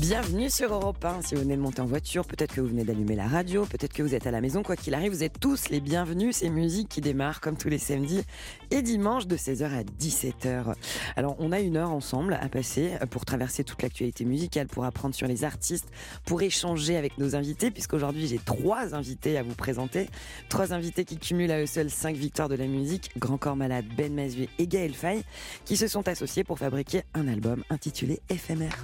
Bienvenue 0.00 0.48
sur 0.48 0.72
Europe 0.72 1.04
1. 1.04 1.20
Si 1.20 1.34
vous 1.34 1.42
venez 1.42 1.54
de 1.54 1.60
monter 1.60 1.82
en 1.82 1.86
voiture, 1.86 2.24
peut-être 2.24 2.54
que 2.54 2.62
vous 2.62 2.68
venez 2.68 2.82
d'allumer 2.82 3.14
la 3.14 3.28
radio, 3.28 3.66
peut-être 3.66 3.92
que 3.92 4.02
vous 4.02 4.14
êtes 4.14 4.26
à 4.26 4.30
la 4.30 4.40
maison. 4.40 4.62
Quoi 4.62 4.74
qu'il 4.74 4.94
arrive, 4.94 5.12
vous 5.12 5.22
êtes 5.22 5.38
tous 5.38 5.68
les 5.68 5.80
bienvenus. 5.80 6.36
C'est 6.36 6.48
musique 6.48 6.88
qui 6.88 7.02
démarre 7.02 7.40
comme 7.42 7.58
tous 7.58 7.68
les 7.68 7.76
samedis 7.78 8.22
et 8.70 8.80
dimanches 8.80 9.26
de 9.26 9.36
16h 9.36 9.64
à 9.64 9.82
17h. 9.82 10.74
Alors, 11.14 11.36
on 11.38 11.52
a 11.52 11.60
une 11.60 11.76
heure 11.76 11.90
ensemble 11.90 12.38
à 12.40 12.48
passer 12.48 12.92
pour 13.10 13.26
traverser 13.26 13.64
toute 13.64 13.82
l'actualité 13.82 14.24
musicale, 14.24 14.66
pour 14.66 14.86
apprendre 14.86 15.14
sur 15.14 15.26
les 15.28 15.44
artistes, 15.44 15.88
pour 16.24 16.40
échanger 16.40 16.96
avec 16.96 17.18
nos 17.18 17.36
invités, 17.36 17.70
puisqu'aujourd'hui 17.70 18.26
j'ai 18.26 18.38
trois 18.38 18.94
invités 18.94 19.36
à 19.36 19.42
vous 19.42 19.54
présenter. 19.54 20.08
Trois 20.48 20.72
invités 20.72 21.04
qui 21.04 21.18
cumulent 21.18 21.52
à 21.52 21.60
eux 21.60 21.66
seuls 21.66 21.90
cinq 21.90 22.16
victoires 22.16 22.48
de 22.48 22.56
la 22.56 22.66
musique. 22.66 23.10
Grand 23.18 23.36
Corps 23.36 23.56
Malade, 23.56 23.84
Ben 23.96 24.14
Mazué 24.14 24.48
et 24.58 24.66
Gaël 24.66 24.94
Faye, 24.94 25.22
qui 25.66 25.76
se 25.76 25.86
sont 25.86 26.08
associés 26.08 26.44
pour 26.44 26.58
fabriquer 26.58 27.02
un 27.12 27.28
album 27.28 27.62
intitulé 27.68 28.20
Éphémère. 28.30 28.78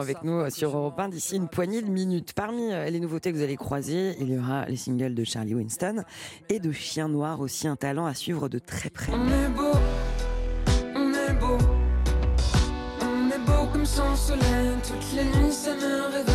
Avec 0.00 0.22
nous 0.22 0.48
sur 0.50 0.76
Europe 0.76 0.98
1 0.98 1.08
d'ici 1.08 1.36
une 1.36 1.48
poignée 1.48 1.82
de 1.82 1.90
minutes. 1.90 2.32
Parmi 2.34 2.72
euh, 2.72 2.88
les 2.88 3.00
nouveautés 3.00 3.32
que 3.32 3.36
vous 3.36 3.42
allez 3.42 3.56
croiser, 3.56 4.16
il 4.20 4.30
y 4.30 4.38
aura 4.38 4.64
les 4.66 4.76
singles 4.76 5.14
de 5.14 5.24
Charlie 5.24 5.54
Winston 5.54 6.04
et 6.48 6.60
de 6.60 6.72
Chien 6.72 7.08
Noir, 7.08 7.40
aussi 7.40 7.68
un 7.68 7.76
talent 7.76 8.06
à 8.06 8.14
suivre 8.14 8.48
de 8.48 8.58
très 8.58 8.90
près. 8.90 9.12
On 9.12 9.26
est 9.28 9.48
beau, 9.48 9.72
on 10.94 11.12
est 11.12 11.34
beau, 11.34 11.58
on 13.02 13.30
est 13.30 13.46
beau 13.46 13.66
comme 13.72 13.86
son 13.86 14.16
soleil. 14.16 14.70
Toutes 14.86 15.16
les 15.16 15.24
nuits 15.24 15.52
ça 15.52 15.74
me. 15.74 16.31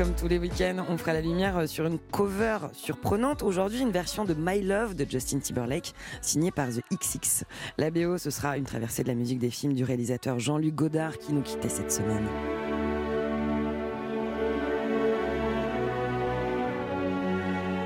Comme 0.00 0.14
tous 0.14 0.28
les 0.28 0.38
week-ends, 0.38 0.82
on 0.88 0.96
fera 0.96 1.12
la 1.12 1.20
lumière 1.20 1.68
sur 1.68 1.84
une 1.84 1.98
cover 1.98 2.56
surprenante. 2.72 3.42
Aujourd'hui, 3.42 3.80
une 3.80 3.90
version 3.90 4.24
de 4.24 4.32
My 4.32 4.62
Love 4.62 4.94
de 4.94 5.04
Justin 5.06 5.40
Timberlake, 5.40 5.92
signée 6.22 6.50
par 6.50 6.68
The 6.68 6.80
XX. 6.90 7.44
La 7.76 7.90
BO, 7.90 8.16
ce 8.16 8.30
sera 8.30 8.56
une 8.56 8.64
traversée 8.64 9.02
de 9.02 9.08
la 9.08 9.14
musique 9.14 9.40
des 9.40 9.50
films 9.50 9.74
du 9.74 9.84
réalisateur 9.84 10.38
Jean-Luc 10.38 10.74
Godard 10.74 11.18
qui 11.18 11.34
nous 11.34 11.42
quittait 11.42 11.68
cette 11.68 11.92
semaine. 11.92 12.26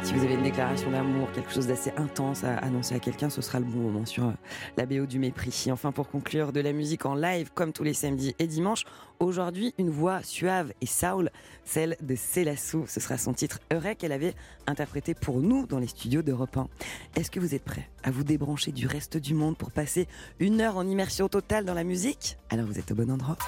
Si 0.05 0.13
vous 0.13 0.23
avez 0.23 0.35
une 0.35 0.43
déclaration 0.43 0.91
d'amour, 0.91 1.33
quelque 1.33 1.51
chose 1.51 1.67
d'assez 1.67 1.91
intense 1.97 2.45
à 2.45 2.59
annoncer 2.59 2.95
à 2.95 2.99
quelqu'un, 2.99 3.31
ce 3.31 3.41
sera 3.41 3.59
le 3.59 3.65
bon 3.65 3.79
moment 3.79 4.05
sur 4.05 4.25
euh, 4.25 4.33
la 4.77 4.85
BO 4.85 5.07
du 5.07 5.19
mépris. 5.19 5.69
Enfin, 5.71 5.93
pour 5.93 6.11
conclure, 6.11 6.53
de 6.53 6.61
la 6.61 6.75
musique 6.75 7.07
en 7.07 7.15
live, 7.15 7.51
comme 7.55 7.73
tous 7.73 7.85
les 7.85 7.95
samedis 7.95 8.35
et 8.39 8.47
dimanches, 8.47 8.85
aujourd'hui, 9.19 9.73
une 9.79 9.89
voix 9.89 10.23
suave 10.23 10.75
et 10.83 10.87
soul, 10.87 11.31
celle 11.65 11.97
de 12.03 12.15
Célassou. 12.17 12.85
Ce 12.87 13.01
sera 13.01 13.17
son 13.17 13.33
titre 13.33 13.61
Heureux 13.73 13.95
qu'elle 13.95 14.13
avait 14.13 14.35
interprété 14.67 15.15
pour 15.15 15.41
nous 15.41 15.67
dans 15.67 15.79
les 15.79 15.87
studios 15.87 16.21
d'Europe 16.21 16.55
1. 16.55 16.69
Est-ce 17.17 17.31
que 17.31 17.41
vous 17.41 17.55
êtes 17.55 17.65
prêts 17.65 17.89
à 18.03 18.11
vous 18.11 18.25
débrancher 18.25 18.73
du 18.73 18.87
reste 18.87 19.17
du 19.17 19.33
monde 19.33 19.57
pour 19.57 19.73
passer 19.73 20.07
une 20.39 20.61
heure 20.61 20.77
en 20.77 20.87
immersion 20.87 21.29
totale 21.29 21.65
dans 21.65 21.73
la 21.73 21.85
musique? 21.85 22.37
Alors 22.51 22.67
vous 22.67 22.79
êtes 22.79 22.91
au 22.91 22.95
bon 22.95 23.11
endroit. 23.11 23.39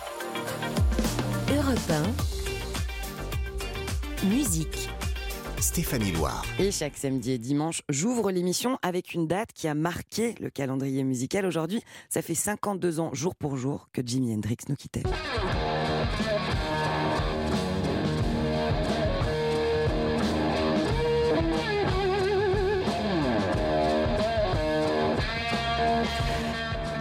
Europe 1.50 1.90
1, 4.22 4.26
musique. 4.28 4.88
Stéphanie 5.66 6.12
Loire. 6.12 6.44
Et 6.60 6.70
chaque 6.70 6.96
samedi 6.96 7.32
et 7.32 7.38
dimanche, 7.38 7.82
j'ouvre 7.88 8.30
l'émission 8.30 8.78
avec 8.82 9.14
une 9.14 9.26
date 9.26 9.48
qui 9.52 9.66
a 9.66 9.74
marqué 9.74 10.36
le 10.38 10.48
calendrier 10.48 11.02
musical. 11.02 11.44
Aujourd'hui, 11.44 11.82
ça 12.08 12.22
fait 12.22 12.36
52 12.36 13.00
ans, 13.00 13.10
jour 13.12 13.34
pour 13.34 13.56
jour, 13.56 13.88
que 13.92 14.00
Jimi 14.00 14.32
Hendrix 14.32 14.58
nous 14.68 14.76
quittait. 14.76 15.02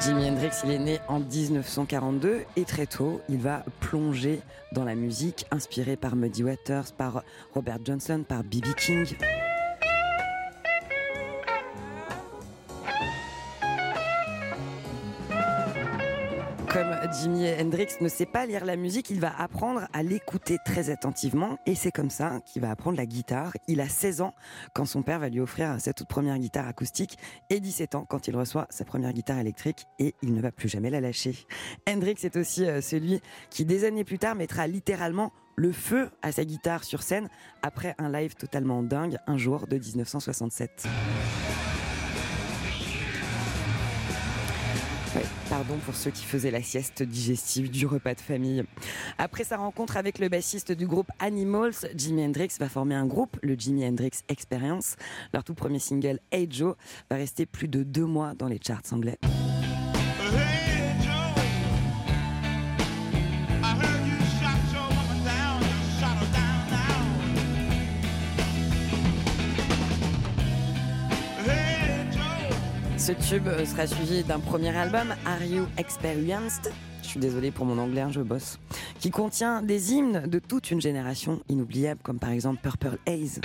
Jimi 0.06 0.30
Hendrix, 0.30 0.52
il 0.64 0.70
est 0.70 0.78
né 0.78 1.00
en 1.08 1.20
1942 1.20 2.44
et 2.58 2.64
très 2.64 2.86
tôt, 2.86 3.22
il 3.28 3.40
va 3.40 3.66
plonger 3.80 4.40
dans 4.72 4.84
la 4.84 4.94
musique 4.94 5.48
inspirée 5.50 5.96
par 5.96 6.16
Muddy 6.16 6.44
Waters, 6.44 6.94
par 6.96 7.24
Robert 7.56 7.80
Johnson, 7.84 8.24
par 8.28 8.44
B.B. 8.44 8.76
King. 8.78 9.08
Jimi 17.12 17.48
Hendrix 17.60 17.88
ne 18.02 18.10
sait 18.10 18.26
pas 18.26 18.46
lire 18.46 18.66
la 18.66 18.76
musique, 18.76 19.10
il 19.10 19.20
va 19.20 19.34
apprendre 19.40 19.88
à 19.94 20.04
l'écouter 20.04 20.58
très 20.66 20.90
attentivement 20.90 21.58
et 21.66 21.76
c'est 21.76 21.92
comme 21.92 22.10
ça 22.10 22.40
qu'il 22.46 22.62
va 22.62 22.72
apprendre 22.72 22.98
la 22.98 23.06
guitare. 23.06 23.54
Il 23.68 23.82
a 23.82 23.90
16 23.90 24.22
ans 24.22 24.34
quand 24.74 24.86
son 24.86 25.04
père 25.04 25.20
va 25.20 25.30
lui 25.30 25.40
offrir 25.40 25.80
sa 25.80 25.94
toute 25.94 26.08
première 26.08 26.38
guitare 26.38 26.68
acoustique 26.68 27.18
et 27.50 27.60
17 27.60 27.96
ans 27.96 28.06
quand 28.08 28.28
il 28.28 28.36
reçoit 28.36 28.68
sa 28.70 28.86
première 28.86 29.14
guitare 29.14 29.40
électrique 29.40 29.86
et 30.00 30.16
il 30.22 30.34
ne 30.34 30.42
va 30.42 30.52
plus 30.52 30.70
jamais 30.70 30.90
la 30.90 31.02
lâcher. 31.02 31.36
Hendrix 31.88 32.16
est 32.24 32.38
aussi 32.38 32.66
euh, 32.66 32.82
celui 32.82 33.22
qui 33.50 33.66
des 33.66 33.86
années 33.86 34.04
plus 34.04 34.20
tard 34.20 34.36
mettra 34.36 34.68
littéralement 34.68 35.32
le 35.56 35.72
feu 35.72 36.10
à 36.22 36.32
sa 36.32 36.44
guitare 36.44 36.84
sur 36.84 37.04
scène 37.04 37.30
après 37.62 37.96
un 37.98 38.12
live 38.12 38.36
totalement 38.36 38.84
dingue 38.84 39.18
un 39.28 39.38
jour 39.38 39.68
de 39.68 39.78
1967. 39.78 40.88
Pour 45.74 45.96
ceux 45.96 46.12
qui 46.12 46.26
faisaient 46.26 46.52
la 46.52 46.62
sieste 46.62 47.02
digestive 47.02 47.72
du 47.72 47.88
repas 47.88 48.14
de 48.14 48.22
famille. 48.22 48.64
Après 49.18 49.44
sa 49.44 49.58
rencontre 49.58 49.98
avec 49.98 50.20
le 50.20 50.30
bassiste 50.30 50.72
du 50.72 50.86
groupe 50.86 51.08
Animals, 51.20 51.74
Jimi 51.96 52.24
Hendrix 52.24 52.50
va 52.60 52.70
former 52.70 52.96
un 52.96 53.06
groupe, 53.06 53.38
le 53.42 53.56
Jimi 53.56 53.86
Hendrix 53.86 54.12
Experience. 54.30 54.96
Leur 55.34 55.44
tout 55.44 55.56
premier 55.56 55.80
single, 55.80 56.20
Hey 56.32 56.48
Joe, 56.50 56.76
va 57.10 57.18
rester 57.18 57.46
plus 57.46 57.68
de 57.68 57.84
deux 57.84 58.06
mois 58.06 58.34
dans 58.36 58.48
les 58.48 58.60
charts 58.62 58.82
anglais. 58.92 59.18
Ce 73.06 73.12
tube 73.12 73.48
sera 73.68 73.86
suivi 73.86 74.24
d'un 74.24 74.40
premier 74.40 74.76
album, 74.76 75.14
Are 75.28 75.44
You 75.44 75.68
Experienced? 75.78 76.74
Je 77.04 77.08
suis 77.08 77.20
désolée 77.20 77.52
pour 77.52 77.64
mon 77.68 77.78
anglais, 77.78 78.02
hein, 78.02 78.10
je 78.12 78.22
bosse. 78.22 78.58
Qui 79.00 79.12
contient 79.12 79.62
des 79.62 79.94
hymnes 79.94 80.24
de 80.26 80.40
toute 80.40 80.72
une 80.72 80.82
génération 80.82 81.40
inoubliables, 81.48 82.00
comme 82.02 82.18
par 82.18 82.32
exemple 82.32 82.62
Purple 82.64 82.98
Haze. 83.06 83.42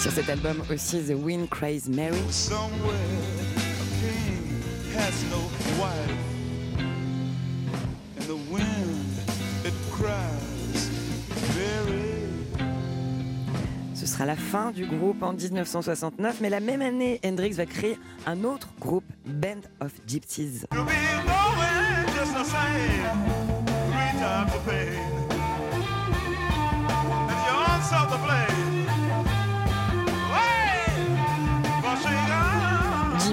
Sur 0.00 0.10
cet 0.10 0.28
album 0.28 0.64
aussi, 0.68 0.98
The 0.98 1.14
Wind 1.14 1.48
Cries 1.48 1.84
Mary. 1.88 2.18
Ce 13.94 14.06
sera 14.06 14.26
la 14.26 14.36
fin 14.36 14.70
du 14.70 14.86
groupe 14.86 15.22
en 15.22 15.32
1969, 15.32 16.38
mais 16.40 16.50
la 16.50 16.60
même 16.60 16.82
année, 16.82 17.20
Hendrix 17.24 17.52
va 17.52 17.66
créer 17.66 17.98
un 18.26 18.44
autre 18.44 18.68
groupe, 18.80 19.04
Band 19.24 19.60
of 19.80 19.92
Gypsies. 20.06 20.66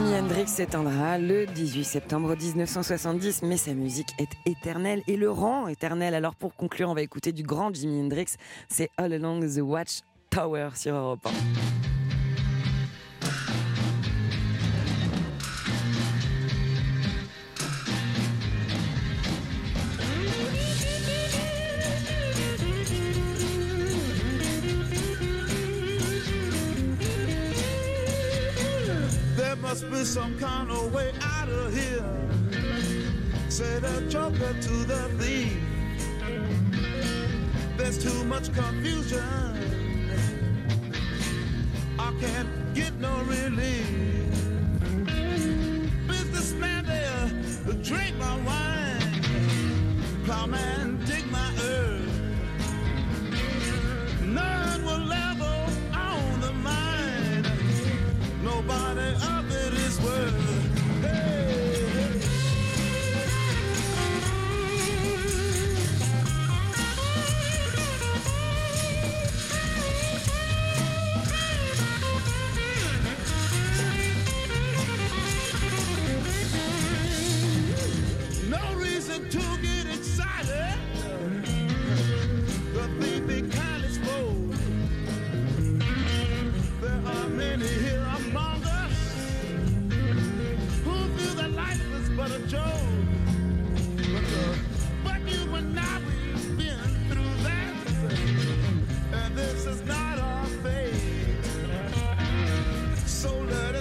Jimi 0.02 0.16
Hendrix 0.16 0.48
s'éteindra 0.48 1.20
le 1.20 1.46
18 1.46 1.84
septembre 1.84 2.36
1970, 2.36 3.44
mais 3.44 3.56
sa 3.56 3.76
musique 3.76 4.10
est 4.18 4.32
éternelle 4.50 5.04
et 5.08 5.16
le 5.16 5.30
rend 5.30 5.68
éternel. 5.68 6.16
Alors 6.16 6.34
pour 6.34 6.56
conclure, 6.56 6.90
on 6.90 6.96
va 6.96 7.04
écouter 7.04 7.32
du 7.32 7.44
grand 7.44 7.72
Jimi 7.72 8.02
Hendrix, 8.02 8.34
c'est 8.68 8.90
All 8.98 9.14
Along 9.14 9.42
the 9.42 9.62
Watch 9.62 10.00
Tower 10.32 10.70
sur 10.74 10.96
Europe 10.96 11.28
1. 11.28 11.91
Some 30.12 30.38
kind 30.38 30.70
of 30.70 30.94
way 30.94 31.10
out 31.22 31.48
of 31.48 31.74
here. 31.74 32.04
Say 33.48 33.80
the 33.80 34.06
joker 34.10 34.54
to 34.62 34.74
the 34.84 35.08
thief. 35.18 35.58
There's 37.78 37.98
too 38.04 38.26
much 38.26 38.54
confusion. 38.54 39.24
I 41.98 42.14
can't 42.20 42.74
get 42.74 42.94
no 43.00 43.22
relief. 43.24 44.21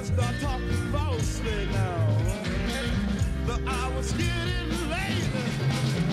is 0.01 0.11
the 0.13 0.23
talk 0.41 0.61
falsely 0.93 1.67
now. 1.73 2.17
The 3.47 3.61
hour's 3.69 4.13
getting 4.13 4.91
late. 4.91 6.10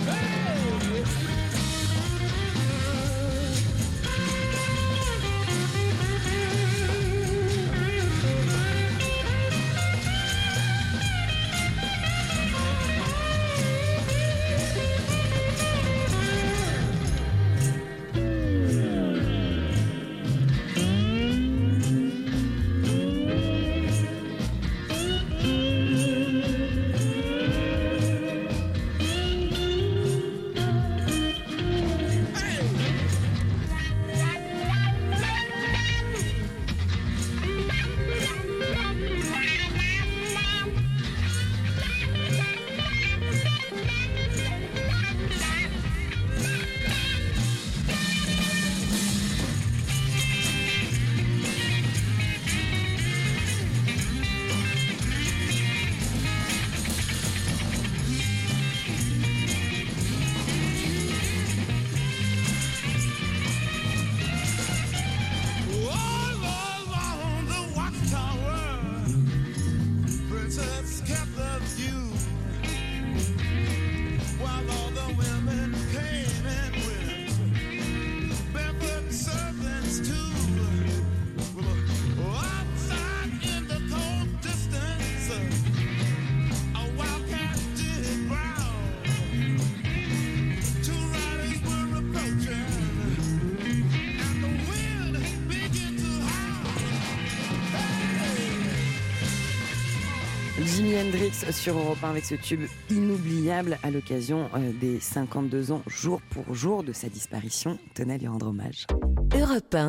Hendrix 100.98 101.32
sur 101.52 101.78
Europe 101.78 102.02
1 102.02 102.10
avec 102.10 102.24
ce 102.24 102.34
tube 102.34 102.62
inoubliable 102.90 103.78
à 103.84 103.90
l'occasion 103.90 104.50
euh, 104.54 104.72
des 104.72 104.98
52 104.98 105.70
ans 105.70 105.82
jour 105.86 106.20
pour 106.30 106.52
jour 106.54 106.82
de 106.82 106.92
sa 106.92 107.08
disparition. 107.08 107.78
Tenez 107.94 108.14
à 108.14 108.18
lui 108.18 108.26
rendre 108.26 108.48
hommage. 108.48 108.84
Europe 109.32 109.74
1, 109.74 109.86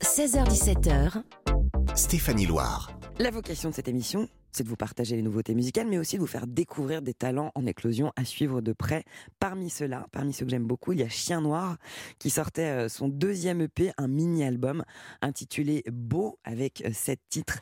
16h17h, 0.00 1.22
Stéphanie 1.96 2.46
Loire. 2.46 2.92
La 3.18 3.32
vocation 3.32 3.70
de 3.70 3.74
cette 3.74 3.88
émission, 3.88 4.28
c'est 4.52 4.64
de 4.64 4.68
vous 4.68 4.76
partager 4.76 5.16
les 5.16 5.22
nouveautés 5.22 5.54
musicales, 5.54 5.86
mais 5.88 5.98
aussi 5.98 6.16
de 6.16 6.20
vous 6.20 6.26
faire 6.26 6.46
découvrir 6.46 7.02
des 7.02 7.14
talents 7.14 7.52
en 7.54 7.66
éclosion 7.66 8.12
à 8.16 8.24
suivre 8.24 8.60
de 8.60 8.72
près. 8.72 9.04
Parmi 9.38 9.68
ceux-là, 9.68 10.06
parmi 10.12 10.32
ceux 10.32 10.44
que 10.44 10.50
j'aime 10.50 10.66
beaucoup, 10.66 10.92
il 10.92 11.00
y 11.00 11.02
a 11.02 11.08
Chien 11.08 11.40
Noir 11.40 11.76
qui 12.18 12.30
sortait 12.30 12.62
euh, 12.62 12.88
son 12.88 13.08
deuxième 13.08 13.60
EP, 13.60 13.92
un 13.98 14.08
mini-album 14.08 14.84
intitulé 15.22 15.84
Beau, 15.90 16.38
avec 16.44 16.82
euh, 16.84 16.90
sept 16.92 17.20
titres, 17.28 17.60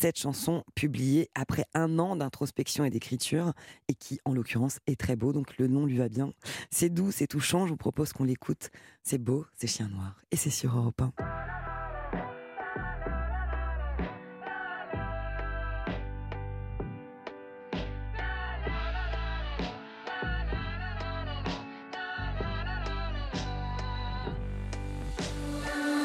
sept 0.00 0.18
chansons 0.18 0.64
publiées 0.74 1.28
après 1.34 1.66
un 1.74 1.98
an 1.98 2.16
d'introspection 2.16 2.84
et 2.84 2.90
d'écriture, 2.90 3.52
et 3.88 3.94
qui, 3.94 4.18
en 4.24 4.32
l'occurrence, 4.32 4.78
est 4.86 4.98
très 4.98 5.14
beau, 5.14 5.34
donc 5.34 5.58
le 5.58 5.66
nom 5.66 5.84
lui 5.84 5.98
va 5.98 6.08
bien. 6.08 6.32
C'est 6.70 6.88
doux, 6.88 7.10
c'est 7.10 7.26
touchant, 7.26 7.66
je 7.66 7.72
vous 7.72 7.76
propose 7.76 8.14
qu'on 8.14 8.24
l'écoute. 8.24 8.70
C'est 9.02 9.18
beau, 9.18 9.44
c'est 9.54 9.66
Chien 9.66 9.88
Noir, 9.88 10.16
et 10.30 10.36
c'est 10.36 10.48
sur 10.48 10.74
Europe 10.74 11.02
1. 11.02 11.12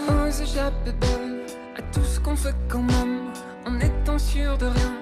Aux 0.10 0.30
échappées 0.30 0.92
belles, 0.92 1.46
à 1.78 1.82
tout 1.94 2.04
ce 2.04 2.20
qu'on 2.20 2.36
fait 2.36 2.54
quand 2.68 2.82
même, 2.82 3.25
de 4.16 4.66
rien. 4.66 4.94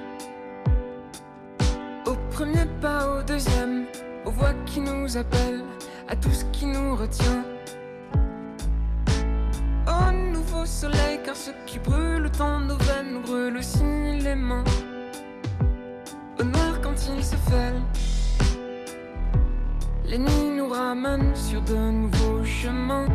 Au 2.07 2.15
premier 2.31 2.65
pas, 2.81 3.19
au 3.19 3.21
deuxième, 3.21 3.85
aux 4.25 4.31
voix 4.31 4.53
qui 4.65 4.79
nous 4.79 5.15
appellent, 5.15 5.63
à 6.07 6.15
tout 6.15 6.31
ce 6.31 6.43
qui 6.45 6.65
nous 6.65 6.95
retient. 6.95 7.43
Au 9.87 10.11
nouveau 10.11 10.65
soleil, 10.65 11.19
car 11.23 11.35
ce 11.35 11.51
qui 11.67 11.77
brûle 11.77 12.27
dans 12.39 12.59
nos 12.59 12.77
veines 12.77 13.13
nous 13.13 13.21
brûle 13.21 13.57
aussi 13.57 13.83
les 14.19 14.33
mains. 14.33 14.63
Au 16.39 16.43
noir 16.43 16.81
quand 16.81 16.95
il 17.15 17.23
se 17.23 17.35
fait, 17.35 17.73
les 20.05 20.17
nuits 20.17 20.57
nous 20.57 20.69
ramènent 20.69 21.35
sur 21.35 21.61
de 21.61 21.75
nouveaux 21.75 22.43
chemins. 22.43 23.05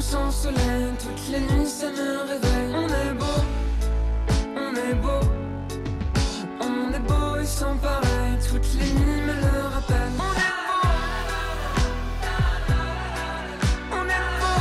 Sans 0.00 0.30
soleil. 0.30 0.92
Toutes 0.98 1.28
les 1.32 1.40
nuits 1.40 1.66
ça 1.66 1.90
me 1.90 2.18
réveille. 2.28 2.74
On 2.74 2.88
est 2.88 3.14
beau, 3.14 3.24
on 4.56 4.74
est 4.74 4.94
beau, 4.94 5.20
on 6.60 6.92
est 6.92 7.00
beau 7.00 7.36
et 7.40 7.46
sans 7.46 7.76
pareil. 7.76 8.38
Toutes 8.48 8.74
les 8.78 8.92
nuits 8.92 9.22
me 9.22 9.34
le 9.34 9.62
rappellent. 9.74 10.12
On 10.18 10.32
est 10.34 10.54
beau, 10.68 10.82
on 13.92 14.04
est 14.04 14.28
beau, 14.40 14.60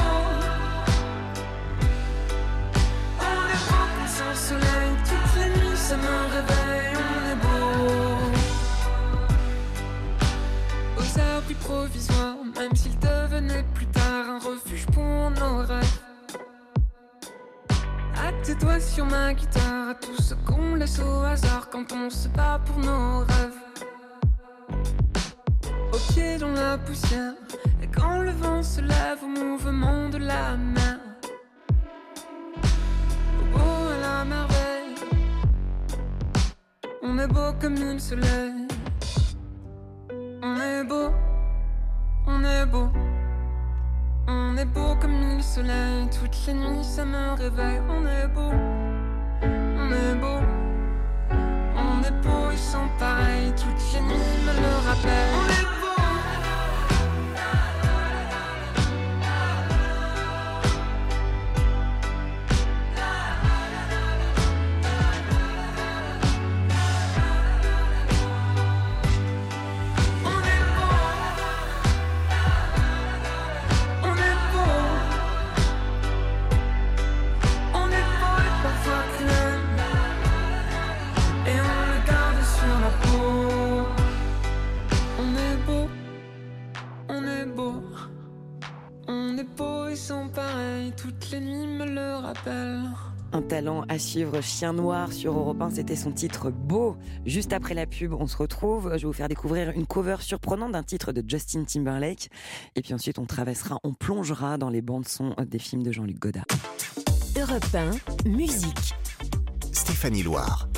on 3.20 3.48
est 3.54 3.64
beau 3.70 4.08
sans 4.08 4.36
soleil. 4.36 4.92
Toutes 5.06 5.36
les 5.38 5.50
nuits 5.60 5.78
ça 5.78 5.96
me 5.98 6.16
réveille. 6.36 6.96
On 6.96 7.22
est 7.32 7.40
beau 7.46 7.68
aux 10.98 11.12
abris 11.20 11.56
provisoires, 11.56 12.38
même 12.58 12.76
s'il 12.76 12.98
devenait 13.00 13.64
plus 13.64 13.67
tard 13.67 13.67
un 13.67 13.67
pour 14.98 15.32
nos 15.40 15.58
rêves. 15.58 16.00
À 18.26 18.32
tes 18.44 18.56
doigts 18.56 18.80
sur 18.80 19.06
ma 19.06 19.34
guitare, 19.34 19.90
à 19.90 19.96
tout 19.96 20.20
ce 20.22 20.34
qu'on 20.46 20.76
laisse 20.76 21.00
au 21.00 21.22
hasard 21.24 21.70
quand 21.72 21.92
on 21.92 22.10
se 22.10 22.28
bat 22.30 22.60
pour 22.66 22.80
nos 22.80 23.20
rêves. 23.20 23.62
Au 25.94 25.98
pied 26.12 26.38
dans 26.38 26.52
la 26.64 26.78
poussière, 26.80 27.34
et 27.84 27.88
quand 27.88 28.22
le 28.22 28.32
vent 28.32 28.64
se 28.64 28.82
lève 28.82 29.20
au 29.24 29.32
mouvement 29.44 30.10
de 30.10 30.18
la 30.18 30.58
mer. 30.58 30.98
Au 33.40 33.46
beau 33.54 33.76
à 33.96 33.98
la 34.08 34.26
merveille, 34.26 34.96
on 37.04 37.20
est 37.20 37.28
beau 37.28 37.50
comme 37.62 37.76
le 37.76 38.00
soleil. 38.00 38.68
On 40.42 40.56
est 40.72 40.84
beau, 40.84 41.10
on 42.26 42.44
est 42.44 42.66
beau, 42.66 42.90
on 44.58 44.60
est 44.60 44.66
beau 44.66 44.96
comme 45.00 45.36
le 45.38 45.42
soleil. 45.42 46.08
Toutes 46.10 46.48
les 46.48 46.54
nuits 46.54 46.84
ça 46.84 47.06
me 47.06 47.34
réveille. 47.38 47.80
On 47.90 48.06
est 48.06 48.28
beau, 48.28 48.52
on 49.44 49.92
est 49.92 50.16
beau, 50.16 50.40
on 51.76 52.04
est 52.04 52.22
beau 52.24 52.52
et 52.52 52.58
sans 52.58 52.88
pareil. 52.98 53.54
Toutes 53.56 53.94
les 53.94 54.02
nuits 54.02 54.40
me 54.46 54.54
le 54.54 54.88
rappellent. 54.88 55.77
À 93.98 94.00
suivre, 94.00 94.42
Chien 94.42 94.74
Noir 94.74 95.12
sur 95.12 95.36
Europe 95.36 95.60
1, 95.60 95.72
c'était 95.72 95.96
son 95.96 96.12
titre 96.12 96.52
Beau. 96.52 96.96
Juste 97.26 97.52
après 97.52 97.74
la 97.74 97.88
pub, 97.88 98.14
on 98.14 98.28
se 98.28 98.38
retrouve. 98.38 98.92
Je 98.94 99.02
vais 99.02 99.08
vous 99.08 99.14
faire 99.14 99.28
découvrir 99.28 99.72
une 99.72 99.88
cover 99.88 100.18
surprenante 100.20 100.74
d'un 100.74 100.84
titre 100.84 101.12
de 101.12 101.24
Justin 101.28 101.64
Timberlake. 101.64 102.30
Et 102.76 102.84
puis 102.84 102.94
ensuite, 102.94 103.18
on 103.18 103.26
traversera, 103.26 103.80
on 103.84 103.96
plongera 103.96 104.60
dans 104.60 104.70
les 104.70 104.84
bandes 104.84 105.08
son 105.08 105.34
des 105.48 105.58
films 105.58 105.82
de 105.82 105.92
Jean-Luc 105.92 106.20
Godard. 106.20 106.46
Europe 107.40 107.66
1, 107.74 108.30
musique. 108.30 108.94
Stéphanie 109.72 110.22
Loire. 110.22 110.70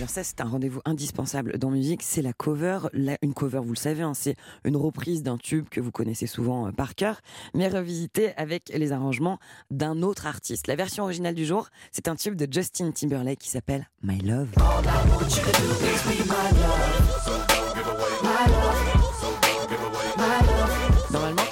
Alors 0.00 0.08
ça, 0.08 0.24
c'est 0.24 0.40
un 0.40 0.48
rendez-vous 0.48 0.80
indispensable 0.86 1.58
dans 1.58 1.68
musique, 1.68 2.02
c'est 2.02 2.22
la 2.22 2.32
cover. 2.32 2.78
Une 3.20 3.34
cover, 3.34 3.60
vous 3.62 3.74
le 3.74 3.76
savez, 3.76 4.00
hein, 4.00 4.14
c'est 4.14 4.34
une 4.64 4.78
reprise 4.78 5.22
d'un 5.22 5.36
tube 5.36 5.68
que 5.68 5.78
vous 5.78 5.90
connaissez 5.90 6.26
souvent 6.26 6.68
euh, 6.68 6.72
par 6.72 6.94
cœur, 6.94 7.20
mais 7.52 7.68
revisité 7.68 8.32
avec 8.38 8.72
les 8.74 8.92
arrangements 8.92 9.38
d'un 9.70 10.00
autre 10.00 10.26
artiste. 10.26 10.68
La 10.68 10.74
version 10.74 11.04
originale 11.04 11.34
du 11.34 11.44
jour, 11.44 11.68
c'est 11.92 12.08
un 12.08 12.16
tube 12.16 12.34
de 12.34 12.50
Justin 12.50 12.92
Timberlake 12.92 13.40
qui 13.40 13.50
s'appelle 13.50 13.90
My 14.02 14.18
Love. 14.20 14.48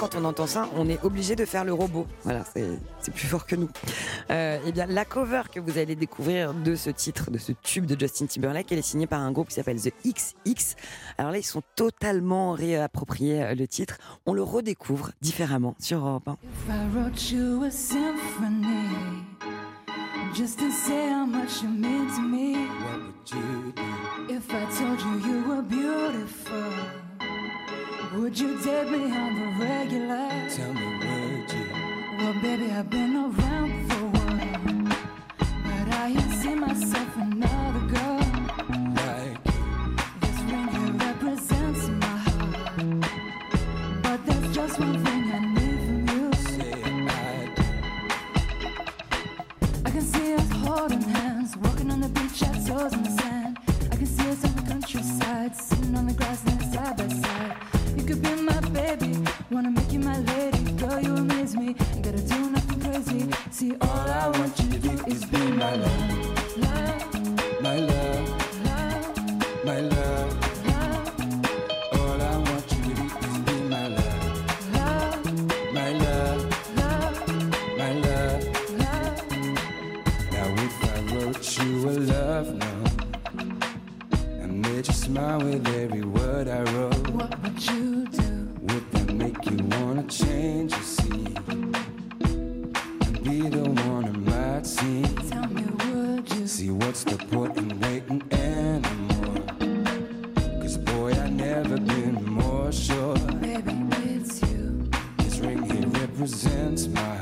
Quand 0.09 0.19
on 0.19 0.25
entend 0.25 0.47
ça, 0.47 0.69
on 0.75 0.87
est 0.89 1.03
obligé 1.03 1.35
de 1.35 1.45
faire 1.45 1.63
le 1.63 1.73
robot. 1.73 2.07
Voilà, 2.23 2.43
c'est 3.01 3.13
plus 3.13 3.27
fort 3.27 3.45
que 3.45 3.55
nous. 3.55 3.69
Euh, 4.29 4.59
eh 4.65 4.71
bien, 4.71 4.85
la 4.87 5.05
cover 5.05 5.43
que 5.53 5.59
vous 5.59 5.77
allez 5.77 5.95
découvrir 5.95 6.53
de 6.53 6.75
ce 6.75 6.89
titre, 6.89 7.31
de 7.31 7.37
ce 7.37 7.51
tube 7.51 7.85
de 7.85 7.99
Justin 7.99 8.25
Timberlake, 8.27 8.71
elle 8.71 8.79
est 8.79 8.83
signée 8.83 9.07
par 9.07 9.19
un 9.21 9.31
groupe 9.31 9.49
qui 9.49 9.55
s'appelle 9.55 9.79
The 9.81 9.91
XX. 10.05 10.75
Alors 11.17 11.31
là, 11.31 11.37
ils 11.37 11.43
sont 11.43 11.61
totalement 11.75 12.51
réappropriés 12.53 13.43
euh, 13.43 13.55
le 13.55 13.67
titre. 13.67 13.97
On 14.25 14.33
le 14.33 14.43
redécouvre 14.43 15.11
différemment 15.21 15.75
sur 15.79 15.99
Europe 15.99 16.27
1. 16.27 16.31
If 16.43 16.69
I 16.69 16.97
wrote 16.97 17.31
you 17.31 17.63
a 17.63 17.71
symphony 17.71 18.87
just 20.33 20.59
to 20.59 20.69
say 20.71 21.09
how 21.11 21.25
much 21.25 21.61
you 21.61 21.69
mean 21.69 22.07
to 22.15 22.21
me, 22.21 22.53
What 22.55 22.99
would 22.99 23.31
you 23.31 23.73
do? 23.75 24.33
if 24.33 24.49
I 24.51 24.65
told 24.77 24.99
you 25.01 25.29
you 25.29 25.43
were 25.47 25.61
beautiful, 25.61 26.55
would 28.15 28.39
you 28.39 28.59
date 28.61 28.89
me 28.89 29.11
on 29.11 29.35
the 29.35 29.65
regular? 29.65 30.29
Tell 30.49 30.73
me, 30.73 30.87
would 30.97 31.51
you? 31.53 31.65
Well, 32.17 32.33
baby, 32.41 32.71
I've 32.71 32.89
been 32.89 33.15
around 33.15 33.91
for 33.91 33.99
a 33.99 34.09
while, 34.09 34.97
but 35.37 35.93
I 35.95 36.07
ain't 36.09 36.33
seen 36.41 36.59
myself 36.59 37.15
another 37.17 37.58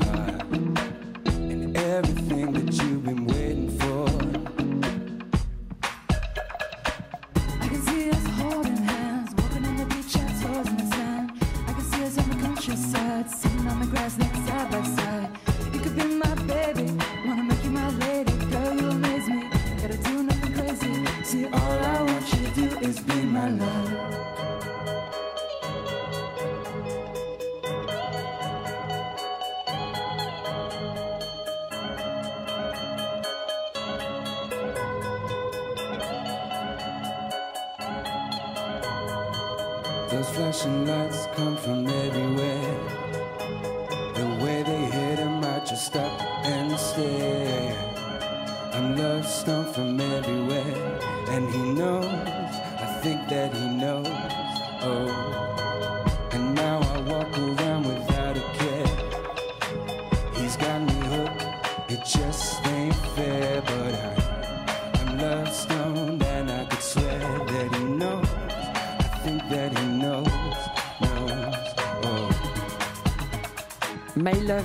high. 0.04 0.67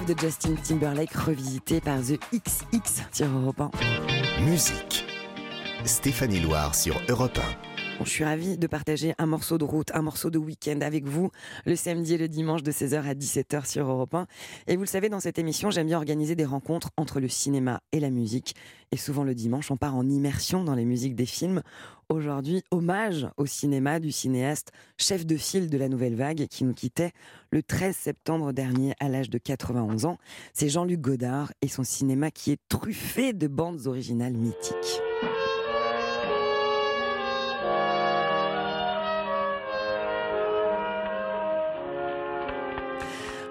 Love 0.03 0.15
de 0.15 0.19
Justin 0.19 0.55
Timberlake 0.55 1.13
revisité 1.13 1.79
par 1.81 1.99
The 1.99 2.19
XX 2.33 3.03
sur 3.11 3.27
Europe 3.27 3.61
1. 3.61 4.41
Musique. 4.41 5.05
Stéphanie 5.85 6.39
Loire 6.39 6.73
sur 6.73 6.99
Europe 7.09 7.39
Bon, 7.39 7.72
je 8.01 8.09
suis 8.09 8.23
ravie 8.23 8.57
de 8.57 8.67
partager 8.67 9.13
un 9.17 9.25
morceau 9.25 9.57
de 9.57 9.63
route, 9.63 9.91
un 9.93 10.01
morceau 10.01 10.29
de 10.29 10.37
week-end 10.37 10.79
avec 10.81 11.05
vous 11.05 11.29
le 11.65 11.75
samedi 11.75 12.15
et 12.15 12.17
le 12.17 12.27
dimanche 12.27 12.63
de 12.63 12.71
16h 12.71 13.03
à 13.03 13.13
17h 13.13 13.65
sur 13.65 13.89
Europe 13.89 14.13
1. 14.13 14.27
Et 14.67 14.75
vous 14.75 14.83
le 14.83 14.87
savez, 14.87 15.09
dans 15.09 15.19
cette 15.19 15.39
émission, 15.39 15.69
j'aime 15.69 15.87
bien 15.87 15.97
organiser 15.97 16.35
des 16.35 16.45
rencontres 16.45 16.89
entre 16.97 17.19
le 17.19 17.27
cinéma 17.27 17.81
et 17.91 17.99
la 17.99 18.09
musique. 18.09 18.55
Et 18.91 18.97
souvent 18.97 19.23
le 19.23 19.35
dimanche, 19.35 19.71
on 19.71 19.77
part 19.77 19.95
en 19.95 20.07
immersion 20.07 20.63
dans 20.63 20.75
les 20.75 20.85
musiques 20.85 21.15
des 21.15 21.25
films. 21.25 21.61
Aujourd'hui, 22.09 22.63
hommage 22.71 23.27
au 23.37 23.45
cinéma 23.45 23.99
du 23.99 24.11
cinéaste 24.11 24.71
chef 24.97 25.25
de 25.25 25.37
file 25.37 25.69
de 25.69 25.77
la 25.77 25.87
nouvelle 25.87 26.15
vague 26.15 26.47
qui 26.47 26.63
nous 26.63 26.73
quittait 26.73 27.11
le 27.51 27.63
13 27.63 27.95
septembre 27.95 28.53
dernier 28.53 28.93
à 28.99 29.09
l'âge 29.09 29.29
de 29.29 29.37
91 29.37 30.05
ans. 30.05 30.17
C'est 30.53 30.69
Jean-Luc 30.69 30.99
Godard 30.99 31.53
et 31.61 31.67
son 31.67 31.83
cinéma 31.83 32.31
qui 32.31 32.51
est 32.51 32.59
truffé 32.69 33.33
de 33.33 33.47
bandes 33.47 33.87
originales 33.87 34.33
mythiques. 34.33 35.01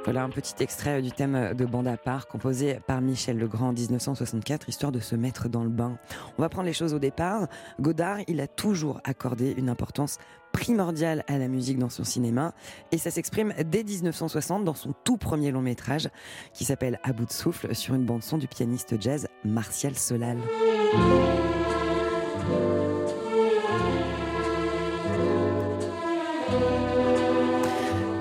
Voilà 0.05 0.25
un 0.25 0.31
petit 0.31 0.55
extrait 0.61 1.01
du 1.01 1.13
thème 1.13 1.55
de 1.55 1.65
Bande 1.65 1.87
à 1.87 1.97
part 1.97 2.27
composé 2.27 2.81
par 2.87 3.01
Michel 3.01 3.39
Legrand 3.39 3.69
en 3.69 3.73
1964, 3.73 4.69
histoire 4.69 4.91
de 4.91 4.99
se 4.99 5.15
mettre 5.15 5.49
dans 5.49 5.63
le 5.63 5.71
bain. 5.71 5.97
On 6.37 6.43
va 6.43 6.49
prendre 6.49 6.67
les 6.67 6.73
choses 6.73 6.93
au 6.93 6.99
départ. 6.99 7.47
Godard, 7.81 8.19
il 8.27 8.41
a 8.41 8.49
toujours 8.49 9.01
accordé 9.05 9.55
une 9.57 9.69
importance 9.69 10.19
primordiale 10.53 11.25
à 11.29 11.39
la 11.39 11.47
musique 11.47 11.79
dans 11.79 11.89
son 11.89 12.03
cinéma 12.03 12.53
et 12.91 12.99
ça 12.99 13.11
s'exprime 13.11 13.55
dès 13.65 13.85
1960 13.85 14.65
dans 14.65 14.75
son 14.75 14.93
tout 15.05 15.17
premier 15.17 15.53
long 15.53 15.63
métrage 15.63 16.09
qui 16.53 16.65
s'appelle 16.65 16.99
À 17.05 17.13
bout 17.13 17.25
de 17.25 17.33
souffle 17.33 17.75
sur 17.75 17.95
une 17.95 18.05
bande 18.05 18.25
son 18.25 18.39
du 18.39 18.49
pianiste 18.49 19.01
jazz 19.01 19.29
Martial 19.45 19.95
Solal. 19.95 20.39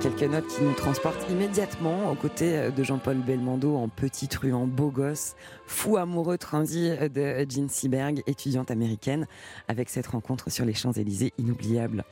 Quelques 0.02 0.24
magnifique 0.24 0.32
note 0.32 0.48
qui 0.48 0.64
nous 0.64 0.74
transporte 0.74 1.30
immédiatement 1.30 2.12
aux 2.12 2.16
côtés 2.16 2.72
de 2.72 2.84
Jean-Paul 2.84 3.18
Belmondo 3.18 3.76
en 3.76 3.88
petit 3.88 4.28
truand 4.28 4.66
beau 4.66 4.90
gosse, 4.90 5.36
fou 5.68 5.98
amoureux 5.98 6.40
transi 6.40 6.90
de 7.14 7.46
Jean 7.48 7.70
Seberg, 7.70 8.24
étudiante 8.26 8.72
américaine, 8.72 9.28
avec 9.68 9.90
cette 9.90 10.08
rencontre 10.08 10.50
sur 10.50 10.66
les 10.66 10.74
Champs-Élysées 10.74 11.34
inoubliable. 11.38 12.04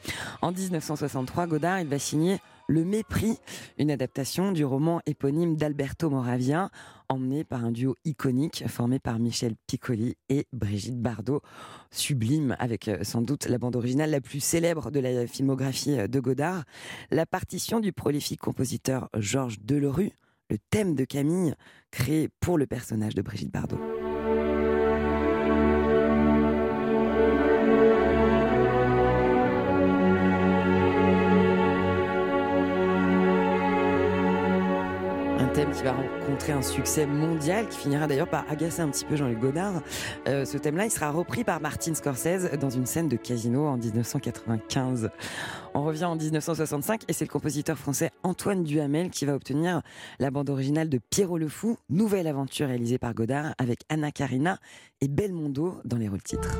En 0.43 0.51
1963, 0.51 1.48
Godard, 1.48 1.79
il 1.79 1.88
va 1.88 1.98
signer 1.98 2.39
Le 2.70 2.86
Mépris, 2.86 3.40
une 3.80 3.90
adaptation 3.90 4.52
du 4.52 4.64
roman 4.64 5.02
éponyme 5.08 5.56
d'Alberto 5.56 6.08
Moravia, 6.12 6.70
emmené 7.10 7.44
par 7.44 7.66
un 7.66 7.72
duo 7.72 7.96
iconique 8.06 8.64
formé 8.68 9.00
par 9.00 9.18
Michel 9.18 9.56
Piccoli 9.66 10.18
et 10.30 10.46
Brigitte 10.54 11.02
Bardot. 11.02 11.42
Sublime, 11.90 12.56
avec 12.60 12.88
euh, 12.88 13.04
sans 13.04 13.24
doute 13.24 13.48
la 13.48 13.58
bande 13.58 13.76
originale 13.76 14.12
la 14.12 14.22
plus 14.22 14.40
célèbre 14.40 14.92
de 14.92 15.00
la 15.00 15.26
filmographie 15.26 15.98
euh, 15.98 16.08
de 16.08 16.20
Godard. 16.20 16.64
La 17.10 17.26
partition 17.26 17.80
du 17.80 17.92
prolifique 17.92 18.42
compositeur 18.42 19.10
Georges 19.18 19.58
Delerue, 19.62 20.12
le 20.52 20.60
thème 20.70 20.94
de 20.94 21.06
Camille, 21.06 21.56
créé 21.90 22.30
pour 22.40 22.60
le 22.60 22.68
personnage 22.68 23.16
de 23.16 23.24
Brigitte 23.24 23.52
Bardot. 23.52 23.80
Qui 35.66 35.84
va 35.84 35.92
rencontrer 35.92 36.54
un 36.54 36.62
succès 36.62 37.06
mondial, 37.06 37.68
qui 37.68 37.78
finira 37.78 38.08
d'ailleurs 38.08 38.30
par 38.30 38.50
agacer 38.50 38.82
un 38.82 38.89
petit 38.89 39.04
peu 39.04 39.16
Jean-Luc 39.18 39.39
Godard. 39.39 39.82
Euh, 40.28 40.46
ce 40.46 40.58
thème-là, 40.58 40.86
il 40.86 40.92
sera 40.92 41.12
repris 41.12 41.44
par 41.44 41.60
Martin 41.60 41.94
Scorsese 41.94 42.51
dans 42.60 42.70
une 42.70 42.86
scène 42.86 43.10
de 43.10 43.18
casino 43.18 43.68
en 43.68 43.78
1995. 43.78 45.10
On 45.74 45.84
revient 45.84 46.06
en 46.06 46.16
1965 46.16 47.01
et 47.08 47.13
c'est 47.13 47.25
le 47.25 47.30
compositeur 47.30 47.78
français 47.78 48.12
Antoine 48.24 48.63
Duhamel 48.63 49.10
qui 49.10 49.25
va 49.25 49.36
obtenir 49.36 49.82
la 50.20 50.32
bande 50.32 50.50
originale 50.50 50.88
de 50.88 51.00
Pierrot 51.10 51.38
le 51.38 51.50
Fou, 51.50 51.78
nouvelle 51.89 52.28
aventure 52.28 52.68
réalisée 52.68 52.98
par 52.98 53.13
Godard 53.13 53.54
avec 53.58 53.82
Anna 53.89 54.12
Karina 54.12 54.60
et 55.01 55.10
Belmondo 55.10 55.75
dans 55.84 55.98
les 55.98 56.07
rôles 56.07 56.24
titres. 56.24 56.57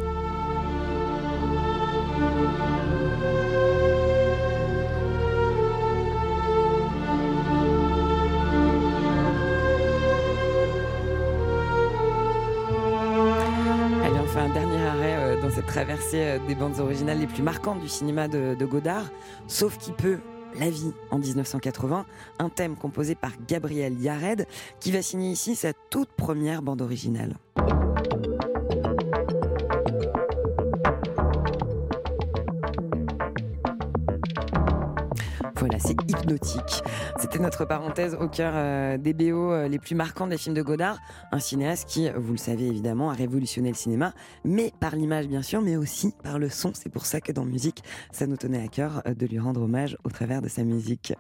Dernier 14.54 14.84
arrêt 14.84 15.16
euh, 15.18 15.42
dans 15.42 15.50
cette 15.50 15.68
traversée 15.68 16.22
euh, 16.22 16.40
des 16.48 16.56
bandes 16.56 16.80
originales 16.80 17.20
les 17.20 17.28
plus 17.28 17.44
marquantes 17.44 17.80
du 17.80 17.88
cinéma 17.88 18.28
de 18.28 18.66
Godard, 18.66 19.06
sauf 19.48 19.78
qui 19.78 19.92
peut. 19.92 20.20
La 20.60 20.70
vie 20.70 20.94
en 21.12 21.20
1980, 21.20 22.06
un 22.40 22.50
thème 22.50 22.76
composé 22.76 23.14
par 23.14 23.34
Gabriel 23.48 24.00
Yared 24.02 24.48
qui 24.80 24.92
va 24.92 25.04
signer 25.04 25.30
ici 25.30 25.56
sa 25.56 25.74
toute 25.92 26.10
première 26.10 26.64
bande 26.64 26.82
originale. 26.82 27.36
C'est 35.80 35.96
hypnotique. 36.10 36.84
C'était 37.20 37.40
notre 37.40 37.66
parenthèse 37.66 38.16
au 38.20 38.28
cœur 38.28 38.54
euh, 38.56 38.98
des 38.98 39.14
BO 39.14 39.52
euh, 39.52 39.68
les 39.68 39.80
plus 39.80 39.96
marquants 39.96 40.28
des 40.28 40.38
films 40.38 40.56
de 40.56 40.62
Godard. 40.62 41.00
Un 41.32 41.40
cinéaste 41.40 41.88
qui, 41.88 42.10
vous 42.16 42.34
le 42.34 42.38
savez 42.38 42.68
évidemment, 42.68 43.10
a 43.10 43.14
révolutionné 43.14 43.70
le 43.70 43.76
cinéma, 43.76 44.14
mais 44.44 44.72
par 44.80 44.96
l'image 44.96 45.28
bien 45.28 45.42
sûr, 45.42 45.62
mais 45.62 45.78
aussi 45.78 46.14
par 46.24 46.40
le 46.40 46.50
son. 46.50 46.72
C'est 46.74 46.90
pour 46.90 47.06
ça 47.06 47.22
que 47.22 47.32
dans 47.32 47.46
musique, 47.46 47.84
ça 48.12 48.28
nous 48.28 48.38
tenait 48.38 48.64
à 48.64 48.68
cœur 48.68 49.02
euh, 49.08 49.14
de 49.14 49.26
lui 49.26 49.40
rendre 49.40 49.62
hommage 49.62 49.98
au 50.04 50.10
travers 50.10 50.42
de 50.42 50.48
sa 50.48 50.64
musique. 50.64 51.14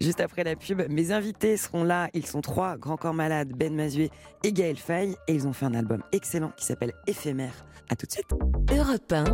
Juste 0.00 0.20
après 0.20 0.44
la 0.44 0.56
pub, 0.56 0.82
mes 0.88 1.12
invités 1.12 1.56
seront 1.56 1.84
là. 1.84 2.08
Ils 2.14 2.26
sont 2.26 2.40
trois, 2.40 2.76
Grand 2.76 2.96
Corps 2.96 3.14
Malade, 3.14 3.52
Ben 3.54 3.74
Mazué 3.74 4.10
et 4.44 4.52
Gaël 4.52 4.76
Faye. 4.76 5.16
Et 5.26 5.34
ils 5.34 5.46
ont 5.46 5.52
fait 5.52 5.66
un 5.66 5.74
album 5.74 6.02
excellent 6.12 6.52
qui 6.56 6.64
s'appelle 6.64 6.92
Éphémère. 7.06 7.64
À 7.90 7.96
tout 7.96 8.06
de 8.06 8.12
suite. 8.12 8.26
Europe 8.70 9.12
1, 9.12 9.24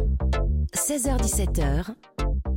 16h17h, 0.75 1.95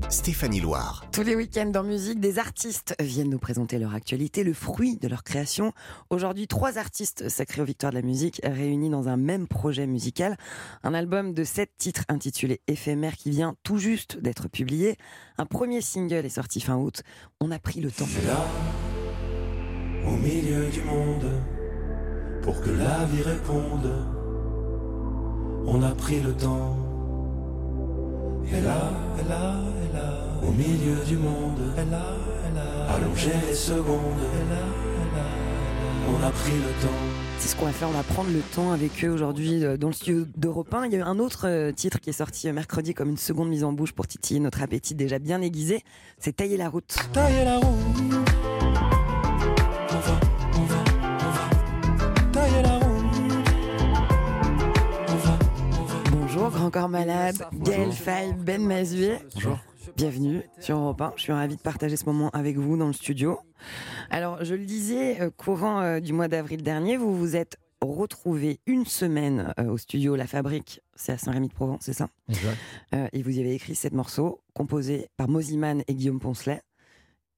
Stéphanie 0.10 0.62
Loire. 0.62 1.06
Tous 1.12 1.24
les 1.24 1.36
week-ends 1.36 1.65
dans 1.65 1.84
musique, 1.84 2.22
des 2.22 2.39
artistes 2.39 2.96
viennent 3.00 3.30
nous 3.30 3.39
présenter 3.39 3.78
leur 3.78 3.93
actualité, 3.93 4.46
le 4.46 4.54
fruit 4.54 4.96
de 4.96 5.08
leur 5.10 5.24
création. 5.24 5.74
Aujourd'hui, 6.10 6.48
trois 6.48 6.78
artistes 6.78 7.28
sacrés 7.28 7.62
aux 7.62 7.65
victoires 7.65 7.91
de 7.91 7.98
la 7.98 8.04
musique 8.04 8.39
réunis 8.43 8.89
dans 8.89 9.10
un 9.10 9.17
même 9.17 9.48
projet 9.48 9.86
musical. 9.86 10.38
Un 10.84 10.93
album 10.93 11.34
de 11.34 11.43
sept 11.43 11.72
titres 11.78 12.04
intitulé 12.08 12.62
Éphémère 12.67 13.17
qui 13.17 13.32
vient 13.32 13.56
tout 13.63 13.80
juste 13.80 14.17
d'être 14.20 14.48
publié. 14.48 14.96
Un 15.38 15.46
premier 15.46 15.82
single 15.82 16.26
est 16.26 16.30
sorti 16.30 16.62
fin 16.62 16.78
août. 16.78 17.04
On 17.41 17.52
a 17.52 17.60
pris 17.60 17.82
le 17.82 17.91
temps. 17.91 18.08
là, 18.26 18.46
au 20.08 20.15
milieu 20.15 20.70
du 20.70 20.82
monde, 20.84 21.41
pour 22.43 22.62
que 22.62 22.70
la 22.70 23.04
vie 23.06 23.24
réponde. 23.24 23.91
On 25.65 25.84
a 25.84 25.91
pris 25.91 26.22
le 26.22 26.34
temps. 26.34 26.78
Et 28.50 28.62
là, 28.62 28.91
et 29.20 29.28
là, 29.28 29.56
et 29.67 29.76
là, 29.76 29.77
au 30.41 30.52
milieu 30.52 31.04
du 31.06 31.17
monde, 31.17 31.60
là, 31.76 31.84
et 31.84 32.56
là, 32.56 32.93
allonger 32.93 33.32
les 33.47 33.56
secondes, 33.56 34.19
et 34.19 34.50
là, 34.50 34.62
et 34.62 35.15
là, 35.15 35.26
on 36.10 36.23
a 36.26 36.32
pris 36.32 36.54
le 36.54 36.86
temps. 36.86 36.93
C'est 37.39 37.50
ce 37.50 37.56
qu'on 37.56 37.65
va 37.65 37.71
faire, 37.71 37.89
on 37.89 37.91
va 37.91 38.04
prendre 38.04 38.32
le 38.32 38.41
temps 38.41 38.71
avec 38.71 39.04
eux 39.06 39.10
aujourd'hui 39.10 39.63
euh, 39.63 39.78
dans 39.78 39.88
le 39.88 39.93
studio 39.93 40.26
d'Europe 40.36 40.73
1. 40.73 40.86
Il 40.88 40.93
y 40.93 40.95
a 40.95 41.00
eu 41.00 41.02
un 41.04 41.19
autre 41.19 41.47
euh, 41.47 41.71
titre 41.71 42.00
qui 42.00 42.10
est 42.10 42.13
sorti 42.13 42.50
euh, 42.50 42.54
mercredi 42.54 42.95
comme 42.95 43.10
une 43.10 43.17
seconde 43.17 43.50
mise 43.50 43.63
en 43.63 43.73
bouche 43.73 43.91
pour 43.91 44.08
titiller 44.08 44.39
notre 44.39 44.63
appétit 44.63 44.95
déjà 44.95 45.19
bien 45.19 45.41
aiguisé. 45.41 45.84
C'est 46.17 46.36
Tailler 46.36 46.58
la 46.58 46.69
route. 46.69 46.95
Tailler 47.13 47.43
la 47.43 47.58
route. 47.58 47.65
On 49.91 50.00
va, 50.00 50.19
on 50.56 50.63
va, 50.63 50.84
on 51.19 51.30
va. 51.30 52.32
Tailler 52.32 52.63
la 52.63 52.80
route. 52.80 53.06
On 55.10 55.15
va, 55.15 55.39
on 55.80 55.84
va. 55.84 55.97
Bonjour, 56.12 56.50
Grand 56.50 56.71
Corps 56.71 56.89
Malade, 56.89 57.38
Gaël 57.54 57.91
Faye, 57.91 58.34
Ben 58.34 58.65
Mazué. 58.65 59.19
Bonjour. 59.36 59.60
Bienvenue 59.98 60.44
sur 60.60 60.78
Europe 60.78 61.02
1. 61.02 61.14
Je 61.16 61.22
suis 61.24 61.34
ravie 61.34 61.56
de 61.56 61.62
partager 61.62 61.98
ce 61.98 62.06
moment 62.06 62.30
avec 62.30 62.56
vous 62.58 62.78
dans 62.78 62.86
le 62.88 62.94
studio. 62.94 63.40
Alors, 64.12 64.44
je 64.46 64.54
le 64.54 64.64
disais, 64.64 65.20
euh, 65.22 65.32
courant 65.32 65.82
euh, 65.82 66.00
du 66.00 66.14
mois 66.14 66.28
d'avril 66.28 66.62
dernier, 66.62 66.98
vous 66.98 67.18
vous 67.18 67.36
êtes 67.36 67.58
retrouvés 67.82 68.60
une 68.68 68.86
semaine 68.86 69.54
euh, 69.60 69.66
au 69.72 69.78
studio 69.78 70.16
La 70.16 70.28
Fabrique, 70.28 70.82
c'est 70.96 71.14
à 71.14 71.18
Saint-Rémy-de-Provence, 71.18 71.80
c'est 71.82 71.94
ça 71.94 72.10
Euh, 72.94 73.08
Et 73.12 73.24
vous 73.24 73.32
y 73.38 73.40
avez 73.40 73.56
écrit 73.56 73.74
sept 73.74 73.94
morceaux, 73.94 74.42
composés 74.54 75.08
par 75.18 75.28
Moziman 75.30 75.82
et 75.88 75.96
Guillaume 75.96 76.20
Poncelet. 76.20 76.62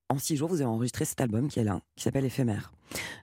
En 0.10 0.17
six 0.17 0.36
jours, 0.36 0.50
vous 0.50 0.56
avez 0.62 0.65
enregistré 0.69 1.06
cet 1.06 1.22
album 1.22 1.48
qui 1.48 1.60
est 1.60 1.63
là, 1.63 1.80
qui 1.95 2.04
s'appelle 2.04 2.26
Éphémère. 2.26 2.74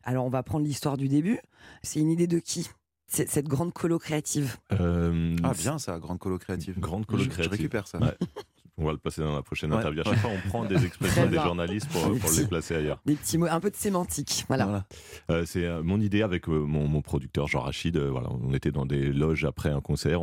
Alors, 0.02 0.24
on 0.24 0.30
va 0.30 0.42
prendre 0.44 0.64
l'histoire 0.64 0.96
du 0.96 1.08
début. 1.08 1.40
C'est 1.82 2.00
une 2.00 2.10
idée 2.10 2.26
de 2.26 2.38
qui 2.38 2.68
C'est- 3.08 3.28
Cette 3.30 3.46
grande 3.46 3.72
colo 3.72 3.98
créative? 4.00 4.56
Euh, 4.72 5.36
Ah 5.44 5.52
bien 5.56 5.78
ça, 5.78 5.98
grande 6.00 6.18
colo 6.18 6.38
créative. 6.38 6.80
Grande 6.80 7.06
colo 7.06 7.22
Je- 7.22 7.28
créative. 7.28 7.52
Je 7.52 7.56
récupère 7.56 7.86
ça. 7.86 7.98
Ouais. 7.98 8.16
On 8.78 8.84
va 8.84 8.92
le 8.92 8.98
passer 8.98 9.22
dans 9.22 9.34
la 9.34 9.40
prochaine 9.42 9.70
Ouais. 9.72 9.78
interview. 9.78 10.02
À 10.02 10.04
chaque 10.04 10.18
fois, 10.18 10.30
on 10.34 10.48
prend 10.50 10.64
des 10.66 10.84
expressions 10.84 11.26
des 11.30 11.36
journalistes 11.38 11.88
pour, 11.88 12.02
pour 12.18 12.30
les 12.36 12.46
placer 12.46 12.74
ailleurs. 12.76 13.00
Des 13.06 13.14
petits 13.14 13.38
mots, 13.38 13.46
un 13.48 13.58
peu 13.58 13.70
de 13.70 13.76
sémantique. 13.76 14.44
Voilà. 14.48 14.64
Voilà. 14.66 14.84
Euh, 15.30 15.44
c'est 15.46 15.64
euh, 15.64 15.82
mon 15.82 15.98
idée 15.98 16.20
avec 16.20 16.46
euh, 16.50 16.58
mon, 16.58 16.86
mon 16.86 17.00
producteur 17.00 17.46
Jean 17.48 17.60
Rachid. 17.60 17.96
voilà, 17.96 18.28
on 18.30 18.52
était 18.52 18.72
dans 18.72 18.84
des 18.84 19.10
loges 19.14 19.46
après 19.46 19.70
un 19.70 19.80
concert 19.80 20.20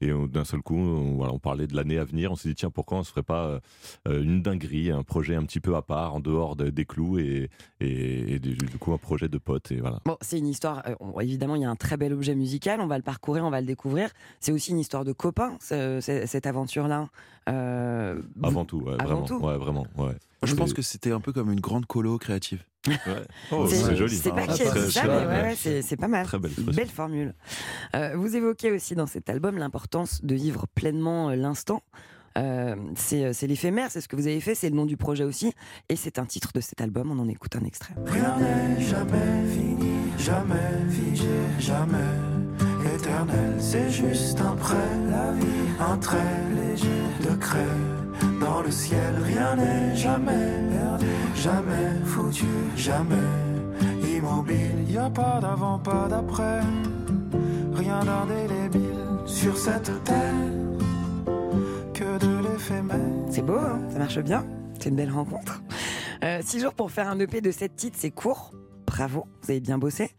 et 0.00 0.10
d'un 0.28 0.44
seul 0.44 0.62
coup, 0.62 0.74
on, 0.78 1.16
voilà, 1.16 1.32
on 1.34 1.38
parlait 1.38 1.66
de 1.66 1.76
l'année 1.76 1.98
à 1.98 2.04
venir. 2.04 2.32
On 2.32 2.34
s'est 2.34 2.48
dit 2.48 2.54
tiens, 2.54 2.70
pourquoi 2.70 2.98
on 2.98 3.02
se 3.02 3.10
ferait 3.10 3.22
pas 3.22 3.60
une 4.08 4.40
dinguerie, 4.42 4.90
un 4.90 5.02
projet 5.02 5.34
un 5.34 5.44
petit 5.44 5.60
peu 5.60 5.76
à 5.76 5.82
part, 5.82 6.14
en 6.14 6.20
dehors 6.20 6.56
de- 6.56 6.70
des 6.70 6.86
clous 6.86 7.18
et, 7.18 7.50
et, 7.80 8.34
et 8.34 8.38
du, 8.38 8.54
du 8.56 8.78
coup 8.78 8.92
un 8.94 8.98
projet 8.98 9.28
de 9.28 9.38
potes 9.38 9.70
et 9.70 9.80
voilà. 9.80 10.00
Bon, 10.06 10.16
c'est 10.22 10.38
une 10.38 10.48
histoire. 10.48 10.82
évidemment, 11.20 11.56
il 11.56 11.62
y 11.62 11.64
a 11.66 11.70
un 11.70 11.76
très 11.76 11.96
bel 11.98 12.12
objet 12.14 12.34
musical. 12.34 12.80
On 12.80 12.86
va 12.86 12.96
le 12.96 13.04
parcourir, 13.04 13.44
on 13.44 13.50
va 13.50 13.60
le 13.60 13.66
découvrir. 13.66 14.08
C'est 14.40 14.50
aussi 14.50 14.70
une 14.70 14.78
histoire 14.78 15.04
de 15.04 15.12
copains, 15.12 15.56
ce- 15.60 16.00
ce- 16.00 16.24
cette 16.26 16.46
aventure-là. 16.46 17.08
Euh, 17.48 18.20
Avant 18.42 18.64
tout, 18.64 18.78
ouais, 18.78 18.94
Avant 18.94 19.04
vraiment, 19.04 19.26
tout. 19.26 19.38
ouais, 19.38 19.56
vraiment, 19.56 19.86
ouais. 19.98 20.14
Je 20.44 20.54
pense 20.54 20.72
que 20.72 20.82
c'était 20.82 21.12
un 21.12 21.20
peu 21.20 21.32
comme 21.32 21.52
une 21.52 21.60
grande 21.60 21.86
colo 21.86 22.18
créative. 22.18 22.64
Ouais. 22.88 22.96
Oh, 23.52 23.66
c'est 23.68 23.94
joli. 23.94 24.16
C'est 24.16 24.30
pas 24.30 24.44
Ah, 24.48 25.54
c'est 25.54 25.96
pas 25.96 26.08
mal. 26.08 26.26
Très 26.26 26.38
belle 26.40 26.88
formule. 26.88 27.32
Euh, 27.94 28.14
vous 28.16 28.34
évoquez 28.34 28.72
aussi 28.72 28.96
dans 28.96 29.06
cet 29.06 29.30
album 29.30 29.56
l'importance 29.56 30.24
de 30.24 30.34
vivre 30.34 30.66
pleinement 30.74 31.30
euh, 31.30 31.36
l'instant. 31.36 31.82
C'est 32.34 33.24
euh, 33.24 33.32
c'est 33.32 33.46
l'éphémère, 33.46 33.90
c'est 33.92 34.00
ce 34.00 34.08
que 34.08 34.16
vous 34.16 34.26
avez 34.26 34.40
fait, 34.40 34.54
c'est 34.56 34.68
le 34.70 34.74
nom 34.74 34.86
du 34.86 34.96
projet 34.96 35.22
aussi, 35.22 35.52
et 35.90 35.96
c'est 35.96 36.18
un 36.18 36.24
titre 36.24 36.50
de 36.54 36.60
cet 36.60 36.80
album. 36.80 37.10
On 37.12 37.18
en 37.20 37.28
écoute 37.28 37.54
un 37.54 37.64
extrait. 37.64 37.94
Rien 38.06 38.36
n'est 38.38 38.80
jamais 38.80 39.46
fini, 39.48 39.92
jamais 40.18 40.90
figé, 40.90 41.28
jamais 41.60 41.98
éternel. 42.94 43.54
C'est 43.58 43.90
juste 43.90 44.40
un 44.40 44.56
prêt, 44.56 44.76
la 45.10 45.32
vie, 45.32 45.46
un 45.80 45.96
trait 45.96 46.18
léger 46.54 47.28
de 47.28 47.34
craie. 47.36 47.78
Dans 48.40 48.62
le 48.62 48.70
ciel, 48.70 49.14
rien 49.24 49.56
n'est 49.56 49.96
jamais 49.96 50.62
jamais 51.42 52.04
foutu, 52.04 52.46
jamais 52.76 53.16
immobile. 54.16 54.88
Y 54.88 54.96
a 54.96 55.10
pas 55.10 55.40
d'avant, 55.40 55.78
pas 55.78 56.06
d'après, 56.08 56.60
rien 57.74 58.00
d'indélébile 58.04 59.04
sur 59.26 59.56
cette 59.56 60.04
terre 60.04 60.34
que 61.92 62.18
de 62.18 62.48
l'éphémère. 62.48 62.96
C'est 63.30 63.42
beau, 63.42 63.58
hein 63.58 63.80
ça 63.90 63.98
marche 63.98 64.18
bien. 64.20 64.46
C'est 64.78 64.88
une 64.88 64.96
belle 64.96 65.10
rencontre. 65.10 65.62
Euh, 66.22 66.40
six 66.42 66.60
jours 66.60 66.74
pour 66.74 66.90
faire 66.92 67.08
un 67.08 67.18
EP 67.18 67.40
de 67.40 67.50
7 67.50 67.74
titres, 67.74 67.96
c'est 67.98 68.12
court. 68.12 68.52
Bravo, 68.86 69.26
vous 69.42 69.50
avez 69.50 69.60
bien 69.60 69.78
bossé. 69.78 70.10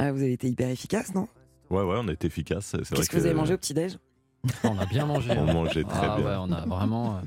Euh, 0.00 0.10
vous 0.10 0.22
avez 0.22 0.32
été 0.32 0.48
hyper 0.48 0.68
efficace, 0.68 1.14
non? 1.14 1.28
Ouais, 1.70 1.82
ouais, 1.82 1.96
on 1.98 2.08
a 2.08 2.12
été 2.12 2.26
efficace. 2.26 2.76
Qu'est-ce 2.90 3.08
que 3.08 3.16
vous 3.16 3.26
avez 3.26 3.34
mangé 3.34 3.54
au 3.54 3.58
petit-déj? 3.58 3.98
On 4.64 4.78
a 4.78 4.86
bien 4.86 5.06
mangé. 5.06 5.30
On 5.36 5.44
mangeait 5.52 5.84
très 5.84 6.06
Ah 6.10 6.16
bien. 6.16 6.26
ouais, 6.26 6.36
on 6.38 6.52
a 6.52 6.66
vraiment. 6.66 7.16
euh, 7.16 7.20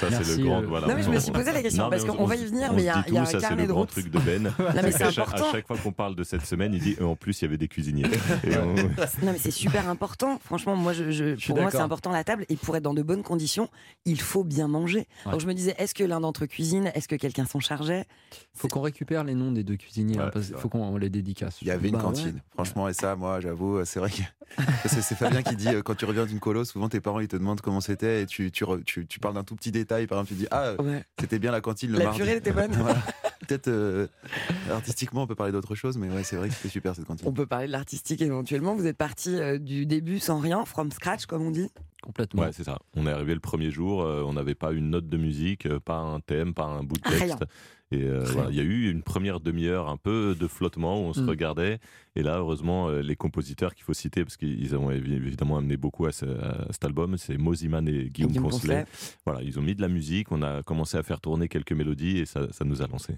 Ça, 0.00 0.22
c'est 0.22 0.36
le 0.38 0.44
grand. 0.44 0.62
euh, 0.62 0.66
Voilà, 0.66 0.86
Non, 0.88 0.94
mais 0.94 1.02
je 1.02 1.10
me 1.10 1.18
suis 1.18 1.32
posé 1.32 1.52
la 1.52 1.62
question, 1.62 1.84
Non, 1.84 1.90
parce 1.90 2.04
qu'on 2.04 2.16
on- 2.18 2.26
va 2.26 2.36
y 2.36 2.44
venir, 2.44 2.72
mais 2.72 2.82
il 2.82 2.86
y 2.86 2.88
a- 2.88 3.04
il 3.08 3.14
y 3.14 3.18
a 3.18 3.22
un 3.22 3.24
carnet 3.26 3.62
le 3.62 3.68
de 3.68 3.72
grand 3.72 3.80
route. 3.82 3.90
truc 3.90 4.10
de 4.10 4.18
Ben. 4.18 4.52
mais 4.82 4.92
c'est 4.92 5.04
important. 5.04 5.48
À 5.48 5.52
chaque 5.52 5.66
fois 5.66 5.76
qu'on 5.76 5.92
parle 5.92 6.14
de 6.16 6.24
cette 6.24 6.44
semaine, 6.46 6.74
il 6.74 6.80
dit 6.80 6.96
et 6.98 7.02
en 7.02 7.16
plus, 7.16 7.40
il 7.40 7.44
y 7.44 7.48
avait 7.48 7.56
des 7.58 7.68
cuisiniers. 7.68 8.04
Et 8.44 8.56
on- 8.58 8.74
Non, 8.74 9.32
mais 9.32 9.38
c'est 9.38 9.50
super 9.50 9.88
important. 9.88 10.38
Franchement, 10.44 10.76
moi, 10.76 10.92
je, 10.92 11.34
pour 11.46 11.58
moi, 11.60 11.70
c'est 11.70 11.78
important 11.78 12.10
la 12.10 12.24
table. 12.24 12.44
Et 12.48 12.56
pour 12.56 12.76
être 12.76 12.82
dans 12.82 12.94
de 12.94 13.02
bonnes 13.02 13.22
conditions, 13.22 13.68
il 14.04 14.20
faut 14.20 14.44
bien 14.44 14.68
manger. 14.68 15.06
Ouais. 15.26 15.32
Donc 15.32 15.40
je 15.40 15.46
me 15.46 15.54
disais, 15.54 15.74
est-ce 15.78 15.94
que 15.94 16.04
l'un 16.04 16.20
d'entre 16.20 16.44
eux 16.44 16.46
cuisine? 16.46 16.90
Est-ce 16.94 17.08
que 17.08 17.16
quelqu'un 17.16 17.44
s'en 17.46 17.60
chargeait? 17.60 18.04
Faut 18.54 18.68
qu'on 18.68 18.80
récupère 18.82 19.24
les 19.24 19.34
noms 19.34 19.52
des 19.52 19.62
deux 19.64 19.76
cuisiniers. 19.76 20.18
hein, 20.18 20.24
Ouais, 20.26 20.30
parce 20.32 20.46
c'est 20.46 20.52
qu'il 20.52 20.60
faut 20.60 20.68
qu'on 20.68 20.96
les 20.96 21.10
dédicace. 21.10 21.58
Il 21.62 21.68
y 21.68 21.70
avait 21.70 21.88
une 21.88 21.94
Bah 21.96 22.00
cantine. 22.02 22.40
Franchement, 22.54 22.88
et 22.88 22.92
ça, 22.92 23.16
moi, 23.16 23.40
j'avoue, 23.40 23.84
c'est 23.84 24.00
vrai 24.00 24.10
que 24.10 24.22
c'est 24.88 25.14
Fabien 25.14 25.42
qui 25.42 25.56
dit 25.56 25.68
euh, 25.68 25.82
quand 25.82 25.94
tu 25.96 26.04
reviens 26.04 26.26
d'une 26.26 26.38
colo, 26.40 26.63
souvent 26.64 26.88
tes 26.88 27.00
parents 27.00 27.20
ils 27.20 27.28
te 27.28 27.36
demandent 27.36 27.60
comment 27.60 27.80
c'était 27.80 28.22
et 28.22 28.26
tu, 28.26 28.50
tu, 28.50 28.64
tu, 28.84 29.06
tu 29.06 29.20
parles 29.20 29.34
d'un 29.34 29.44
tout 29.44 29.56
petit 29.56 29.70
détail. 29.72 30.06
Par 30.06 30.18
exemple, 30.18 30.28
tu 30.34 30.34
dis 30.40 30.48
Ah, 30.50 30.74
Ouais. 30.82 31.04
c'était 31.20 31.38
bien 31.38 31.52
la 31.52 31.60
cantine 31.60 31.92
le 31.92 31.98
La 31.98 32.04
mardi. 32.04 32.18
purée 32.20 32.36
était 32.36 32.52
bonne. 32.52 32.72
Voilà. 32.78 32.98
Peut-être 33.46 33.68
euh, 33.68 34.06
artistiquement, 34.70 35.22
on 35.22 35.26
peut 35.26 35.34
parler 35.34 35.52
d'autre 35.52 35.74
chose, 35.74 35.96
mais 35.98 36.08
ouais, 36.08 36.22
c'est 36.24 36.36
vrai 36.36 36.48
que 36.48 36.54
c'était 36.54 36.68
super 36.68 36.94
cette 36.94 37.04
cantine. 37.04 37.26
On 37.28 37.32
peut 37.32 37.46
parler 37.46 37.66
de 37.66 37.72
l'artistique 37.72 38.20
éventuellement. 38.22 38.74
Vous 38.74 38.86
êtes 38.86 38.96
parti 38.96 39.34
euh, 39.36 39.58
du 39.58 39.86
début 39.86 40.18
sans 40.18 40.38
rien, 40.38 40.64
from 40.64 40.90
scratch, 40.90 41.26
comme 41.26 41.42
on 41.42 41.50
dit. 41.50 41.68
Complètement. 42.02 42.42
Ouais, 42.42 42.52
c'est 42.52 42.64
ça. 42.64 42.78
On 42.96 43.06
est 43.06 43.10
arrivé 43.10 43.32
le 43.34 43.40
premier 43.40 43.70
jour, 43.70 44.02
euh, 44.02 44.22
on 44.26 44.34
n'avait 44.34 44.54
pas 44.54 44.72
une 44.72 44.90
note 44.90 45.08
de 45.08 45.16
musique, 45.16 45.66
euh, 45.66 45.80
pas 45.80 45.96
un 45.98 46.20
thème, 46.20 46.52
pas 46.54 46.64
un 46.64 46.82
bout 46.82 46.96
de 46.96 47.08
Rien. 47.08 47.18
texte. 47.36 47.44
Et 47.92 48.02
euh, 48.02 48.20
Rien. 48.24 48.32
voilà, 48.32 48.50
il 48.50 48.56
y 48.56 48.60
a 48.60 48.62
eu 48.64 48.90
une 48.90 49.02
première 49.02 49.40
demi-heure 49.40 49.88
un 49.88 49.96
peu 49.96 50.34
de 50.38 50.46
flottement 50.48 51.00
où 51.00 51.04
on 51.04 51.12
se 51.12 51.20
Mm. 51.20 51.28
regardait. 51.28 51.78
Et 52.16 52.22
là, 52.22 52.38
heureusement, 52.38 52.90
les 52.90 53.16
compositeurs 53.16 53.74
qu'il 53.74 53.84
faut 53.84 53.92
citer, 53.94 54.24
parce 54.24 54.36
qu'ils 54.36 54.74
ont 54.76 54.90
évi- 54.90 55.14
évidemment 55.14 55.56
amené 55.58 55.76
beaucoup 55.76 56.06
à, 56.06 56.12
ce- 56.12 56.24
à 56.26 56.66
cet 56.72 56.84
album, 56.84 57.16
c'est 57.18 57.36
Moziman 57.38 57.86
et 57.88 58.08
Guillaume, 58.10 58.32
Guillaume. 58.32 58.84
Voilà, 59.24 59.42
ils 59.42 59.58
ont 59.58 59.62
mis 59.62 59.74
de 59.74 59.80
la 59.82 59.88
musique, 59.88 60.30
on 60.30 60.42
a 60.42 60.62
commencé 60.62 60.96
à 60.98 61.02
faire 61.02 61.20
tourner 61.20 61.48
quelques 61.48 61.72
mélodies 61.72 62.18
et 62.18 62.26
ça, 62.26 62.52
ça 62.52 62.64
nous 62.64 62.82
a 62.82 62.86
lancé. 62.86 63.14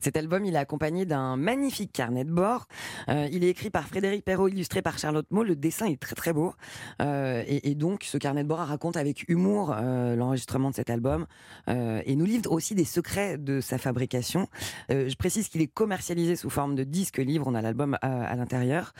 Cet 0.00 0.16
album, 0.16 0.44
il 0.44 0.54
est 0.54 0.58
accompagné 0.58 1.06
d'un 1.06 1.36
magnifique 1.36 1.92
carnet 1.92 2.24
de 2.24 2.30
bord. 2.30 2.68
Euh, 3.08 3.28
il 3.32 3.42
est 3.42 3.48
écrit 3.48 3.70
par 3.70 3.88
Frédéric 3.88 4.24
Perrault, 4.24 4.48
illustré 4.48 4.80
par 4.80 4.96
Charlotte 4.96 5.26
Maud. 5.30 5.46
Le 5.46 5.56
dessin 5.56 5.86
est 5.86 6.00
très 6.00 6.14
très 6.14 6.32
beau. 6.32 6.54
Euh, 7.02 7.42
et, 7.46 7.74
donc, 7.74 8.04
ce 8.04 8.16
carnet 8.16 8.44
de 8.44 8.48
bord 8.48 8.58
raconte 8.58 8.96
avec 8.96 9.28
humour 9.28 9.74
euh, 9.74 10.14
l'enregistrement 10.14 10.70
de 10.70 10.74
cet 10.74 10.90
album 10.90 11.26
et 11.66 12.16
nous 12.16 12.24
livre 12.24 12.50
aussi 12.52 12.74
des 12.74 12.84
secrets 12.84 13.38
de 13.38 13.60
sa 13.60 13.78
fabrication. 13.78 14.48
Je 14.88 15.14
précise 15.16 15.48
qu'il 15.48 15.60
est 15.60 15.66
commercialisé 15.66 16.36
sous 16.36 16.50
forme 16.50 16.74
de 16.74 16.84
disque-livre. 16.84 17.46
On 17.46 17.54
a 17.54 17.62
l'album 17.62 17.98
à, 18.00 18.34
l'intérieur. 18.36 18.94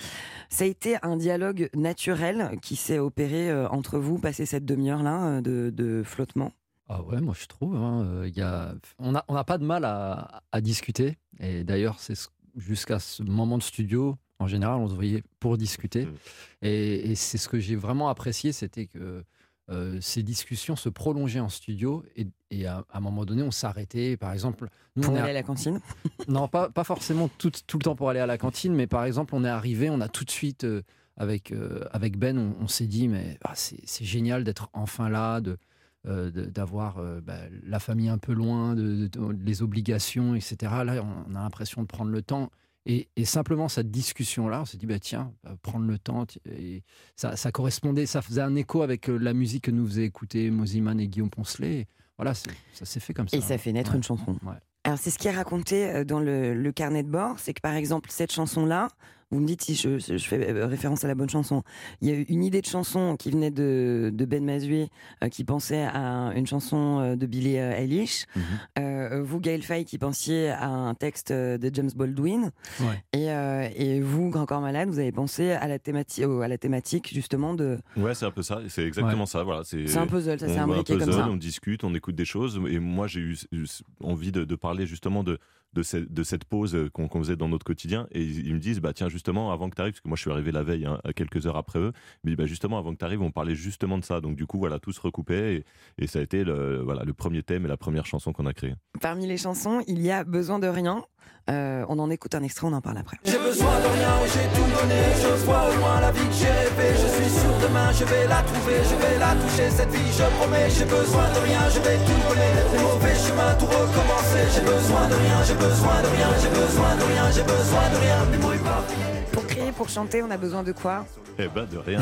Ça 0.49 0.65
a 0.65 0.67
été 0.67 0.97
un 1.03 1.17
dialogue 1.17 1.71
naturel 1.75 2.59
qui 2.61 2.77
s'est 2.77 2.99
opéré 2.99 3.53
entre 3.67 3.99
vous, 3.99 4.19
passé 4.19 4.47
cette 4.47 4.65
demi-heure-là 4.65 5.25
euh, 5.25 5.41
de, 5.41 5.71
de 5.71 6.03
flottement? 6.03 6.53
Ah 6.89 7.03
ouais, 7.03 7.21
moi 7.21 7.35
je 7.39 7.47
trouve. 7.47 7.77
hein, 7.77 8.03
euh, 8.05 8.29
il 8.29 8.37
y 8.37 8.41
a... 8.43 8.75
On 8.99 9.13
n'a 9.13 9.25
on 9.29 9.35
n'a 9.35 9.45
pas 9.45 9.59
de 9.59 9.65
mal 9.65 9.85
à, 9.85 10.43
à 10.53 10.61
discuter. 10.61 11.19
Et 11.39 11.65
d'ailleurs, 11.65 12.01
c'est 12.01 12.15
ce- 12.15 12.29
jusqu'à 12.57 12.99
ce 12.99 13.23
moment 13.23 13.59
de 13.59 13.63
studio, 13.63 14.17
en 14.39 14.47
général, 14.47 14.77
on 14.79 14.89
se 14.89 14.95
voyait 14.95 15.23
pour 15.41 15.59
discuter. 15.59 16.07
Mm. 16.07 16.15
Et, 16.63 17.11
et 17.11 17.15
c'est 17.15 17.39
ce 17.39 17.49
que 17.49 17.59
j'ai 17.59 17.77
vraiment 17.77 18.09
apprécié, 18.09 18.53
c'était 18.53 18.87
que 18.87 19.23
euh, 19.71 19.99
ces 20.01 20.23
discussions 20.23 20.77
se 20.77 20.89
prolongeaient 20.89 21.41
en 21.41 21.51
studio. 21.51 22.03
Et, 22.17 22.27
et 22.51 22.67
à, 22.67 22.85
à 22.91 22.99
un 22.99 23.01
moment 23.01 23.27
donné, 23.27 23.43
on 23.43 23.51
s'arrêtait. 23.51 24.17
Par 24.17 24.33
exemple, 24.33 24.69
nous, 24.97 25.03
Pour 25.03 25.13
on 25.13 25.17
est 25.17 25.21
aller 25.21 25.29
à- 25.29 25.31
à 25.31 25.35
la 25.35 25.43
cantine. 25.43 25.81
non, 26.29 26.49
pas, 26.49 26.71
pas 26.71 26.85
forcément 26.85 27.29
tout, 27.37 27.53
tout 27.67 27.79
le 27.79 27.83
temps 27.83 27.97
pour 27.97 28.09
aller 28.09 28.21
à 28.21 28.27
la 28.27 28.39
cantine, 28.39 28.73
mais 28.75 28.87
par 28.87 29.05
exemple, 29.05 29.35
on 29.35 29.45
est 29.45 29.49
arrivé, 29.49 29.91
on 29.91 30.01
a 30.01 30.09
tout 30.09 30.25
de 30.25 30.31
suite, 30.31 30.65
euh, 30.65 30.83
avec, 31.19 31.53
euh, 31.53 31.85
avec 31.93 32.17
Ben, 32.19 32.39
on, 32.39 32.57
on 32.65 32.67
s'est 32.69 32.87
dit, 32.87 33.09
mais 33.09 33.37
ah, 33.45 33.53
c'est 33.55 33.81
c'est 33.85 34.05
génial 34.07 34.43
d'être 34.45 34.71
enfin 34.73 35.11
là, 35.11 35.41
de 35.43 35.59
euh, 36.07 36.31
d'avoir 36.31 36.99
euh, 36.99 37.21
bah, 37.21 37.39
la 37.65 37.79
famille 37.81 38.09
un 38.09 38.19
peu 38.19 38.33
loin, 38.33 38.75
de, 38.75 38.83
de- 38.83 39.07
de- 39.09 39.37
les 39.45 39.63
obligations, 39.63 40.35
etc. 40.35 40.57
Là, 40.85 41.03
on 41.29 41.35
a 41.35 41.41
l'impression 41.43 41.83
de 41.83 41.87
prendre 41.87 42.11
le 42.11 42.23
temps. 42.23 42.51
Et, 42.87 43.09
et 43.17 43.25
simplement 43.27 43.69
cette 43.69 43.91
discussion-là, 43.91 44.63
on 44.63 44.65
s'est 44.65 44.79
dit, 44.79 44.87
bah, 44.87 44.99
tiens, 44.99 45.33
euh, 45.47 45.55
prendre 45.61 45.85
le 45.87 45.99
temps. 45.99 46.25
Et 46.51 46.83
ça, 47.17 47.37
ça 47.37 47.51
correspondait, 47.53 48.07
ça 48.07 48.23
faisait 48.23 48.41
un 48.41 48.55
écho 48.55 48.83
avec 48.83 49.09
la 49.09 49.35
musique 49.35 49.65
que 49.65 49.71
nous 49.71 49.87
faisaient 49.87 50.05
écouter 50.07 50.51
Moziman 50.51 50.99
et 51.01 51.09
Guillaume 51.09 51.29
Poncelet. 51.31 51.81
Et 51.81 51.87
voilà, 52.17 52.33
c'est- 52.35 52.51
ça 52.73 52.85
s'est 52.87 53.01
fait 53.01 53.13
comme 53.13 53.29
ça. 53.29 53.37
Et 53.37 53.41
ça 53.41 53.59
fait 53.59 53.73
naître 53.73 53.91
Ouais. 53.91 53.97
une 53.99 54.03
chanson. 54.05 54.33
Ouais. 54.45 54.55
Alors, 54.85 54.99
c'est 54.99 55.11
ce 55.11 55.19
qui 55.19 55.29
est 55.29 55.33
raconté 55.37 56.05
dans 56.07 56.21
le, 56.21 56.55
le 56.55 56.73
carnet 56.73 57.03
de 57.03 57.11
bord. 57.11 57.39
C'est 57.41 57.53
que, 57.53 57.61
par 57.61 57.75
exemple, 57.75 58.09
cette 58.11 58.33
chanson-là, 58.33 58.89
vous 59.31 59.41
me 59.41 59.47
dites 59.47 59.63
si 59.63 59.75
je, 59.75 59.99
je 59.99 60.17
fais 60.19 60.51
euh, 60.51 60.67
référence 60.67 61.05
à 61.05 61.09
la 61.09 61.15
bonne 61.15 61.29
chanson. 61.29 61.63
Il 62.01 62.09
y 62.09 62.13
a 62.13 62.15
eu 62.15 62.23
une 62.29 62.43
idée 62.43 62.61
de 62.61 62.67
chanson 62.67 63.17
qui 63.17 63.31
venait 63.31 63.51
de, 63.51 64.11
de 64.13 64.25
Ben 64.25 64.45
Mazué, 64.45 64.89
euh, 65.23 65.29
qui 65.29 65.45
pensait 65.45 65.83
à 65.83 66.33
une 66.35 66.47
chanson 66.47 67.01
euh, 67.01 67.17
de 67.17 67.27
Billie 67.27 67.59
euh, 67.59 67.77
Eilish. 67.77 68.25
Mhm. 68.35 68.43
Euh, 68.79 69.23
vous, 69.23 69.41
Gaël 69.41 69.63
Faye, 69.63 69.85
qui 69.85 69.99
pensiez 69.99 70.49
à 70.49 70.69
un 70.69 70.95
texte 70.95 71.33
de 71.33 71.71
James 71.75 71.91
Baldwin. 71.95 72.51
Ouais. 72.81 73.03
Et, 73.13 73.31
euh, 73.31 73.69
et 73.77 74.01
vous, 74.01 74.31
Grand 74.31 74.47
Corps 74.47 74.61
Malade, 74.61 74.89
vous 74.89 74.99
avez 74.99 75.13
pensé 75.13 75.51
à 75.53 75.69
la, 75.69 75.79
thématique, 75.79 76.25
à 76.25 76.49
la 76.49 76.59
thématique, 76.59 77.13
justement, 77.13 77.55
de. 77.55 77.79
Ouais, 77.97 78.15
c'est 78.15 78.27
un 78.27 78.31
peu 78.31 78.43
ça. 78.43 78.61
C'est 78.69 78.85
exactement 78.85 79.27
ça. 79.27 79.43
Voilà, 79.43 79.63
c'est 79.65 79.87
C'est 79.87 79.99
un 79.99 80.07
puzzle, 80.07 80.39
ça 80.39 80.47
voit 80.47 80.57
un 80.57 80.63
imbriqué 80.65 80.95
comme 80.97 81.07
puzzle, 81.07 81.21
ça. 81.21 81.29
on 81.29 81.37
discute, 81.37 81.85
on 81.85 81.95
écoute 81.95 82.15
des 82.15 82.25
choses. 82.25 82.61
Et 82.69 82.79
moi, 82.79 83.07
j'ai 83.07 83.21
eu 83.21 83.37
eu 83.53 83.67
envie 84.03 84.33
de, 84.33 84.45
de 84.45 84.57
parler 84.57 84.87
justement 84.87 85.23
de, 85.23 85.39
de, 85.73 85.83
cette, 85.83 86.13
de 86.13 86.23
cette 86.23 86.45
pause 86.45 86.77
qu'on 86.93 87.09
qu'on 87.09 87.19
faisait 87.21 87.37
dans 87.37 87.49
notre 87.49 87.65
quotidien. 87.65 88.07
Et 88.13 88.23
ils, 88.23 88.47
ils 88.47 88.55
me 88.55 88.61
disent, 88.61 88.81
bah 88.81 88.93
tiens, 88.93 89.09
justement, 89.09 89.53
avant 89.53 89.71
que 89.71 89.77
tu 89.77 89.81
arrives, 89.81 89.93
parce 89.95 90.01
que 90.01 90.09
moi, 90.09 90.17
je 90.17 90.23
suis 90.23 90.31
arrivé 90.31 90.53
la 90.53 90.63
veille, 90.63 90.87
hein, 90.87 91.01
à 91.05 91.13
quelques 91.13 91.47
heures 91.47 91.57
après 91.57 91.79
eux, 91.79 91.93
mais 92.25 92.37
bah, 92.37 92.47
justement, 92.47 92.79
avant 92.79 92.93
que 92.93 92.99
tu 92.99 93.05
arrives, 93.05 93.23
on 93.23 93.31
parlait 93.31 93.55
justement 93.55 93.99
de 93.99 94.05
ça. 94.05 94.21
Donc, 94.21 94.37
du 94.37 94.47
coup, 94.47 94.59
voilà, 94.59 94.79
tout 94.79 94.93
se 94.93 95.01
recoupait. 95.01 95.55
Et, 95.57 95.65
et 96.05 96.07
ça 96.07 96.19
a 96.19 96.23
été 96.23 96.45
le, 96.45 96.83
voilà, 96.83 97.05
le 97.05 97.15
premier 97.15 97.43
thème 97.43 97.65
et 97.65 97.69
la 97.69 97.77
première 97.77 98.07
chanson 98.07 98.33
qu'on 98.33 98.47
a 98.47 98.53
créée. 98.53 98.75
Parmi 99.01 99.27
les 99.27 99.37
chansons, 99.37 99.83
il 99.87 100.01
y 100.01 100.11
a 100.11 100.25
Besoin 100.25 100.59
de 100.59 100.69
rien. 100.69 101.05
Euh, 101.51 101.85
on 101.89 101.99
en 101.99 102.11
écoute 102.11 102.35
un 102.35 102.43
extrait, 102.43 102.67
on 102.67 102.75
en 102.75 102.83
parle 102.83 102.99
après. 102.99 103.17
J'ai 103.25 103.39
besoin 103.39 103.81
de 103.81 103.89
rien, 103.97 104.13
j'ai 104.29 104.49
tout 104.53 104.69
donné 104.69 105.01
Je 105.17 105.45
vois 105.47 105.65
au 105.71 105.77
loin 105.81 106.01
la 106.01 106.13
vie 106.13 106.29
que 106.29 106.35
j'ai 106.35 106.53
rêvée 106.53 106.93
Je 106.93 107.09
suis 107.09 107.31
sûr 107.41 107.53
demain 107.65 107.91
je 107.93 108.05
vais 108.05 108.29
la 108.29 108.43
trouver 108.43 108.77
Je 108.85 108.95
vais 109.01 109.19
la 109.19 109.33
toucher 109.33 109.71
cette 109.71 109.89
vie 109.89 110.13
je 110.13 110.25
promets 110.37 110.69
J'ai 110.69 110.85
besoin 110.85 111.25
de 111.33 111.39
rien, 111.49 111.63
je 111.73 111.81
vais 111.81 111.97
tout 112.05 112.21
donner 112.29 112.53
mauvais 112.85 113.17
chemins 113.17 113.55
tout 113.57 113.65
recommencer 113.65 114.45
J'ai 114.53 114.61
besoin 114.61 115.09
de 115.09 115.15
rien, 115.15 115.39
j'ai 115.49 115.58
besoin 115.59 116.03
de 116.03 116.09
rien 116.09 116.29
J'ai 116.41 116.49
besoin 116.49 116.97
de 116.97 117.03
rien, 117.03 117.31
j'ai 117.31 117.43
besoin 117.43 117.91
de 117.91 117.97
rien 117.97 118.27
Ne 118.33 118.39
bruit 118.39 118.59
pas 118.59 118.85
Pour 119.33 119.47
crier, 119.47 119.73
pour 119.73 119.89
chanter, 119.89 120.23
on 120.23 120.31
a 120.31 120.37
besoin 120.37 120.63
de 120.63 120.73
quoi? 120.73 121.05
Eh 121.41 121.47
ben 121.47 121.67
de 121.67 121.79
rien. 121.79 122.01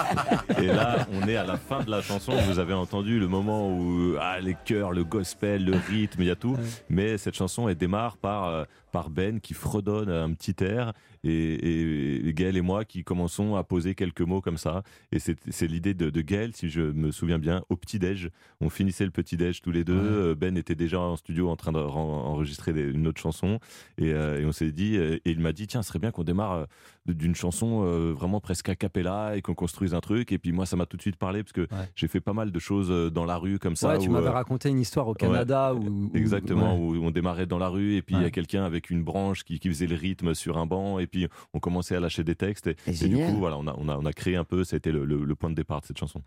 et 0.62 0.66
là, 0.66 1.04
on 1.12 1.26
est 1.26 1.36
à 1.36 1.44
la 1.44 1.56
fin 1.56 1.82
de 1.82 1.90
la 1.90 2.00
chanson. 2.00 2.32
Vous 2.46 2.60
avez 2.60 2.74
entendu 2.74 3.18
le 3.18 3.26
moment 3.26 3.68
où 3.68 4.14
ah, 4.20 4.38
les 4.40 4.56
chœurs, 4.64 4.92
le 4.92 5.02
gospel, 5.02 5.64
le 5.64 5.76
rythme, 5.88 6.22
il 6.22 6.28
y 6.28 6.30
a 6.30 6.36
tout. 6.36 6.56
Mais 6.88 7.18
cette 7.18 7.34
chanson, 7.34 7.68
elle 7.68 7.74
démarre 7.74 8.16
par 8.18 8.44
euh, 8.46 8.64
par 8.92 9.10
Ben 9.10 9.40
qui 9.40 9.54
fredonne 9.54 10.08
un 10.10 10.32
petit 10.32 10.54
air 10.64 10.92
et, 11.24 12.26
et 12.28 12.32
Gaël 12.34 12.56
et 12.56 12.60
moi 12.62 12.84
qui 12.84 13.04
commençons 13.04 13.54
à 13.56 13.64
poser 13.64 13.94
quelques 13.94 14.20
mots 14.20 14.40
comme 14.40 14.56
ça. 14.58 14.82
Et 15.12 15.18
c'est 15.18 15.66
l'idée 15.66 15.94
de, 15.94 16.10
de 16.10 16.20
Gaël, 16.20 16.54
si 16.54 16.68
je 16.68 16.80
me 16.82 17.10
souviens 17.10 17.38
bien, 17.38 17.62
au 17.68 17.76
petit 17.76 17.98
déj. 17.98 18.30
On 18.60 18.68
finissait 18.70 19.04
le 19.04 19.10
petit 19.10 19.36
déj 19.36 19.60
tous 19.62 19.70
les 19.72 19.84
deux. 19.84 19.94
Euh, 19.98 20.34
Ben 20.34 20.56
était 20.56 20.74
déjà 20.74 21.00
en 21.00 21.16
studio 21.16 21.48
en 21.48 21.56
train 21.56 21.72
d'enregistrer 21.72 22.72
une 22.90 23.06
autre 23.06 23.20
chanson 23.20 23.58
et, 23.98 24.12
euh, 24.12 24.40
et 24.40 24.44
on 24.44 24.52
s'est 24.52 24.72
dit 24.72 24.96
euh, 24.96 25.16
et 25.24 25.30
il 25.30 25.40
m'a 25.40 25.52
dit 25.52 25.66
tiens, 25.66 25.82
ce 25.82 25.88
serait 25.88 25.98
bien 25.98 26.10
qu'on 26.10 26.24
démarre 26.24 26.66
d'une 27.06 27.34
chanson 27.34 27.82
euh, 27.84 28.12
vraiment 28.12 28.40
presque 28.40 28.68
a 28.68 28.76
cappella 28.76 29.36
et 29.36 29.42
qu'on 29.42 29.54
construise 29.54 29.94
un 29.94 30.00
truc. 30.00 30.30
Et 30.32 30.38
puis 30.38 30.52
moi, 30.52 30.66
ça 30.66 30.76
m'a 30.76 30.86
tout 30.86 30.96
de 30.96 31.02
suite 31.02 31.16
parlé 31.16 31.42
parce 31.42 31.52
que 31.52 31.66
j'ai 31.94 32.06
fait 32.08 32.20
pas 32.20 32.32
mal 32.34 32.52
de 32.52 32.58
choses 32.58 32.90
dans 33.12 33.24
la 33.24 33.36
rue 33.36 33.58
comme 33.58 33.76
ça. 33.76 33.88
Ouais, 33.88 33.98
tu 33.98 34.08
où, 34.08 34.12
m'avais 34.12 34.26
euh, 34.28 34.32
raconté 34.32 34.68
une 34.68 34.80
histoire 34.80 35.08
au 35.08 35.14
Canada 35.14 35.74
où, 35.74 35.78
où- 35.78 36.10
Exactement, 36.14 36.76
ouais. 36.78 36.98
où 36.98 37.04
on 37.04 37.10
démarrait 37.10 37.46
dans 37.46 37.58
la 37.58 37.68
rue 37.68 37.94
et 37.96 38.02
puis 38.02 38.14
il 38.14 38.22
y 38.22 38.24
a 38.24 38.30
quelqu'un 38.30 38.64
avec 38.64 38.77
une 38.90 39.02
branche 39.02 39.44
qui, 39.44 39.58
qui 39.58 39.68
faisait 39.68 39.86
le 39.86 39.96
rythme 39.96 40.34
sur 40.34 40.58
un 40.58 40.66
banc 40.66 40.98
et 40.98 41.06
puis 41.06 41.28
on 41.54 41.60
commençait 41.60 41.96
à 41.96 42.00
lâcher 42.00 42.24
des 42.24 42.34
textes 42.34 42.66
et, 42.68 42.76
et 42.86 43.08
du 43.08 43.16
coup 43.16 43.36
voilà 43.38 43.56
on 43.58 43.66
a, 43.66 43.74
on 43.78 43.88
a, 43.88 43.96
on 43.96 44.04
a 44.06 44.12
créé 44.12 44.36
un 44.36 44.44
peu, 44.44 44.64
c'était 44.64 44.92
le, 44.92 45.04
le- 45.04 45.24
le 45.24 45.34
point 45.34 45.50
de 45.50 45.54
départ 45.54 45.80
de 45.80 45.86
cette 45.86 45.98
chanson. 45.98 46.22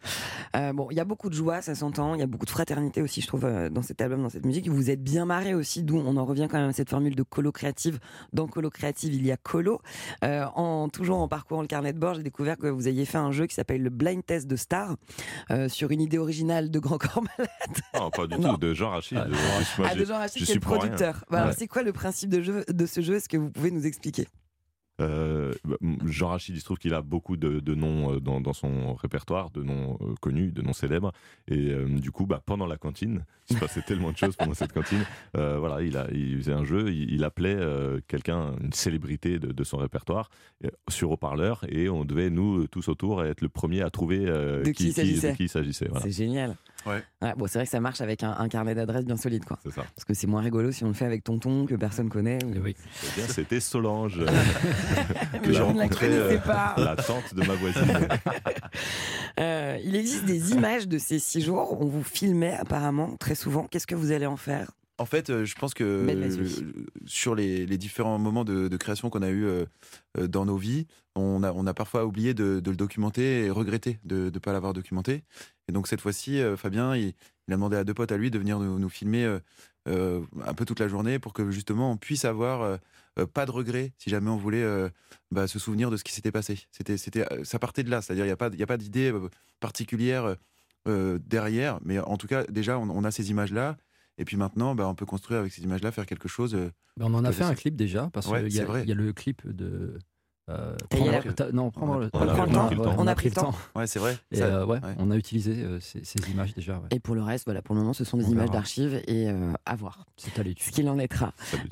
Euh, 0.55 0.73
bon, 0.73 0.87
il 0.91 0.97
y 0.97 0.99
a 0.99 1.05
beaucoup 1.05 1.29
de 1.29 1.33
joie, 1.35 1.61
ça 1.61 1.75
s'entend. 1.75 2.13
Il 2.15 2.19
y 2.19 2.23
a 2.23 2.27
beaucoup 2.27 2.45
de 2.45 2.49
fraternité 2.51 3.01
aussi, 3.01 3.21
je 3.21 3.27
trouve, 3.27 3.45
euh, 3.45 3.69
dans 3.69 3.81
cet 3.81 4.01
album, 4.01 4.21
dans 4.21 4.29
cette 4.29 4.45
musique. 4.45 4.67
Vous 4.69 4.89
êtes 4.89 5.03
bien 5.03 5.25
marré 5.25 5.53
aussi, 5.53 5.83
d'où 5.83 5.97
on 5.97 6.17
en 6.17 6.25
revient 6.25 6.47
quand 6.49 6.59
même 6.59 6.69
à 6.69 6.73
cette 6.73 6.89
formule 6.89 7.15
de 7.15 7.23
colo 7.23 7.51
créative. 7.51 7.99
Dans 8.33 8.47
colo 8.47 8.69
créative, 8.69 9.13
il 9.13 9.25
y 9.25 9.31
a 9.31 9.37
colo. 9.37 9.81
Euh, 10.23 10.45
en 10.55 10.89
toujours 10.89 11.19
en 11.19 11.27
parcourant 11.27 11.61
le 11.61 11.67
carnet 11.67 11.93
de 11.93 11.99
bord, 11.99 12.15
j'ai 12.15 12.23
découvert 12.23 12.57
que 12.57 12.67
vous 12.67 12.87
aviez 12.87 13.05
fait 13.05 13.17
un 13.17 13.31
jeu 13.31 13.47
qui 13.47 13.55
s'appelle 13.55 13.81
le 13.81 13.89
Blind 13.89 14.25
Test 14.25 14.47
de 14.47 14.55
Star 14.55 14.95
euh, 15.51 15.69
sur 15.69 15.91
une 15.91 16.01
idée 16.01 16.17
originale 16.17 16.69
de 16.71 16.79
Grand 16.79 16.97
Corps 16.97 17.23
Malade. 17.37 17.81
Non, 17.93 18.09
pas 18.09 18.27
du 18.27 18.37
Non. 18.39 18.53
tout, 18.53 18.57
de 18.57 18.73
Jean 18.73 18.89
Rachid. 18.91 19.17
Ah, 19.21 19.25
de- 19.27 19.33
Ah, 19.83 19.93
je- 19.95 19.99
de 19.99 20.05
Jean 20.05 20.17
Rachid, 20.17 20.43
qui 20.45 20.51
est 20.51 20.55
le 20.55 20.59
producteur. 20.61 21.23
Bah, 21.29 21.47
Ouais. 21.47 21.53
c'est 21.57 21.67
quoi 21.67 21.83
le 21.83 21.93
principe 21.93 22.29
de, 22.29 22.40
jeu, 22.41 22.63
de 22.67 22.85
ce 22.85 23.01
jeu 23.01 23.15
Est-ce 23.15 23.29
que 23.29 23.37
vous 23.37 23.49
pouvez 23.51 23.71
nous 23.71 23.85
expliquer? 23.85 24.27
Euh, 24.99 25.53
bah, 25.65 25.77
Jean 26.05 26.27
Rachid, 26.27 26.53
il 26.55 26.59
se 26.59 26.65
trouve 26.65 26.77
qu'il 26.77 26.93
a 26.93 27.01
beaucoup 27.01 27.35
de, 27.35 27.59
de 27.59 27.73
noms 27.73 28.13
euh, 28.13 28.19
dans, 28.19 28.39
dans 28.39 28.53
son 28.53 28.93
répertoire, 28.93 29.49
de 29.49 29.63
noms 29.63 29.97
euh, 30.01 30.13
connus, 30.19 30.51
de 30.51 30.61
noms 30.61 30.73
célèbres. 30.73 31.11
Et 31.47 31.71
euh, 31.71 31.87
du 31.87 32.11
coup, 32.11 32.27
bah, 32.27 32.43
pendant 32.45 32.67
la 32.67 32.77
cantine, 32.77 33.25
il 33.49 33.55
se 33.55 33.59
passait 33.59 33.81
tellement 33.81 34.11
de 34.11 34.17
choses 34.17 34.35
pendant 34.35 34.53
cette 34.53 34.73
cantine. 34.73 35.03
Euh, 35.37 35.57
voilà, 35.57 35.81
il, 35.81 35.97
a, 35.97 36.07
il 36.11 36.37
faisait 36.37 36.53
un 36.53 36.65
jeu, 36.65 36.91
il, 36.91 37.11
il 37.11 37.23
appelait 37.23 37.55
euh, 37.55 37.99
quelqu'un, 38.07 38.53
une 38.61 38.73
célébrité 38.73 39.39
de, 39.39 39.51
de 39.51 39.63
son 39.63 39.77
répertoire, 39.77 40.29
euh, 40.65 40.69
sur 40.87 41.09
haut-parleur, 41.09 41.65
et 41.69 41.89
on 41.89 42.05
devait, 42.05 42.29
nous, 42.29 42.67
tous 42.67 42.87
autour, 42.87 43.23
être 43.23 43.41
le 43.41 43.49
premier 43.49 43.81
à 43.81 43.89
trouver 43.89 44.25
euh, 44.27 44.61
De 44.61 44.69
qui 44.71 44.87
il 44.89 44.93
s'agissait. 44.93 45.31
de 45.31 45.37
qui 45.37 45.43
il 45.43 45.49
s'agissait. 45.49 45.87
Voilà. 45.87 46.03
C'est 46.05 46.11
génial. 46.11 46.57
Ouais. 46.85 47.03
bon, 47.37 47.47
c'est 47.47 47.59
vrai 47.59 47.65
que 47.65 47.71
ça 47.71 47.79
marche 47.79 48.01
avec 48.01 48.23
un, 48.23 48.31
un 48.37 48.47
carnet 48.49 48.73
d'adresses 48.75 49.05
bien 49.05 49.17
solide, 49.17 49.45
quoi. 49.45 49.59
C'est 49.63 49.71
ça. 49.71 49.83
Parce 49.95 50.05
que 50.05 50.13
c'est 50.13 50.27
moins 50.27 50.41
rigolo 50.41 50.71
si 50.71 50.83
on 50.83 50.87
le 50.87 50.93
fait 50.93 51.05
avec 51.05 51.23
tonton 51.23 51.65
que 51.65 51.75
personne 51.75 52.09
connaît. 52.09 52.43
ou- 52.43 52.53
Oui. 52.63 52.75
Eh 53.03 53.15
bien, 53.15 53.27
c'était 53.27 53.59
Solange, 53.59 54.19
euh, 54.19 54.25
que 55.43 55.51
j'ai 55.53 55.61
rencontré 55.61 56.07
euh, 56.11 56.37
pas. 56.39 56.75
la 56.77 56.95
tante 56.95 57.33
de 57.35 57.45
ma 57.45 57.53
voisine. 57.55 58.07
Euh, 59.39 59.77
il 59.83 59.95
existe 59.95 60.25
des 60.25 60.51
images 60.51 60.87
de 60.87 60.97
ces 60.97 61.17
six 61.19 61.41
jours. 61.41 61.77
On 61.81 61.85
vous 61.85 62.03
filmait 62.03 62.53
apparemment 62.53 63.15
très 63.17 63.35
souvent. 63.35 63.65
Qu'est-ce 63.65 63.87
que 63.87 63.95
vous 63.95 64.11
allez 64.11 64.25
en 64.25 64.37
faire? 64.37 64.71
En 64.97 65.05
fait, 65.05 65.29
euh, 65.29 65.45
je 65.45 65.55
pense 65.55 65.73
que 65.73 65.83
euh, 65.83 66.47
sur 67.05 67.33
les, 67.33 67.65
les 67.65 67.77
différents 67.77 68.19
moments 68.19 68.43
de, 68.43 68.67
de 68.67 68.77
création 68.77 69.09
qu'on 69.09 69.21
a 69.21 69.29
eu 69.31 69.47
dans 70.19 70.45
nos 70.45 70.57
vies, 70.57 70.85
on 71.15 71.43
a, 71.43 71.51
on 71.53 71.65
a 71.65 71.73
parfois 71.73 72.05
oublié 72.05 72.33
de, 72.33 72.59
de 72.59 72.69
le 72.71 72.77
documenter 72.77 73.45
et 73.45 73.49
regretté 73.49 73.99
de 74.03 74.29
ne 74.33 74.39
pas 74.39 74.53
l'avoir 74.53 74.73
documenté. 74.73 75.23
Et 75.71 75.73
donc 75.73 75.87
cette 75.87 76.01
fois-ci, 76.01 76.41
euh, 76.41 76.57
Fabien, 76.57 76.97
il, 76.97 77.13
il 77.47 77.53
a 77.53 77.55
demandé 77.55 77.77
à 77.77 77.85
deux 77.85 77.93
potes 77.93 78.11
à 78.11 78.17
lui 78.17 78.29
de 78.29 78.37
venir 78.37 78.59
nous, 78.59 78.77
nous 78.77 78.89
filmer 78.89 79.23
euh, 79.23 79.39
euh, 79.87 80.19
un 80.45 80.53
peu 80.53 80.65
toute 80.65 80.81
la 80.81 80.89
journée 80.89 81.17
pour 81.17 81.31
que 81.31 81.49
justement 81.49 81.93
on 81.93 81.95
puisse 81.95 82.25
avoir 82.25 82.61
euh, 82.61 83.25
pas 83.33 83.45
de 83.45 83.51
regrets 83.51 83.93
si 83.97 84.09
jamais 84.09 84.29
on 84.29 84.35
voulait 84.35 84.61
euh, 84.63 84.89
bah, 85.31 85.47
se 85.47 85.59
souvenir 85.59 85.89
de 85.89 85.95
ce 85.95 86.03
qui 86.03 86.11
s'était 86.11 86.33
passé. 86.33 86.59
C'était, 86.71 86.97
c'était, 86.97 87.25
ça 87.45 87.57
partait 87.57 87.83
de 87.83 87.89
là, 87.89 88.01
c'est-à-dire 88.01 88.25
il 88.25 88.27
n'y 88.27 88.33
a 88.33 88.37
pas, 88.37 88.49
y 88.53 88.63
a 88.63 88.67
pas 88.67 88.75
d'idée 88.75 89.13
particulière 89.61 90.35
derrière, 90.85 91.79
mais 91.85 91.99
en 91.99 92.17
tout 92.17 92.27
cas 92.27 92.43
déjà 92.47 92.77
on, 92.77 92.89
on 92.89 93.03
a 93.05 93.11
ces 93.11 93.29
images-là. 93.29 93.77
Et 94.17 94.25
puis 94.25 94.35
maintenant, 94.35 94.75
bah, 94.75 94.87
on 94.89 94.93
peut 94.93 95.05
construire 95.05 95.39
avec 95.39 95.53
ces 95.53 95.63
images-là, 95.63 95.91
faire 95.91 96.05
quelque 96.05 96.27
chose. 96.27 96.53
Ben, 96.97 97.05
on 97.05 97.13
en 97.13 97.23
a 97.23 97.31
fait 97.31 97.43
un 97.43 97.55
clip 97.55 97.75
déjà, 97.75 98.09
parce 98.11 98.27
Ouais, 98.27 98.43
qu'il 98.43 98.55
y 98.55 98.91
a 98.91 98.95
le 98.95 99.13
clip 99.13 99.47
de. 99.47 99.97
Euh, 100.51 100.75
prendre- 100.89 101.51
non, 101.53 101.71
prendre 101.71 101.99
le 101.99 102.09
On 102.13 102.19
a- 102.21 102.25
on 102.25 102.27
a 102.27 102.35
pris 102.35 102.45
le 102.45 102.53
temps. 102.53 102.69
ouais, 102.69 102.95
On 102.97 103.07
a 103.07 103.15
pris 103.15 103.29
le 103.29 103.35
temps. 103.35 103.53
Ouais, 103.75 103.87
c'est 103.87 103.99
vrai. 103.99 104.17
Et 104.31 104.41
euh, 104.41 104.65
ouais, 104.65 104.79
ouais. 104.83 104.95
on 104.99 105.11
a 105.11 105.15
utilisé 105.15 105.51
euh, 105.63 105.79
ces, 105.79 106.03
ces 106.03 106.19
images 106.31 106.53
déjà. 106.53 106.73
ouais. 106.73 106.87
Et 106.91 106.99
pour 106.99 107.15
le 107.15 107.21
reste, 107.23 107.45
voilà, 107.45 107.61
pour 107.61 107.75
le 107.75 107.81
moment, 107.81 107.93
ce 107.93 108.03
sont 108.03 108.17
des 108.17 108.25
On 108.25 108.31
images 108.31 108.51
d'archives 108.51 109.01
et 109.07 109.29
euh, 109.29 109.53
à 109.65 109.75
voir 109.75 110.05
C'est 110.17 110.37
à 110.39 110.43
ce 110.43 110.71
qu'il 110.71 110.87
en. 110.89 110.97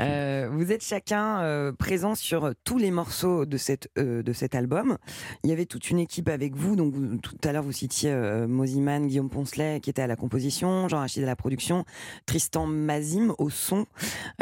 Euh, 0.01 0.49
vous 0.51 0.71
êtes 0.71 0.83
chacun 0.83 1.41
euh, 1.41 1.71
présent 1.71 2.15
sur 2.15 2.51
tous 2.63 2.77
les 2.77 2.91
morceaux 2.91 3.45
de, 3.45 3.57
cette, 3.57 3.89
euh, 3.97 4.23
de 4.23 4.33
cet 4.33 4.55
album. 4.55 4.97
Il 5.43 5.49
y 5.49 5.53
avait 5.53 5.65
toute 5.65 5.89
une 5.89 5.99
équipe 5.99 6.29
avec 6.29 6.55
vous. 6.55 6.75
Donc, 6.75 6.93
vous- 6.93 7.17
tout 7.17 7.35
à 7.43 7.51
l'heure, 7.51 7.63
vous 7.63 7.71
citiez 7.71 8.11
euh, 8.11 8.47
Moziman, 8.47 9.05
Guillaume 9.07 9.29
Poncelet 9.29 9.79
qui 9.81 9.89
était 9.89 10.01
à 10.01 10.07
la 10.07 10.15
composition, 10.15 10.87
Jean 10.87 10.99
Rachid 10.99 11.23
à 11.23 11.27
la 11.27 11.35
production, 11.35 11.85
Tristan 12.25 12.65
Mazim 12.65 13.33
au 13.37 13.49
son. 13.49 13.85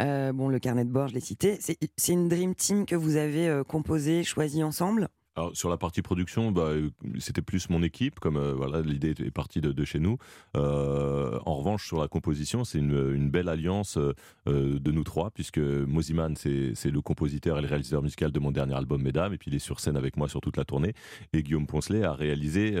Euh, 0.00 0.32
bon, 0.32 0.48
le 0.48 0.58
carnet 0.58 0.84
de 0.84 0.90
bord, 0.90 1.08
je 1.08 1.14
l'ai 1.14 1.20
cité. 1.20 1.58
C'est 1.60 1.76
c'est 1.96 2.12
une 2.12 2.28
Dream 2.28 2.54
Team 2.54 2.86
que 2.86 2.94
vous 2.96 3.16
avez 3.16 3.48
euh, 3.48 3.64
composé, 3.64 4.22
choisi 4.28 4.62
ensemble 4.62 5.08
sur 5.54 5.70
la 5.70 5.76
partie 5.76 6.02
production, 6.02 6.52
bah, 6.52 6.62
euh, 6.62 6.90
c'était 7.18 7.42
plus 7.42 7.70
mon 7.70 7.82
équipe, 7.82 8.20
comme 8.20 8.36
euh, 8.36 8.54
voilà, 8.54 8.80
l'idée 8.80 9.10
est 9.10 9.30
partie 9.30 9.60
de, 9.60 9.84
chez 9.84 9.98
nous. 9.98 10.18
Euh, 10.56 11.38
en 11.46 11.56
revanche, 11.56 11.86
sur 11.86 12.00
la 12.00 12.08
composition, 12.08 12.64
c'est 12.64 12.78
une, 12.78 13.30
belle 13.30 13.48
alliance 13.48 13.98
de 14.46 14.90
nous 14.90 15.04
trois, 15.04 15.30
puisque 15.30 15.58
Moziman, 15.58 16.34
c'est 16.36 16.90
le 16.90 17.00
compositeur 17.00 17.58
et 17.58 17.62
le 17.62 17.68
réalisateur 17.68 18.02
musical 18.02 18.32
de 18.32 18.40
mon 18.40 18.50
dernier 18.50 18.74
album, 18.74 19.02
Mesdames, 19.02 19.34
et 19.34 19.38
puis 19.38 19.50
il 19.50 19.54
est 19.54 19.60
sur 19.60 19.80
scène 19.80 19.96
avec 19.96 20.16
moi 20.16 20.28
sur 20.28 20.40
toute 20.40 20.56
la 20.56 20.64
tournée. 20.64 20.94
Et 21.32 21.42
Guillaume 21.42 21.66
Poncelet 21.66 22.04
a 22.04 22.14
réalisé 22.14 22.76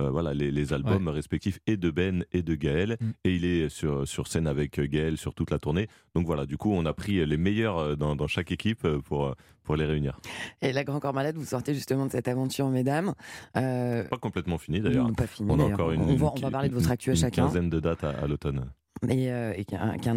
euh, 0.00 0.10
voilà, 0.10 0.34
les, 0.34 0.50
les 0.50 0.72
albums 0.72 1.08
respectifs 1.08 1.58
et 1.66 1.76
de 1.76 1.90
Ben 1.90 2.24
et 2.32 2.42
de 2.42 2.54
Gaël, 2.54 2.96
Mm. 3.00 3.10
et 3.24 3.34
il 3.36 3.44
est 3.44 3.68
sur, 3.68 4.06
sur 4.08 4.26
scène 4.28 4.46
avec 4.46 4.78
euh, 4.78 4.86
Gaël 4.86 5.16
sur 5.16 5.34
toute 5.34 5.50
la 5.50 5.58
tournée. 5.58 5.88
Donc 6.14 6.26
voilà, 6.26 6.46
du 6.46 6.56
coup, 6.56 6.72
on 6.72 6.84
a 6.86 6.92
pris 6.92 7.24
les 7.24 7.36
meilleurs 7.36 7.78
euh, 7.78 7.96
dans, 7.96 8.16
dans 8.16 8.26
chaque 8.26 8.50
équipe 8.52 8.86
pour, 9.04 9.34
pour 9.62 9.76
les 9.76 9.84
réunir. 9.84 10.18
Et 10.62 10.72
La 10.72 10.84
Grand 10.84 11.00
Corps 11.00 11.14
Malade, 11.14 11.36
vous 11.36 11.44
sortez 11.44 11.74
justement 11.74 12.06
de 12.06 12.10
cette 12.12 12.28
aventure, 12.28 12.68
mesdames. 12.68 13.14
Euh, 13.56 14.04
Pas 14.04 14.16
complètement 14.18 14.58
fini 14.58 14.80
d'ailleurs. 14.80 15.06
On 15.06 15.12
a 15.54 15.56
d'ailleurs. 15.56 15.72
encore 15.72 15.90
une, 15.92 16.00
on, 16.02 16.16
va, 16.16 16.32
on 16.36 16.40
va 16.40 16.50
parler 16.50 16.68
de 16.68 16.74
votre 16.74 16.90
actu 16.90 17.10
à 17.10 17.12
une 17.14 17.18
chacun. 17.18 17.46
quinzaine 17.46 17.70
de 17.70 17.80
dates 17.80 18.04
à, 18.04 18.10
à 18.10 18.26
l'automne. 18.26 18.66
Et, 19.08 19.32
euh, 19.32 19.52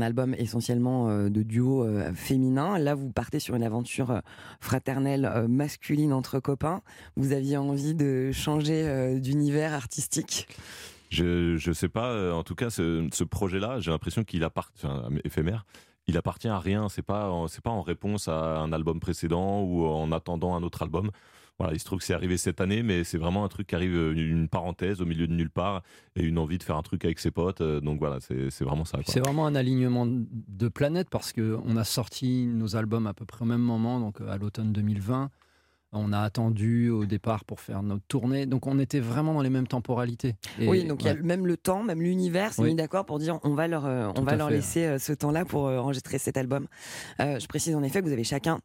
album 0.01 0.35
essentiellement 0.37 1.09
euh, 1.09 1.29
de 1.29 1.43
duo 1.43 1.83
euh, 1.83 2.13
féminin. 2.13 2.77
Là, 2.77 2.95
vous 2.95 3.09
partez 3.09 3.39
sur 3.39 3.55
une 3.55 3.63
aventure 3.63 4.11
euh, 4.11 4.19
fraternelle 4.59 5.45
masculine 5.49 6.13
entre 6.13 6.39
copains. 6.39 6.81
Vous 7.15 7.33
aviez 7.33 7.57
envie 7.57 7.95
de 7.95 8.31
changer 8.31 9.19
d'univers 9.19 9.73
artistique? 9.73 10.47
Je 11.09 11.55
je 11.57 11.71
sais 11.71 11.89
pas. 11.89 12.33
En 12.33 12.43
tout 12.43 12.55
cas, 12.55 12.69
ce, 12.69 13.07
ce 13.13 13.23
projet-là, 13.23 13.79
j'ai 13.79 13.91
l'impression 13.91 14.23
qu'il 14.23 14.43
appartient 14.43 14.85
enfin, 14.85 15.09
éphémère. 15.23 15.65
Il 16.07 16.17
appartient 16.17 16.47
à 16.47 16.59
rien. 16.59 16.89
C'est 16.89 17.01
pas 17.01 17.31
c'est 17.49 17.61
pas 17.63 17.69
en 17.69 17.81
réponse 17.81 18.27
à 18.27 18.59
un 18.59 18.71
album 18.71 18.99
précédent 18.99 19.61
ou 19.61 19.85
en 19.85 20.11
attendant 20.11 20.55
un 20.55 20.63
autre 20.63 20.81
album. 20.81 21.11
Voilà, 21.59 21.73
il 21.73 21.79
se 21.79 21.85
trouve 21.85 21.97
que 21.97 22.05
c'est 22.05 22.13
arrivé 22.13 22.37
cette 22.37 22.61
année, 22.61 22.83
mais 22.83 23.03
c'est 23.03 23.17
vraiment 23.17 23.43
un 23.43 23.47
truc 23.47 23.65
qui 23.65 23.73
arrive 23.73 23.95
euh, 23.95 24.13
une 24.13 24.47
parenthèse 24.47 25.01
au 25.01 25.07
milieu 25.07 25.25
de 25.25 25.33
nulle 25.33 25.49
part 25.49 25.81
et 26.15 26.21
une 26.23 26.37
envie 26.37 26.59
de 26.59 26.63
faire 26.63 26.77
un 26.77 26.83
truc 26.83 27.03
avec 27.03 27.17
ses 27.17 27.31
potes. 27.31 27.61
euh, 27.61 27.81
Donc 27.81 27.97
voilà, 27.97 28.19
c'est 28.19 28.61
vraiment 28.63 28.85
ça. 28.85 28.99
C'est 29.07 29.21
vraiment 29.21 29.47
un 29.47 29.55
alignement 29.55 30.05
de 30.07 30.67
planètes 30.67 31.09
parce 31.09 31.33
que 31.33 31.57
on 31.65 31.75
a 31.75 31.83
sorti 31.83 32.45
nos 32.45 32.75
albums 32.75 33.07
à 33.07 33.15
peu 33.15 33.25
près 33.25 33.41
au 33.41 33.47
même 33.47 33.61
moment, 33.61 33.99
donc 33.99 34.21
euh, 34.21 34.29
à 34.29 34.37
l'automne 34.37 34.71
2020. 34.71 35.31
On 35.93 36.11
a 36.11 36.19
attendu 36.19 36.89
au 36.89 37.05
départ 37.05 37.45
pour 37.45 37.61
faire 37.61 37.81
notre 37.81 38.03
tournée, 38.07 38.45
donc 38.45 38.67
on 38.67 38.77
était 38.77 38.99
vraiment 38.99 39.33
dans 39.33 39.41
les 39.41 39.49
mêmes 39.49 39.67
temporalités. 39.67 40.35
Et- 40.59 40.67
oui, 40.67 40.83
donc 40.83 41.01
il 41.03 41.07
y 41.07 41.11
ouais. 41.11 41.17
a 41.17 41.21
même 41.23 41.47
le 41.47 41.55
temps, 41.55 41.81
même 41.83 42.01
l'univers 42.01 42.51
s'est 42.53 42.61
Oui. 42.61 42.69
mis 42.69 42.75
d'accord 42.75 43.05
pour 43.05 43.19
dire 43.19 43.39
on 43.43 43.53
va 43.55 43.67
leur, 43.69 43.85
euh, 43.85 44.09
on 44.17 44.21
va 44.23 44.35
leur 44.35 44.49
fait. 44.49 44.55
laisser 44.55 44.85
euh, 44.85 44.99
ce 44.99 45.13
temps-là 45.13 45.45
pour 45.45 45.67
euh, 45.67 45.77
enregistrer 45.77 46.17
cet 46.17 46.35
album. 46.35 46.67
Je 47.19 47.45
précise 47.47 47.73
en 47.75 47.83
effet 47.83 48.01
que 48.01 48.05
vous 48.05 48.11
avez 48.11 48.25
chacun 48.25 48.59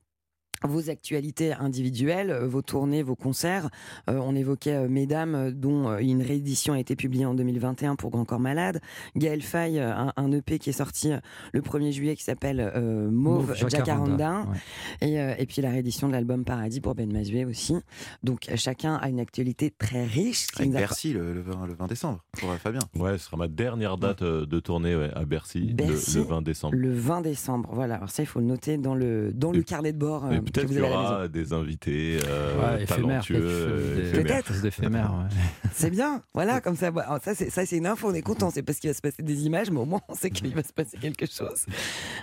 vos 0.65 0.91
actualités 0.91 1.53
individuelles, 1.53 2.31
euh, 2.31 2.47
vos 2.47 2.63
tournées, 2.63 3.03
vos 3.03 3.17
concerts. 3.17 3.69
Euh, 4.09 4.19
on 4.23 4.35
évoquait 4.35 4.75
euh, 4.77 4.89
Mesdames, 4.89 5.35
euh, 5.35 5.51
dont 5.51 5.89
euh, 5.89 5.99
une 5.99 6.23
réédition 6.23 6.75
a 6.75 6.79
été 6.79 6.97
publiée 6.97 7.27
en 7.27 7.35
2021 7.35 7.97
pour 7.97 8.11
Grand 8.11 8.25
Corps 8.25 8.41
Malade. 8.41 8.81
Gaël 9.17 9.43
Faye, 9.43 9.79
un, 9.79 10.13
un 10.17 10.33
EP 10.33 10.59
qui 10.59 10.71
est 10.71 10.75
sorti 10.75 11.13
le 11.53 11.61
1er 11.61 11.93
juillet 11.93 12.17
qui 12.17 12.25
s'appelle 12.25 12.61
euh, 12.75 13.11
Mauve, 13.11 13.49
Mauve 13.49 13.57
Jacaranda. 13.57 14.11
Jacaranda, 14.11 14.51
ouais. 14.51 15.09
Et, 15.09 15.21
euh, 15.21 15.35
et 15.39 15.47
puis 15.47 15.63
la 15.63 15.71
réédition 15.71 16.09
de 16.09 16.13
l'album 16.13 16.45
Paradis 16.45 16.81
pour 16.81 16.95
Ben 16.95 17.13
Mazué 17.13 17.45
aussi. 17.45 17.75
Donc 18.23 18.49
chacun 18.57 18.95
a 18.97 19.09
une 19.09 19.21
actualité 19.21 19.71
très 19.71 20.05
riche. 20.05 20.47
Avec 20.59 20.73
Bercy 20.73 21.13
le, 21.13 21.33
le 21.33 21.41
20, 21.41 21.67
le 21.67 21.75
20 21.75 21.87
décembre 21.87 22.25
pour 22.39 22.51
euh, 22.51 22.57
Fabien. 22.57 22.81
Ouais, 22.97 23.19
ce 23.19 23.27
sera 23.27 23.37
ma 23.37 23.49
dernière 23.49 23.97
date 23.97 24.23
de 24.23 24.61
tournée 24.61 24.95
ouais, 24.97 25.11
à 25.15 25.25
Bercy, 25.25 25.61
le- 25.61 25.75
Bercy, 25.75 26.17
le, 26.19 26.23
20 26.25 26.43
décembre. 26.43 26.75
Le 26.77 26.93
20 26.93 27.21
décembre, 27.23 27.71
voilà. 27.73 27.97
Alors 27.97 28.11
ça, 28.11 28.23
il 28.23 28.27
faut 28.27 28.41
le 28.41 28.47
noter 28.47 28.77
dans 28.79 28.95
le, 28.95 29.33
dans 29.33 29.53
le 29.53 29.61
Et- 29.61 29.65
carnet 29.65 29.93
de 29.93 29.99
bord 29.99 30.27
euh, 30.27 30.33
Et 30.33 30.41
peut-être 30.53 30.69
qu'il 30.69 30.79
y 30.79 30.81
aura 30.83 31.29
des 31.29 31.53
invités 31.53 32.19
euh, 32.27 32.77
Ouais, 32.79 32.85
talentueux. 32.87 34.11
Peut-être. 34.13 34.53
C'est 35.73 35.91
bien, 35.91 36.23
voilà, 36.35 36.61
comme 36.61 36.77
ça. 36.77 36.91
ça, 37.23 37.35
c'est 37.35 37.51
ça, 37.51 37.65
c'est 37.67 37.77
une 37.77 37.87
info. 37.87 38.09
On 38.11 38.15
est 38.15 38.23
content. 38.23 38.51
C'est 38.51 38.63
parce 38.63 38.79
qu'il 38.79 38.91
va 38.91 38.95
se 38.95 39.01
passer 39.01 39.23
des 39.23 39.47
images, 39.47 39.71
mais 39.71 39.79
au 39.81 39.87
moins, 39.87 40.01
on 40.09 40.15
sait 40.15 40.31
qu'il 40.31 40.55
va 40.55 40.63
se 40.63 40.73
passer 40.73 40.99
quelque 40.99 41.27
chose. 41.27 41.65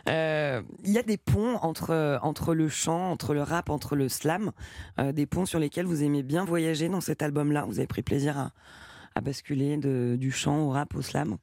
Euh, 0.08 0.62
Il 0.84 0.92
y 0.92 0.98
a 0.98 1.04
des 1.04 1.18
ponts 1.18 1.56
entre 1.62 2.20
entre 2.22 2.54
le 2.54 2.70
chant, 2.70 3.12
entre 3.12 3.34
le 3.34 3.42
rap, 3.42 3.70
entre 3.70 3.96
le 3.96 4.10
slam, 4.10 4.52
euh, 5.00 5.12
des 5.12 5.26
ponts 5.26 5.46
sur 5.46 5.60
lesquels 5.60 5.86
vous 5.86 6.04
aimez 6.04 6.24
bien 6.24 6.46
voyager 6.46 6.90
dans 6.90 7.02
cet 7.02 7.22
album-là. 7.22 7.66
Vous 7.68 7.80
avez 7.80 7.88
pris 7.88 8.04
plaisir 8.04 8.38
à, 8.38 8.52
à 9.16 9.22
basculer 9.22 9.78
de, 9.78 10.16
du 10.18 10.32
chant 10.32 10.60
au 10.60 10.70
rap 10.70 10.94
au 10.96 11.02
slam? 11.02 11.38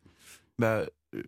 Bah, 0.58 0.82
euh, 1.14 1.22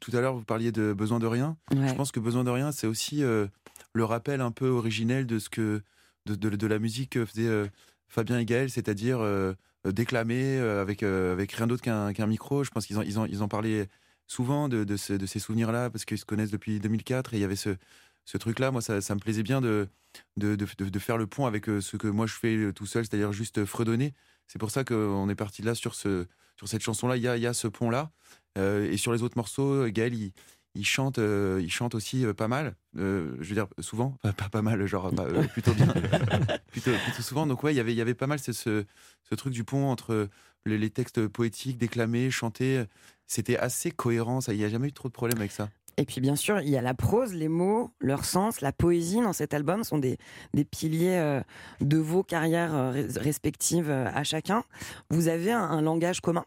tout 0.00 0.10
à 0.16 0.20
l'heure, 0.20 0.34
vous 0.34 0.44
parliez 0.44 0.72
de 0.72 0.92
Besoin 0.92 1.18
de 1.18 1.26
rien. 1.26 1.56
Ouais. 1.74 1.88
Je 1.88 1.94
pense 1.94 2.12
que 2.12 2.20
Besoin 2.20 2.44
de 2.44 2.50
rien, 2.50 2.70
c'est 2.72 2.86
aussi 2.86 3.22
euh, 3.22 3.46
le 3.94 4.04
rappel 4.04 4.40
un 4.40 4.50
peu 4.50 4.68
originel 4.68 5.26
de 5.26 5.38
ce 5.38 5.48
que 5.48 5.82
de, 6.26 6.34
de- 6.34 6.66
la 6.66 6.78
musique 6.78 7.10
que 7.10 7.24
faisaient 7.24 7.46
euh, 7.48 7.66
Fabien 8.08 8.38
et 8.38 8.44
Gaël, 8.44 8.70
c'est-à-dire 8.70 9.20
euh, 9.20 9.54
déclamer 9.86 10.58
euh, 10.58 10.82
avec 10.82 11.02
avec 11.02 11.52
rien 11.52 11.66
d'autre 11.66 11.82
qu'un 11.82 12.26
micro. 12.26 12.64
Je 12.64 12.70
pense 12.70 12.86
qu'ils 12.86 12.98
en 12.98 13.02
ils 13.02 13.18
ils 13.30 13.42
en 13.42 13.48
parlaient 13.48 13.88
souvent 14.26 14.68
de, 14.68 14.84
de, 14.84 15.16
de 15.16 15.26
ces 15.26 15.38
souvenirs-là 15.38 15.90
parce 15.90 16.04
qu'ils 16.04 16.18
se 16.18 16.24
connaissent 16.26 16.50
depuis 16.50 16.80
2004 16.80 17.34
et 17.34 17.38
il 17.38 17.40
y 17.40 17.44
avait 17.44 17.56
ce 17.56 17.76
ce 18.24 18.36
truc-là. 18.36 18.70
Moi, 18.70 18.82
ça, 18.82 19.00
me 19.14 19.20
plaisait 19.20 19.42
bien 19.42 19.60
de 19.62 19.88
de, 20.36 20.54
de, 20.56 20.66
de- 20.90 20.98
faire 20.98 21.16
le 21.18 21.26
pont 21.26 21.46
avec 21.46 21.66
ce 21.66 21.96
que 21.96 22.08
moi 22.08 22.26
je 22.26 22.34
fais 22.34 22.72
tout 22.74 22.86
seul, 22.86 23.04
c'est-à-dire 23.06 23.32
juste 23.32 23.64
fredonner. 23.64 24.12
C'est 24.46 24.58
pour 24.58 24.70
ça 24.70 24.84
qu'on 24.84 25.28
est 25.28 25.34
parti 25.34 25.62
là 25.62 25.74
sur 25.74 25.94
ce 25.94 26.26
sur 26.56 26.68
cette 26.68 26.82
chanson-là. 26.82 27.16
Il 27.16 27.22
y 27.22 27.28
a 27.28 27.36
y 27.36 27.46
a 27.46 27.54
ce 27.54 27.68
pont-là 27.68 28.10
et 28.56 28.96
sur 28.96 29.12
les 29.12 29.22
autres 29.22 29.36
morceaux, 29.38 29.86
Gaël 29.88 30.14
il 30.14 30.32
il 30.78 30.84
chante, 30.84 31.18
euh, 31.18 31.60
il 31.60 31.70
chante 31.70 31.94
aussi 31.94 32.24
euh, 32.24 32.32
pas 32.32 32.46
mal. 32.46 32.76
Euh, 32.96 33.34
je 33.40 33.48
veux 33.48 33.54
dire 33.54 33.66
souvent, 33.80 34.16
pas, 34.22 34.48
pas, 34.48 34.62
mal, 34.62 34.86
genre 34.86 35.10
plutôt 35.52 35.74
bien, 35.74 35.86
plutôt, 36.70 36.92
souvent. 37.20 37.46
Donc 37.46 37.62
ouais, 37.64 37.74
il 37.74 37.76
y 37.76 37.80
avait, 37.80 37.92
il 37.92 37.96
y 37.96 38.00
avait 38.00 38.14
pas 38.14 38.28
mal 38.28 38.38
ce, 38.38 38.52
ce, 38.52 39.34
truc 39.34 39.52
du 39.52 39.64
pont 39.64 39.90
entre 39.90 40.28
les, 40.64 40.90
textes 40.90 41.26
poétiques, 41.26 41.78
déclamés, 41.78 42.30
chantés. 42.30 42.84
C'était 43.26 43.58
assez 43.58 43.90
cohérent. 43.90 44.40
Ça, 44.40 44.54
il 44.54 44.58
n'y 44.58 44.64
a 44.64 44.68
jamais 44.68 44.88
eu 44.88 44.92
trop 44.92 45.08
de 45.08 45.12
problème 45.12 45.38
avec 45.38 45.50
ça. 45.50 45.68
Et 45.96 46.04
puis 46.04 46.20
bien 46.20 46.36
sûr, 46.36 46.60
il 46.60 46.68
y 46.68 46.76
a 46.76 46.82
la 46.82 46.94
prose, 46.94 47.34
les 47.34 47.48
mots, 47.48 47.90
leur 48.00 48.24
sens, 48.24 48.60
la 48.60 48.70
poésie 48.70 49.20
dans 49.20 49.32
cet 49.32 49.52
album 49.52 49.82
sont 49.82 49.98
des, 49.98 50.16
des 50.54 50.64
piliers 50.64 51.40
de 51.80 51.98
vos 51.98 52.22
carrières 52.22 52.72
res- 52.72 53.18
respectives 53.18 53.90
à 53.90 54.22
chacun. 54.22 54.62
Vous 55.10 55.26
avez 55.26 55.50
un 55.50 55.80
langage 55.82 56.20
commun 56.20 56.44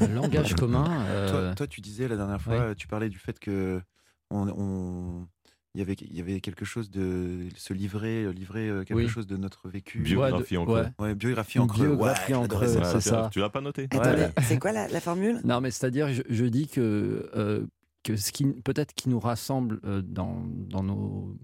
Un 0.00 0.08
langage 0.08 0.54
commun. 0.56 1.04
euh, 1.08 1.30
Toi, 1.30 1.54
toi, 1.54 1.66
tu 1.66 1.80
disais 1.80 2.08
la 2.08 2.16
dernière 2.16 2.40
fois, 2.40 2.74
tu 2.74 2.86
parlais 2.86 3.08
du 3.08 3.18
fait 3.18 3.38
que 3.38 3.80
on, 4.30 4.48
on- 4.48 5.26
il 5.74 5.80
y 5.80 5.82
avait 5.82 5.92
il 6.00 6.16
y 6.16 6.20
avait 6.20 6.40
quelque 6.40 6.64
chose 6.64 6.90
de 6.90 7.48
se 7.54 7.74
livrer 7.74 8.32
livrer 8.32 8.66
euh, 8.68 8.82
quelque 8.84 8.96
Oui. 8.96 9.08
chose 9.08 9.26
de 9.26 9.36
notre 9.36 9.68
vécu. 9.68 9.98
Biographie 10.00 10.56
en 10.56 10.64
creux. 10.64 10.80
ouais. 10.82 10.88
Ouais, 10.98 11.14
biographie 11.14 11.58
en 11.58 11.66
creux. 11.66 11.88
Biographie 11.88 12.32
Ouais, 12.32 12.38
en 12.38 12.42
j'adorais 12.42 12.66
creux, 12.66 12.82
ça. 12.82 12.92
c'est 12.92 12.98
tu- 12.98 13.08
ça. 13.10 13.28
Tu 13.30 13.40
l'as 13.40 13.50
pas 13.50 13.60
noté 13.60 13.86
c'est 14.42 14.58
quoi 14.58 14.72
la, 14.72 14.88
la 14.88 15.00
formule? 15.00 15.38
Non, 15.44 15.60
mais 15.60 15.70
c'est-à-dire, 15.70 16.08
je, 16.14 16.22
je 16.30 16.44
dis 16.46 16.66
que, 16.66 17.30
euh, 17.36 17.66
que 18.04 18.16
ce 18.16 18.32
qui 18.32 18.44
peut-être 18.46 18.94
qui 18.94 19.10
nous 19.10 19.20
rassemble 19.20 19.80
euh, 19.84 20.00
dans, 20.00 20.42
dans 20.46 20.82
nos 20.82 21.36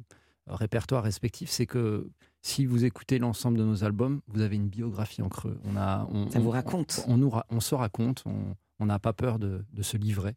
répertoires 0.46 1.04
respectifs, 1.04 1.50
c'est 1.50 1.66
que 1.66 2.08
si 2.42 2.66
vous 2.66 2.84
écoutez 2.84 3.18
l'ensemble 3.18 3.56
de 3.58 3.64
nos 3.64 3.84
albums, 3.84 4.20
vous 4.28 4.40
avez 4.42 4.56
une 4.56 4.68
biographie 4.68 5.22
en 5.22 5.28
creux. 5.28 5.58
On 5.64 5.76
a, 5.76 6.06
on, 6.10 6.28
Ça 6.30 6.40
vous 6.40 6.48
on- 6.48 6.52
raconte. 6.52 7.04
On, 7.08 7.16
nous 7.16 7.30
ra- 7.30 7.46
on 7.50 7.60
se 7.60 7.74
raconte, 7.74 8.22
on 8.26 8.54
on 8.80 8.86
n'a 8.86 8.98
pas 8.98 9.12
peur 9.12 9.38
de, 9.38 9.64
de 9.72 9.82
se 9.82 9.96
livrer. 9.96 10.34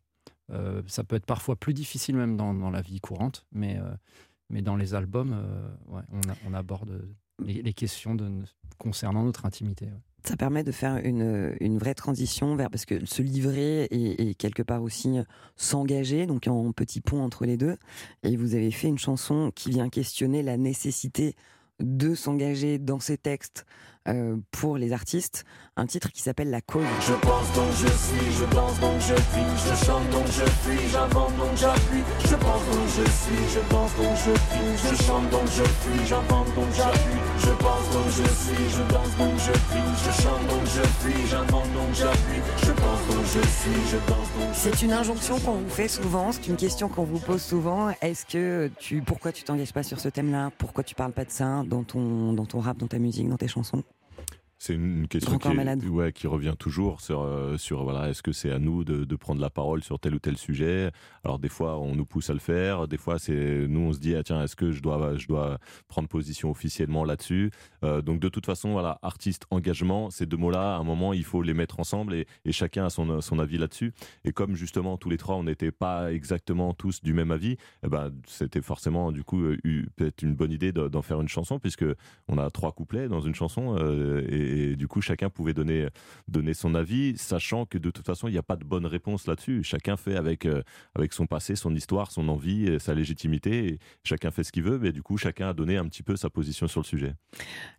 Euh, 0.52 0.84
ça 0.86 1.04
peut 1.04 1.16
être 1.16 1.26
parfois 1.26 1.56
plus 1.56 1.74
difficile 1.74 2.16
même 2.16 2.38
dans, 2.38 2.54
dans 2.54 2.70
la 2.70 2.82
vie 2.82 3.00
courante, 3.00 3.44
mais, 3.52 3.80
euh, 3.80 3.90
mais 4.52 4.62
dans 4.62 4.76
les 4.76 4.94
albums, 4.94 5.34
euh, 5.34 5.68
ouais, 5.88 6.04
on, 6.12 6.30
a- 6.30 6.36
on 6.48 6.54
aborde 6.54 7.08
les, 7.44 7.64
les 7.64 7.74
questions 7.74 8.14
de, 8.14 8.30
concernant 8.78 9.24
notre 9.24 9.48
intimité. 9.48 9.86
ouais. 9.86 10.00
Ça 10.28 10.38
permet 10.38 10.64
de 10.64 10.72
faire 10.72 10.98
une, 11.04 11.56
une 11.60 11.78
vraie 11.80 11.96
transition 11.96 12.56
vers 12.56 12.70
parce 12.70 12.86
que 12.86 13.04
se 13.06 13.24
livrer 13.24 13.86
et, 13.86 14.30
et 14.30 14.36
quelque 14.36 14.62
part 14.64 14.84
aussi 14.84 15.18
s'engager, 15.56 16.26
donc 16.28 16.48
en 16.48 16.72
petit 16.72 17.02
pont 17.02 17.22
entre 17.24 17.46
les 17.46 17.58
deux. 17.58 17.78
Et 18.24 18.36
vous 18.36 18.54
avez 18.56 18.72
fait 18.72 18.88
une 18.88 18.98
chanson 19.00 19.52
qui 19.56 19.70
vient 19.72 19.90
questionner 19.90 20.44
la 20.44 20.58
nécessité 20.58 21.36
de 21.80 22.16
s'engager 22.16 22.78
dans 22.78 23.00
ces 23.00 23.18
textes 23.18 23.66
euh, 24.08 24.38
pour 24.52 24.78
les 24.78 24.94
artistes. 24.94 25.46
Un 25.78 25.88
titre 25.88 26.12
qui 26.12 26.22
s'appelle 26.22 26.50
La 26.50 26.62
cause. 26.62 26.86
Je 27.02 27.14
pense 27.14 27.52
donc 27.54 27.72
je 27.72 27.88
suis, 27.88 28.32
je 28.40 28.46
pense 28.46 28.80
donc 28.80 29.00
je 29.00 29.14
vis, 29.14 29.70
je 29.70 29.86
chante 29.86 30.10
donc 30.10 30.28
je 30.28 30.46
fuis, 30.46 30.90
j'invente 30.92 31.36
donc 31.38 31.56
j'appuie. 31.56 32.04
Je 32.20 32.36
pense 32.36 32.66
donc 32.72 32.88
je 32.88 33.04
suis, 33.12 33.54
je 33.54 33.60
pense 33.70 33.96
donc 33.96 34.16
je 34.16 34.32
fuis, 34.32 34.90
je 34.90 35.04
chante 35.04 35.30
donc 35.30 35.48
je 35.48 35.64
fuis, 35.64 36.06
j'invente 36.08 36.56
donc 36.56 36.72
j'appuie. 36.74 37.20
Je 37.40 37.50
pense 37.50 37.90
donc 37.92 38.08
je 38.08 38.24
suis, 38.24 38.70
je 38.70 38.94
danse 38.94 39.18
donc 39.18 39.34
je 39.38 39.52
fuis, 39.52 39.82
je 40.06 40.22
chante 40.22 40.48
donc 40.48 40.66
je 40.66 40.82
fuis, 40.82 41.28
j'invente 41.28 41.74
donc 41.74 41.94
j'appuie. 41.94 42.42
Je 42.64 42.72
pense 42.72 43.08
donc 43.08 43.26
je 43.26 43.40
suis, 43.40 43.90
je 43.92 43.98
danse 44.08 44.30
donc 44.40 44.50
je 44.54 44.60
C'est 44.60 44.82
une 44.82 44.94
injonction 44.94 45.40
qu'on 45.40 45.54
vous 45.54 45.70
fait 45.70 45.88
souvent, 45.88 46.32
c'est 46.32 46.48
une 46.48 46.56
question 46.56 46.90
qu'on 46.90 47.04
vous 47.04 47.20
pose 47.20 47.42
souvent. 47.42 47.90
Est-ce 48.02 48.26
que 48.26 48.72
tu, 48.80 49.02
pourquoi 49.02 49.32
tu 49.32 49.44
t'engages 49.44 49.74
pas 49.74 49.84
sur 49.84 50.00
ce 50.00 50.10
thème-là 50.10 50.52
Pourquoi 50.58 50.84
tu 50.84 50.96
parles 50.96 51.14
pas 51.14 51.26
de 51.26 51.32
ça 51.32 51.64
dans 51.68 51.84
ton, 51.84 52.34
dans 52.34 52.46
ton 52.46 52.60
rap, 52.60 52.78
dans 52.78 52.88
ta 52.88 53.00
musique, 53.00 53.28
dans 53.28 53.38
tes 53.38 53.48
chansons 53.48 53.84
C'est 54.66 54.74
une 54.74 55.08
question 55.08 55.34
qui, 55.38 55.44
corps 55.44 55.52
est- 55.52 55.56
malade. 55.56 55.84
ouais, 55.86 56.12
qui 56.12 56.26
revient 56.26 56.56
toujours 56.58 57.00
sur, 57.00 57.22
euh, 57.22 57.56
sur 57.56 57.84
voilà, 57.84 58.10
est-ce 58.10 58.24
que 58.24 58.32
c'est 58.32 58.50
à 58.50 58.58
nous 58.58 58.84
de, 58.84 59.04
de 59.04 59.16
prendre 59.16 59.40
la 59.40 59.52
parole 59.52 59.84
sur 59.84 60.00
tel 60.00 60.16
ou 60.16 60.20
tel 60.20 60.38
sujet? 60.38 60.90
Alors 61.24 61.38
des 61.38 61.50
fois, 61.50 61.78
on 61.80 61.94
nous 61.96 62.06
pousse 62.08 62.32
à 62.32 62.34
le 62.34 62.40
faire, 62.40 62.88
des 62.88 62.98
fois, 62.98 63.20
c'est 63.20 63.68
nous, 63.68 63.82
on 63.82 63.94
se 63.94 64.00
dit, 64.00 64.16
ah, 64.16 64.24
tiens, 64.24 64.42
est-ce 64.44 64.56
que 64.56 64.72
je 64.72 64.82
dois, 64.82 65.18
je 65.18 65.28
dois 65.28 65.60
prendre 65.88 66.08
position 66.08 66.50
officiellement 66.50 67.04
là-dessus? 67.06 67.52
Euh, 67.84 68.02
Donc 68.02 68.20
de 68.20 68.28
toute 68.28 68.48
façon, 68.48 68.72
voilà, 68.72 68.98
artiste, 69.04 69.44
engagement, 69.52 70.10
ces 70.10 70.26
deux 70.26 70.38
mots-là, 70.38 70.78
à 70.78 70.80
un 70.80 70.84
moment, 70.84 71.14
il 71.14 71.26
faut 71.26 71.44
les 71.44 71.54
mettre 71.54 71.80
ensemble 71.80 72.16
et, 72.16 72.26
et 72.44 72.52
chacun 72.52 72.86
a 72.86 72.90
son, 72.90 73.22
son 73.22 73.38
avis 73.38 73.60
là-dessus. 73.60 73.94
Et 74.24 74.32
comme 74.32 74.56
justement, 74.56 74.98
tous 74.98 75.12
les 75.12 75.18
trois, 75.18 75.36
on 75.36 75.44
n'était 75.44 75.72
pas 75.72 76.12
exactement 76.12 76.74
tous 76.74 77.04
du 77.04 77.14
même 77.14 77.30
avis, 77.30 77.58
eh 77.84 77.88
ben, 77.88 78.12
c'était 78.26 78.64
forcément, 78.64 79.12
du 79.12 79.24
coup, 79.24 79.44
euh, 79.44 79.58
eu- 79.64 79.86
peut-être 79.96 80.24
une 80.24 80.34
bonne 80.34 80.52
idée 80.52 80.72
de- 80.72 80.88
d'en 80.88 81.04
faire 81.04 81.22
une 81.22 81.28
chanson, 81.28 81.60
puisque 81.60 81.86
on 82.28 82.40
a 82.40 82.50
trois 82.50 82.72
couplets 82.72 83.08
dans 83.08 83.22
une 83.22 83.36
chanson 83.36 83.76
euh, 83.78 84.26
et, 84.28 84.55
et 84.56 84.76
du 84.76 84.88
coup 84.88 85.02
chacun 85.02 85.30
pouvait 85.30 85.54
donner 85.54 85.88
donner 86.28 86.54
son 86.54 86.76
avis 86.76 87.18
sachant 87.18 87.66
que 87.66 87.78
de 87.78 87.92
toute 87.92 88.06
façon 88.06 88.28
il 88.28 88.32
n'y 88.32 88.38
a 88.38 88.44
pas 88.44 88.56
de 88.56 88.64
bonne 88.64 88.86
réponse 88.86 89.28
là-dessus. 89.28 89.64
Chacun 89.64 89.98
fait 89.98 90.16
avec 90.16 90.46
euh, 90.46 90.62
avec 90.96 91.14
son 91.14 91.26
passé 91.26 91.56
son 91.56 91.76
histoire 91.76 92.12
son 92.12 92.28
envie 92.30 92.80
sa 92.80 92.94
légitimité. 92.94 93.80
Chacun 94.04 94.32
fait 94.32 94.44
ce 94.44 94.52
qu'il 94.52 94.64
veut 94.64 94.80
mais 94.80 94.92
du 94.92 95.04
coup 95.04 95.18
chacun 95.18 95.50
a 95.50 95.54
donné 95.54 95.78
un 95.78 95.86
petit 95.86 96.04
peu 96.04 96.16
sa 96.16 96.30
position 96.30 96.68
sur 96.68 96.82
le 96.82 96.86
sujet. 96.86 97.14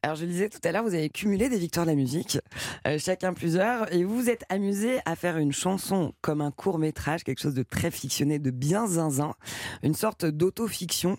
Alors 0.03 0.17
je 0.17 0.25
disais 0.25 0.49
tout 0.49 0.61
à 0.65 0.73
l'heure, 0.73 0.85
vous 0.85 0.95
avez 0.95 1.11
cumulé 1.11 1.49
des 1.49 1.59
victoires 1.59 1.87
de 1.87 1.91
la 1.91 1.97
musique, 1.97 2.39
euh, 2.87 2.99
chacun 2.99 3.35
plusieurs, 3.35 3.93
et 3.93 4.05
vous 4.05 4.17
vous 4.17 4.31
êtes 4.31 4.45
amusé 4.49 4.99
à 5.05 5.17
faire 5.17 5.39
une 5.39 5.53
chanson 5.53 6.15
comme 6.21 6.41
un 6.41 6.51
court 6.51 6.79
métrage, 6.79 7.25
quelque 7.25 7.41
chose 7.41 7.55
de 7.55 7.63
très 7.63 7.91
fictionné, 7.91 8.39
de 8.39 8.51
bien 8.51 8.87
zinzin, 8.87 9.35
une 9.83 9.95
sorte 9.95 10.25
d'autofiction 10.25 11.19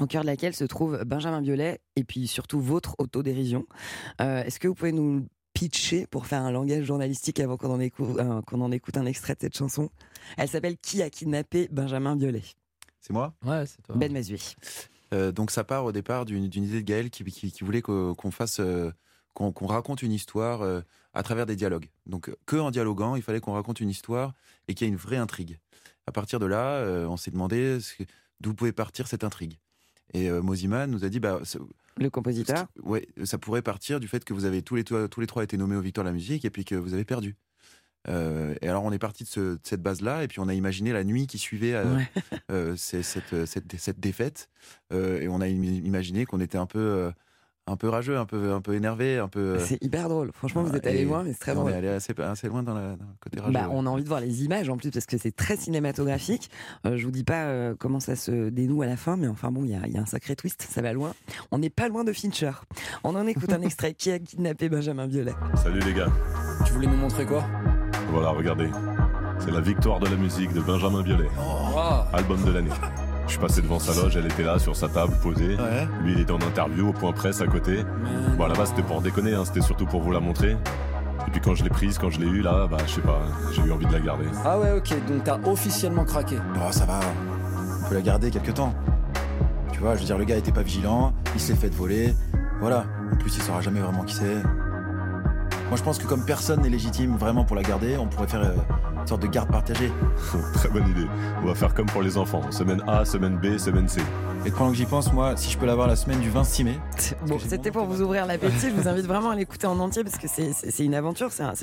au 0.00 0.06
cœur 0.06 0.22
de 0.22 0.26
laquelle 0.26 0.54
se 0.54 0.64
trouve 0.64 1.02
Benjamin 1.04 1.40
Biolay 1.42 1.80
et 1.96 2.04
puis 2.04 2.26
surtout 2.26 2.60
votre 2.60 2.94
autodérision. 2.98 3.66
Euh, 4.20 4.42
Est-ce 4.44 4.60
que 4.60 4.68
vous 4.68 4.74
pouvez 4.74 4.92
nous 4.92 5.26
pitcher 5.54 6.06
pour 6.06 6.26
faire 6.26 6.42
un 6.42 6.50
langage 6.52 6.84
journalistique 6.84 7.40
avant 7.40 7.56
qu'on 7.56 7.70
en, 7.72 7.80
écou- 7.80 8.18
euh, 8.18 8.40
en 8.50 8.72
écoute 8.72 8.96
un 8.96 9.06
extrait 9.06 9.34
de 9.34 9.40
cette 9.40 9.56
chanson? 9.56 9.90
Elle 10.36 10.48
s'appelle 10.48 10.76
Qui 10.76 11.02
a 11.02 11.10
kidnappé 11.10 11.68
Benjamin 11.72 12.16
Biolay 12.16 12.42
C'est 13.00 13.12
moi? 13.12 13.34
Ouais, 13.44 13.66
c'est 13.66 13.82
toi. 13.82 13.96
Ben 13.96 14.12
Mazui. 14.12 14.54
Euh, 15.14 15.32
donc 15.32 15.50
ça 15.50 15.64
part 15.64 15.84
au 15.84 15.92
départ 15.92 16.24
d'une 16.26 16.44
idée 16.44 16.66
de 16.82 16.86
Gaël 16.86 17.10
qui, 17.10 17.24
qui- 17.24 17.50
qui 17.50 17.64
voulait 17.64 17.82
qu'o- 17.82 18.14
qu'on 18.14 18.30
fasse, 18.30 18.60
euh, 18.60 18.90
qu'on 19.34 19.66
raconte 19.66 20.02
une 20.02 20.12
histoire 20.12 20.82
à 21.14 21.22
travers 21.22 21.46
des 21.46 21.54
dialogues. 21.56 21.86
Donc 22.06 22.30
que 22.44 22.56
en 22.56 22.70
dialoguant, 22.72 23.14
il 23.16 23.22
fallait 23.22 23.40
qu'on 23.40 23.52
raconte 23.54 23.78
une 23.80 23.88
histoire 23.88 24.34
et 24.66 24.74
qu'il 24.74 24.86
y 24.86 24.90
ait 24.90 24.92
une 24.92 24.98
vraie 24.98 25.16
intrigue. 25.16 25.58
À 26.06 26.12
partir 26.12 26.38
de 26.40 26.46
là, 26.46 26.84
on 27.08 27.16
s'est 27.16 27.30
demandé 27.30 27.78
d'où 28.40 28.52
pouvait 28.52 28.72
partir 28.72 29.06
cette 29.06 29.22
intrigue. 29.24 29.58
Et 30.14 30.30
euh, 30.30 30.40
Moziman 30.42 30.90
nous 30.90 31.04
a 31.04 31.08
dit, 31.08 31.20
bah, 31.20 31.40
ça- 31.44 31.58
Le 31.98 32.10
compositeur 32.10 32.66
ouais, 32.82 33.06
ça 33.24 33.38
pourrait 33.38 33.62
partir 33.62 34.00
du 34.00 34.08
fait 34.08 34.24
que 34.24 34.32
vous 34.32 34.44
avez 34.44 34.62
tous 34.62 34.74
les, 34.76 34.84
tous 34.84 35.20
les 35.20 35.26
trois 35.26 35.42
été 35.44 35.56
nommés 35.56 35.76
aux 35.76 35.80
Victoires 35.80 36.04
de 36.04 36.08
la 36.10 36.14
musique 36.14 36.44
et 36.44 36.50
puis 36.50 36.64
que 36.64 36.74
vous 36.74 36.94
avez 36.94 37.04
perdu. 37.04 37.36
Euh, 38.08 38.54
et 38.62 38.68
alors 38.68 38.84
on 38.84 38.92
est 38.92 38.98
parti 38.98 39.24
de, 39.24 39.28
ce- 39.28 39.40
de 39.54 39.58
cette 39.64 39.82
base-là 39.82 40.22
et 40.22 40.28
puis 40.28 40.38
on 40.40 40.48
a 40.48 40.54
imaginé 40.54 40.92
la 40.92 41.02
nuit 41.04 41.26
qui 41.26 41.36
suivait 41.36 41.74
euh, 41.74 41.96
Ouais. 41.96 42.08
euh, 42.52 42.76
cette, 42.76 43.44
cette, 43.44 43.76
cette 43.78 44.00
défaite 44.00 44.48
et 44.94 45.28
on 45.28 45.40
a 45.40 45.46
im- 45.46 45.62
imaginé 45.84 46.24
qu'on 46.24 46.40
était 46.40 46.56
un 46.58 46.66
peu 46.66 47.10
un 47.68 47.76
peu 47.76 47.88
rageux, 47.88 48.16
un 48.16 48.24
peu 48.24 48.52
un 48.52 48.60
peu 48.60 48.74
énervé, 48.74 49.18
un 49.18 49.28
peu. 49.28 49.40
euh, 49.40 49.58
C'est 49.60 49.82
hyper 49.82 50.08
drôle. 50.08 50.30
Franchement, 50.34 50.62
vous 50.62 50.74
êtes 50.74 50.86
et- 50.86 50.90
allé 50.90 51.04
loin, 51.04 51.22
mais 51.22 51.32
c'est 51.32 51.38
très 51.40 51.52
on 51.52 51.60
drôle. 51.60 51.72
est 51.72 51.76
allé 51.76 51.88
assez, 51.88 52.14
assez 52.20 52.48
loin 52.48 52.62
dans, 52.62 52.74
la- 52.74 52.96
dans 52.96 53.04
le 53.04 53.16
côté 53.20 53.40
rageux. 53.40 53.52
Bah, 53.52 53.68
ouais. 53.68 53.74
on 53.74 53.86
a 53.86 53.90
envie 53.90 54.02
de 54.02 54.08
voir 54.08 54.20
les 54.20 54.44
images 54.44 54.68
en 54.68 54.76
plus 54.76 54.90
parce 54.90 55.06
que 55.06 55.18
c'est 55.18 55.34
très 55.34 55.56
cinématographique. 55.56 56.50
Euh, 56.86 56.96
je 56.96 57.04
vous 57.04 57.10
dis 57.12 57.24
pas 57.24 57.44
euh, 57.44 57.74
comment 57.78 58.00
ça 58.00 58.16
se 58.16 58.48
dénoue 58.48 58.82
à 58.82 58.86
la 58.86 58.96
fin, 58.96 59.16
mais 59.16 59.28
enfin 59.28 59.50
bon, 59.50 59.64
il 59.64 59.70
y 59.70 59.74
a, 59.74 59.80
il 59.86 59.92
y 59.92 59.98
a 59.98 60.00
un 60.00 60.06
sacré 60.06 60.34
twist, 60.36 60.66
ça 60.70 60.82
va 60.82 60.92
loin. 60.92 61.12
On 61.50 61.58
n'est 61.58 61.70
pas 61.70 61.88
loin 61.88 62.04
de 62.04 62.12
Fincher. 62.12 62.52
On 63.04 63.14
en 63.14 63.26
écoute 63.26 63.52
un 63.52 63.60
extrait 63.62 63.94
qui 63.94 64.10
a 64.10 64.18
kidnappé 64.18 64.68
Benjamin 64.68 65.06
Biolay. 65.06 65.34
salut 65.62 65.80
les 65.80 65.94
gars 65.94 66.08
Tu 66.66 66.72
voulais 66.72 66.86
nous 66.88 66.96
montrer 66.96 67.26
quoi? 67.26 67.44
Voilà 68.10 68.30
regardez 68.30 68.68
c'est 69.38 69.52
la 69.52 69.60
victoire 69.60 70.00
de 70.00 70.06
la 70.06 70.16
musique 70.16 70.52
de 70.52 70.60
Benjamin 70.60 71.02
Biolay 71.02 71.28
album 72.12 72.42
de 72.44 72.50
l'année 72.50 72.70
je 73.28 73.32
suis 73.32 73.40
passé 73.40 73.62
devant 73.62 73.78
sa 73.78 73.94
loge 73.94 74.16
elle 74.16 74.26
était 74.26 74.42
là 74.42 74.58
sur 74.58 74.74
sa 74.74 74.88
table 74.88 75.12
posée 75.22 75.56
Ouais. 75.56 75.86
lui 76.02 76.12
il 76.14 76.20
était 76.20 76.32
en 76.32 76.40
interview 76.40 76.88
au 76.88 76.92
point 76.92 77.12
presse 77.12 77.40
à 77.40 77.46
côté 77.46 77.84
Bon, 78.36 78.46
là-bas, 78.46 78.66
c'était 78.66 78.82
pour 78.82 79.00
déconner, 79.02 79.34
hein, 79.34 79.42
c'était 79.44 79.60
surtout 79.62 79.84
pour 79.86 80.00
vous 80.00 80.12
la 80.12 80.20
montrer. 80.20 80.52
Et 80.52 81.30
puis 81.32 81.40
quand 81.40 81.54
je 81.56 81.64
l'ai 81.64 81.70
prise, 81.70 81.98
quand 81.98 82.08
je 82.08 82.20
l'ai 82.20 82.26
eue, 82.28 82.40
là, 82.40 82.68
bah, 82.70 82.76
je 82.86 82.92
sais 82.94 83.00
pas, 83.00 83.20
j'ai 83.52 83.62
eu 83.62 83.72
envie 83.72 83.84
de 83.86 83.92
la 83.92 83.98
garder. 84.00 84.26
Ah 84.44 84.58
ouais, 84.60 84.70
ok, 84.72 84.90
donc 85.08 85.24
t'as 85.24 85.38
officiellement 85.44 86.04
craqué. 86.04 86.36
Oh, 86.56 86.70
ça 86.70 86.84
va, 86.86 87.00
on 87.84 87.88
peut 87.88 87.96
la 87.96 88.00
garder 88.00 88.30
quelque 88.30 88.52
temps. 88.52 88.72
Tu 89.72 89.80
vois, 89.80 89.94
je 89.96 90.00
veux 90.00 90.06
dire, 90.06 90.18
le 90.18 90.24
gars 90.24 90.36
était 90.36 90.52
pas 90.52 90.62
vigilant, 90.62 91.12
il 91.34 91.40
s'est 91.40 91.56
fait 91.56 91.68
voler. 91.74 92.14
Voilà. 92.60 92.84
En 93.12 93.16
plus, 93.16 93.36
il 93.36 93.42
saura 93.42 93.60
jamais 93.60 93.80
vraiment 93.80 94.04
qui 94.04 94.14
c'est. 94.14 94.34
Moi, 94.36 95.76
je 95.76 95.82
pense 95.82 95.98
que 95.98 96.06
comme 96.06 96.24
personne 96.24 96.60
n'est 96.62 96.68
légitime 96.70 97.16
vraiment 97.16 97.44
pour 97.44 97.56
la 97.56 97.62
garder, 97.62 97.96
on 97.98 98.06
pourrait 98.06 98.28
faire 98.28 98.42
euh, 98.42 98.54
sorte 99.08 99.22
de 99.22 99.26
garde 99.26 99.50
partagée. 99.50 99.90
Très 100.54 100.68
bonne 100.68 100.88
idée. 100.88 101.06
On 101.42 101.46
va 101.46 101.54
faire 101.54 101.74
comme 101.74 101.86
pour 101.86 102.02
les 102.02 102.16
enfants. 102.18 102.42
Semaine 102.50 102.82
A, 102.86 103.04
semaine 103.04 103.38
B, 103.38 103.58
semaine 103.58 103.88
C. 103.88 104.00
Et 104.46 104.50
pendant 104.50 104.70
que 104.70 104.76
j'y 104.76 104.84
pense, 104.86 105.12
moi, 105.12 105.36
si 105.36 105.50
je 105.50 105.58
peux 105.58 105.66
l'avoir 105.66 105.88
la 105.88 105.96
semaine 105.96 106.20
du 106.20 106.30
26 106.30 106.64
mai. 106.64 106.78
Bon, 107.26 107.38
c'était 107.38 107.70
pour 107.72 107.84
vous 107.86 108.02
ouvrir 108.02 108.26
l'appétit. 108.26 108.68
Je 108.70 108.74
vous 108.80 108.86
invite 108.88 109.06
vraiment 109.06 109.30
à 109.30 109.34
l'écouter 109.36 109.66
en 109.66 109.78
entier 109.80 110.04
parce 110.04 110.16
que 110.18 110.28
c'est- 110.28 110.84
une 110.84 110.94
aventure, 110.94 111.32
c'est 111.32 111.42
un- 111.42 111.54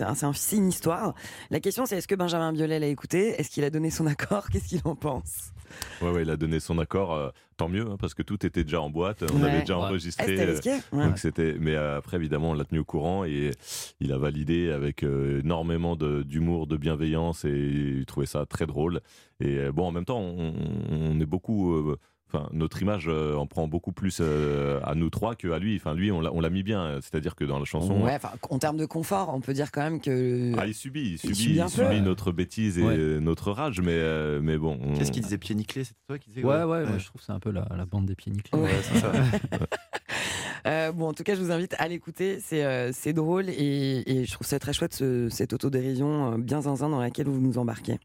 une 0.53 0.67
histoire. 0.69 1.13
La 1.51 1.59
question, 1.59 1.85
c'est 1.85 1.97
est-ce 1.97 2.07
que 2.07 2.15
Benjamin 2.15 2.51
Biolay 2.51 2.79
l'a 2.79 2.87
écouté? 2.87 3.39
Est-ce 3.39 3.49
qu'il 3.49 3.63
a 3.63 3.69
donné 3.69 3.89
son 3.91 4.05
accord? 4.07 4.49
Qu'est-ce 4.49 4.67
qu'il 4.67 4.81
en 4.83 4.95
pense? 4.95 5.51
Ouais, 6.01 6.11
ouais, 6.11 6.21
il 6.23 6.29
a 6.29 6.35
donné 6.37 6.59
son 6.59 6.77
accord. 6.79 7.13
euh, 7.13 7.29
tant 7.57 7.69
mieux, 7.69 7.85
hein, 7.89 7.95
parce 7.97 8.13
que 8.13 8.21
tout 8.21 8.45
était 8.45 8.63
déjà 8.65 8.81
en 8.81 8.89
boîte. 8.89 9.23
On 9.31 9.41
Ouais. 9.41 9.49
avait 9.49 9.59
déjà 9.61 9.77
Ouais. 9.77 9.83
Ah, 9.85 9.87
enregistré. 9.87 10.25
c'était 10.59 10.69
euh, 10.69 11.07
donc 11.07 11.17
c'était, 11.19 11.55
mais 11.57 11.73
euh, 11.75 11.97
après 11.97 12.17
évidemment 12.17 12.49
on 12.51 12.53
l'a 12.53 12.65
tenu 12.65 12.79
au 12.79 12.83
courant 12.83 13.23
et 13.23 13.51
il 14.01 14.11
a 14.11 14.17
validé 14.17 14.71
avec 14.71 15.03
euh, 15.03 15.39
énormément 15.39 15.95
d'humour, 15.95 16.67
de 16.67 16.75
bienveillance 16.75 17.45
et 17.45 17.49
il 17.99 18.05
trouvait 18.05 18.25
ça 18.25 18.45
très 18.45 18.65
drôle. 18.65 18.99
Et 19.39 19.69
bon 19.71 19.87
en 19.87 19.91
même 19.91 20.03
temps 20.05 20.19
on, 20.19 20.53
on 20.91 21.19
est 21.21 21.25
beaucoup 21.25 21.73
euh, 21.75 21.97
Enfin, 22.27 22.49
notre 22.53 22.81
image 22.81 23.05
euh, 23.07 23.35
en 23.35 23.45
prend 23.45 23.67
beaucoup 23.67 23.91
plus 23.91 24.17
euh, 24.19 24.79
à 24.83 24.95
nous 24.95 25.09
trois 25.11 25.35
que 25.35 25.47
à 25.51 25.59
lui. 25.59 25.75
Enfin, 25.77 25.93
lui, 25.93 26.11
on 26.11 26.21
l'a 26.41 26.49
mis 26.49 26.63
bien. 26.63 26.99
C'est-à-dire 27.01 27.35
que 27.35 27.45
dans 27.45 27.59
la 27.59 27.65
chanson, 27.65 28.01
Ouais, 28.01 28.17
en 28.49 28.57
termes 28.59 28.77
de 28.77 28.85
confort, 28.87 29.31
on 29.33 29.41
peut 29.41 29.53
dire 29.53 29.71
quand 29.71 29.81
même 29.83 30.01
que. 30.01 30.51
ah, 30.57 30.65
il 30.65 30.73
subit, 30.73 31.11
il 31.13 31.17
subit, 31.19 31.55
il 31.55 31.69
subit 31.69 32.01
notre 32.01 32.31
bêtise 32.31 32.79
et 32.79 32.83
Ouais. 32.83 32.97
notre 33.21 33.51
rage, 33.51 33.79
mais 33.79 33.91
euh, 33.93 34.39
mais 34.41 34.57
bon. 34.57 34.79
on- 34.83 34.93
Qu'est-ce 34.95 35.11
qu'il 35.11 35.21
disait 35.23 35.37
Pied 35.37 35.53
nickelé 35.55 35.83
C'était 35.85 35.99
toi 36.07 36.17
qui 36.17 36.29
disais 36.31 36.43
Ouais, 36.43 36.63
ouais, 36.63 36.85
moi, 36.85 36.97
je 36.97 37.05
trouve 37.05 37.21
que 37.21 37.25
c'est 37.25 37.31
un 37.33 37.39
peu 37.39 37.51
la, 37.51 37.67
la 37.77 37.85
bande 37.85 38.05
des 38.07 38.15
pieds 38.15 38.31
nickelés. 38.31 38.61
Ouais. 38.61 38.69
Ouais, 38.69 38.81
c'est 38.81 38.99
ça. 38.99 39.11
Euh, 40.65 40.91
bon, 40.91 41.07
en 41.09 41.13
tout 41.13 41.23
cas, 41.23 41.35
je 41.35 41.41
vous 41.41 41.51
invite 41.51 41.75
à 41.77 41.87
l'écouter. 41.87 42.39
C'est 42.41 42.63
euh, 42.63 42.91
c'est 42.93 43.13
drôle 43.13 43.49
et, 43.49 44.03
et 44.05 44.25
je 44.25 44.31
trouve 44.31 44.47
ça 44.47 44.57
très 44.59 44.73
chouette, 44.73 44.93
ce- 44.93 45.29
cette 45.29 45.53
autodérision 45.53 46.33
euh, 46.33 46.37
bien 46.37 46.61
zinzin 46.61 46.89
dans 46.89 46.99
laquelle 46.99 47.27
vous 47.27 47.39
nous 47.39 47.57
embarquez. 47.57 47.99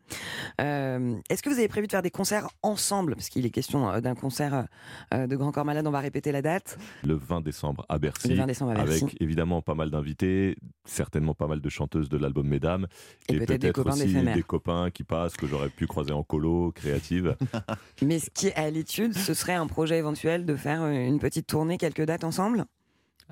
Est-ce 0.59 1.43
que 1.43 1.49
vous 1.49 1.59
avez 1.59 1.69
prévu 1.69 1.87
de 1.87 1.93
faire 1.93 2.03
des 2.03 2.11
concerts 2.11 2.49
ensemble? 2.63 3.15
Parce 3.17 3.29
qu'il 3.29 3.47
est 3.47 3.51
question 3.51 3.99
d'un 4.01 4.15
concert 4.15 4.67
de 5.13 5.37
Grand 5.37 5.53
Corps 5.53 5.65
Malade. 5.65 5.87
On 5.87 5.91
va 5.91 6.01
répéter 6.01 6.33
la 6.33 6.43
date. 6.43 6.79
Le 7.05 7.15
20 7.15 7.41
décembre 7.41 7.85
à 7.89 7.99
Bercy. 7.99 8.29
Le 8.29 8.35
20 8.37 8.47
décembre 8.47 8.73
à 8.73 8.85
Bercy. 8.85 9.05
Avec 9.05 9.23
évidemment 9.23 9.63
pas 9.63 9.75
mal 9.75 9.91
d'invités, 9.91 10.57
certainement 10.85 11.35
pas 11.35 11.47
mal 11.47 11.61
de 11.61 11.69
chanteuses 11.69 12.09
de 12.09 12.19
l'album 12.19 12.47
Mesdames. 12.47 12.87
Et 13.29 13.39
peut-être 13.39 13.61
des 13.61 13.73
copains 13.73 13.93
aussi 13.93 14.15
des 14.35 14.43
copains 14.43 14.91
qui 14.91 15.05
passent, 15.05 15.37
que 15.37 15.47
j'aurais 15.47 15.69
pu 15.71 15.87
croiser 15.87 16.13
en 16.13 16.23
colo, 16.23 16.73
créative. 16.73 17.37
Mais 18.03 18.19
ce 18.19 18.29
qui 18.31 18.49
est 18.49 18.55
à 18.57 18.69
l'étude, 18.71 19.15
ce 19.17 19.35
serait 19.35 19.55
un 19.55 19.67
projet 19.67 19.99
éventuel 19.99 20.45
de 20.47 20.57
faire 20.57 20.85
une 20.87 21.19
petite 21.19 21.47
tournée, 21.47 21.79
quelques 21.79 22.03
dates 22.05 22.25
ensemble? 22.25 22.50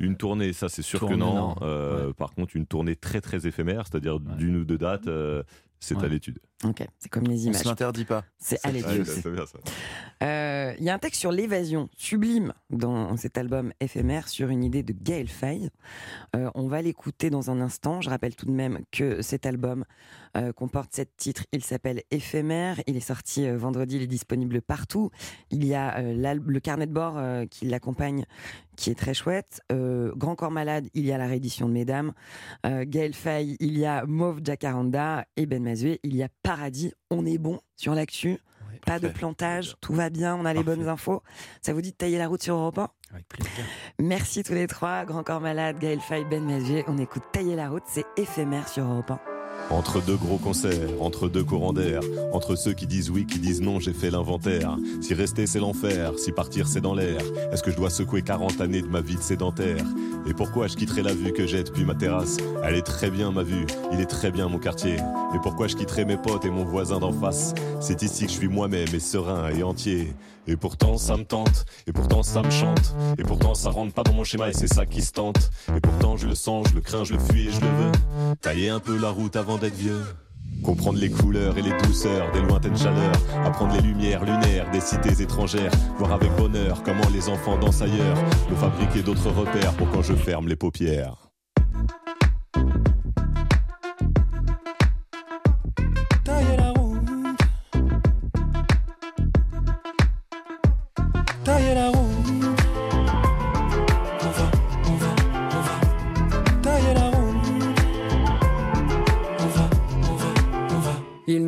Une 0.01 0.17
tournée, 0.17 0.53
ça 0.53 0.69
c'est 0.69 0.83
sûr 0.83 1.01
Tournée, 1.01 1.15
que 1.17 1.21
non. 1.21 1.35
non. 1.35 1.57
Euh, 1.63 2.07
Ouais. 2.09 2.13
Par 2.15 2.33
contre, 2.33 2.57
une 2.57 2.67
tournée 2.67 2.95
très 2.97 3.21
très 3.21 3.47
éphémère, 3.47 3.85
c'est-à-dire 3.91 4.21
d'une 4.21 4.57
ou 4.57 4.65
deux 4.65 4.79
dates, 4.79 5.09
euh, 5.09 5.43
c'est 5.81 5.99
à 6.03 6.09
l'étude. 6.09 6.39
Ok, 6.65 6.85
c'est 6.99 7.09
comme 7.09 7.25
les 7.25 7.45
On 7.47 7.51
images. 7.51 7.63
se 7.63 7.69
l'interdit 7.69 8.05
pas. 8.05 8.25
C'est 8.39 8.59
à 8.65 8.69
Ouais, 8.69 8.75
l'étude. 8.75 9.05
c'est 9.07 9.31
bien 9.31 9.47
ça. 9.47 9.59
Euh, 10.25 10.75
Il 10.79 10.85
y 10.85 10.91
a 10.91 10.95
un 10.95 10.99
texte 10.99 11.21
sur 11.21 11.31
l'évasion 11.33 11.89
sublime 11.97 12.53
dans 12.71 13.17
cet 13.17 13.39
album 13.39 13.73
éphémère 13.81 14.29
sur 14.29 14.49
une 14.51 14.63
idée 14.65 14.83
de 14.83 14.93
Gaël 14.93 15.29
Faye. 15.29 15.71
Euh, 16.37 16.51
on 16.57 16.67
va 16.69 16.83
l'écouter 16.83 17.31
dans 17.31 17.51
un 17.51 17.61
instant. 17.61 18.01
Je 18.01 18.11
rappelle 18.11 18.35
tout 18.37 18.47
de 18.47 18.51
même 18.53 18.81
que 18.93 19.23
cet 19.23 19.47
album 19.47 19.85
euh, 20.39 20.53
comporte 20.53 20.95
sept 20.95 21.17
titres. 21.17 21.45
Il 21.53 21.65
s'appelle 21.65 22.03
Éphémère. 22.11 22.81
Il 22.87 22.97
est 22.97 23.01
sorti 23.01 23.47
euh, 23.47 23.57
vendredi. 23.57 23.97
Il 23.97 24.03
est 24.03 24.07
disponible 24.07 24.63
partout. 24.63 25.11
Il 25.51 25.65
y 25.65 25.75
a 25.75 25.99
euh, 25.99 26.35
le 26.35 26.61
carnet 26.61 26.87
de 26.87 26.93
bord 26.93 27.19
euh, 27.19 27.45
qui 27.47 27.67
l'accompagne, 27.67 28.25
qui 28.77 28.91
est 28.91 28.95
très 28.95 29.15
chouette. 29.15 29.61
Grand 29.71 30.37
Corps 30.37 30.51
Malade, 30.51 30.89
il 30.95 31.05
y 31.05 31.13
a 31.13 31.19
la 31.19 31.27
réédition 31.27 31.69
de 31.69 31.73
Mesdames. 31.73 32.13
Gaël 32.65 33.13
Faye, 33.13 33.57
il 33.59 33.77
y 33.77 33.85
a 33.85 34.05
Mauve 34.07 34.41
Jacaranda. 34.45 35.25
Et 35.37 35.47
Ben 35.47 35.63
Mazué, 35.63 35.99
il 36.05 36.15
y 36.15 36.23
a 36.23 36.29
Paradis. 36.43 36.93
On 37.11 37.27
est 37.27 37.39
bon 37.39 37.61
sur 37.77 37.95
l'actu. 37.95 38.39
Pas 38.87 39.01
de 39.01 39.09
plantage, 39.09 39.75
tout 39.81 39.93
va 39.93 40.09
bien, 40.09 40.37
on 40.37 40.45
a 40.45 40.55
les 40.55 40.63
bonnes 40.63 40.89
infos. 40.89 41.23
Ça 41.61 41.73
vous 41.73 41.81
dit 41.81 41.91
de 41.91 41.97
tailler 41.97 42.19
la 42.19 42.29
route 42.29 42.43
sur 42.43 42.55
Europe 42.55 42.79
1 42.79 42.89
Avec 43.13 43.29
plaisir. 43.29 43.65
Merci 43.99 44.43
tous 44.45 44.55
les 44.55 44.67
trois, 44.67 45.05
Grand 45.05 45.25
Corps 45.25 45.41
Malade, 45.41 45.79
Gaël 45.79 46.01
Faye, 46.01 46.25
Ben 46.25 46.45
Mazué. 46.45 46.85
On 46.87 46.97
écoute 46.99 47.25
Tailler 47.33 47.57
la 47.57 47.69
route, 47.69 47.85
c'est 47.87 48.07
éphémère 48.17 48.69
sur 48.69 48.85
Europe 48.85 49.11
1. 49.11 49.38
Entre 49.71 50.01
deux 50.03 50.17
gros 50.17 50.39
concerts, 50.39 50.89
entre 51.01 51.29
deux 51.29 51.45
courants 51.45 51.73
d'air, 51.73 52.01
entre 52.33 52.57
ceux 52.57 52.73
qui 52.73 52.87
disent 52.87 53.11
oui, 53.11 53.27
qui 53.27 53.39
disent 53.39 53.61
non, 53.61 53.81
j'ai 53.81 53.93
fait 53.93 54.11
l'inventaire. 54.11 54.77
Si 55.03 55.13
rester 55.13 55.47
c'est 55.47 55.61
l'enfer, 55.61 56.13
si 56.17 56.33
partir 56.33 56.67
c'est 56.67 56.81
dans 56.81 56.95
l'air, 56.95 57.21
est-ce 57.53 57.63
que 57.63 57.71
je 57.71 57.77
dois 57.77 57.91
secouer 57.91 58.23
40 58.23 58.61
années 58.61 58.81
de 58.81 58.87
ma 58.89 59.01
vie 59.03 59.17
de 59.17 59.23
sédentaire? 59.23 59.85
Et 60.27 60.33
pourquoi 60.33 60.69
je 60.69 60.77
quitterai 60.77 61.03
la 61.03 61.13
vue 61.13 61.33
que 61.33 61.47
j'ai 61.47 61.63
depuis 61.63 61.85
ma 61.85 61.95
terrasse? 61.95 62.39
Elle 62.65 62.77
est 62.77 62.87
très 62.87 63.11
bien 63.11 63.31
ma 63.31 63.43
vue, 63.43 63.67
il 63.93 64.01
est 64.01 64.07
très 64.07 64.31
bien 64.31 64.49
mon 64.49 64.59
quartier. 64.59 64.97
Et 64.97 65.39
pourquoi 65.43 65.69
je 65.69 65.77
quitterai 65.77 66.05
mes 66.05 66.17
potes 66.17 66.45
et 66.45 66.51
mon 66.51 66.65
voisin 66.65 66.99
d'en 66.99 67.13
face? 67.13 67.55
C'est 67.81 68.03
ici 68.03 68.25
que 68.25 68.33
je 68.33 68.37
suis 68.37 68.49
moi-même 68.49 68.89
et 68.95 69.01
serein 69.01 69.51
et 69.51 69.63
entier. 69.63 70.15
Et 70.49 70.57
pourtant 70.57 70.97
ça 70.97 71.19
me 71.19 71.25
tente, 71.25 71.67
et 71.87 71.93
pourtant 71.93 72.23
ça 72.23 72.41
me 72.41 72.51
chante, 72.51 72.97
et 73.19 73.23
pourtant 73.23 73.55
ça 73.55 73.69
rentre 73.69 73.93
pas 73.93 74.03
dans 74.03 74.15
mon 74.15 74.25
schéma 74.25 74.49
et 74.49 74.55
c'est 74.55 74.73
ça 74.73 74.87
qui 74.87 75.03
se 75.03 75.13
tente. 75.13 75.51
Et 75.77 75.81
pourtant 75.81 76.17
je 76.17 76.27
le 76.27 76.35
sens, 76.35 76.69
je 76.71 76.75
le 76.75 76.81
crains, 76.81 77.05
je 77.05 77.13
le 77.13 77.19
fuis 77.19 77.49
et 77.49 77.53
je 77.53 77.61
le 77.61 77.67
veux. 77.67 77.93
Tailler 78.41 78.71
un 78.71 78.81
peu 78.81 78.99
la 78.99 79.11
route 79.11 79.37
avant 79.37 79.59
d'être 79.59 79.77
vieux. 79.77 80.03
Comprendre 80.65 80.99
les 80.99 81.11
couleurs 81.11 81.59
et 81.59 81.63
les 81.63 81.77
douceurs 81.85 82.33
des 82.33 82.41
lointaines 82.41 82.77
chaleurs, 82.77 83.13
apprendre 83.45 83.75
les 83.75 83.83
lumières 83.83 84.25
lunaires 84.25 84.71
des 84.71 84.81
cités 84.81 85.23
étrangères, 85.23 85.71
voir 85.99 86.13
avec 86.13 86.35
bonheur 86.37 86.83
comment 86.83 87.09
les 87.13 87.29
enfants 87.29 87.59
dansent 87.59 87.83
ailleurs, 87.83 88.17
me 88.51 88.57
fabriquer 88.57 89.03
d'autres 89.03 89.31
repères 89.31 89.75
pour 89.75 89.91
quand 89.91 90.03
je 90.03 90.15
ferme 90.15 90.49
les 90.49 90.57
paupières. 90.57 91.29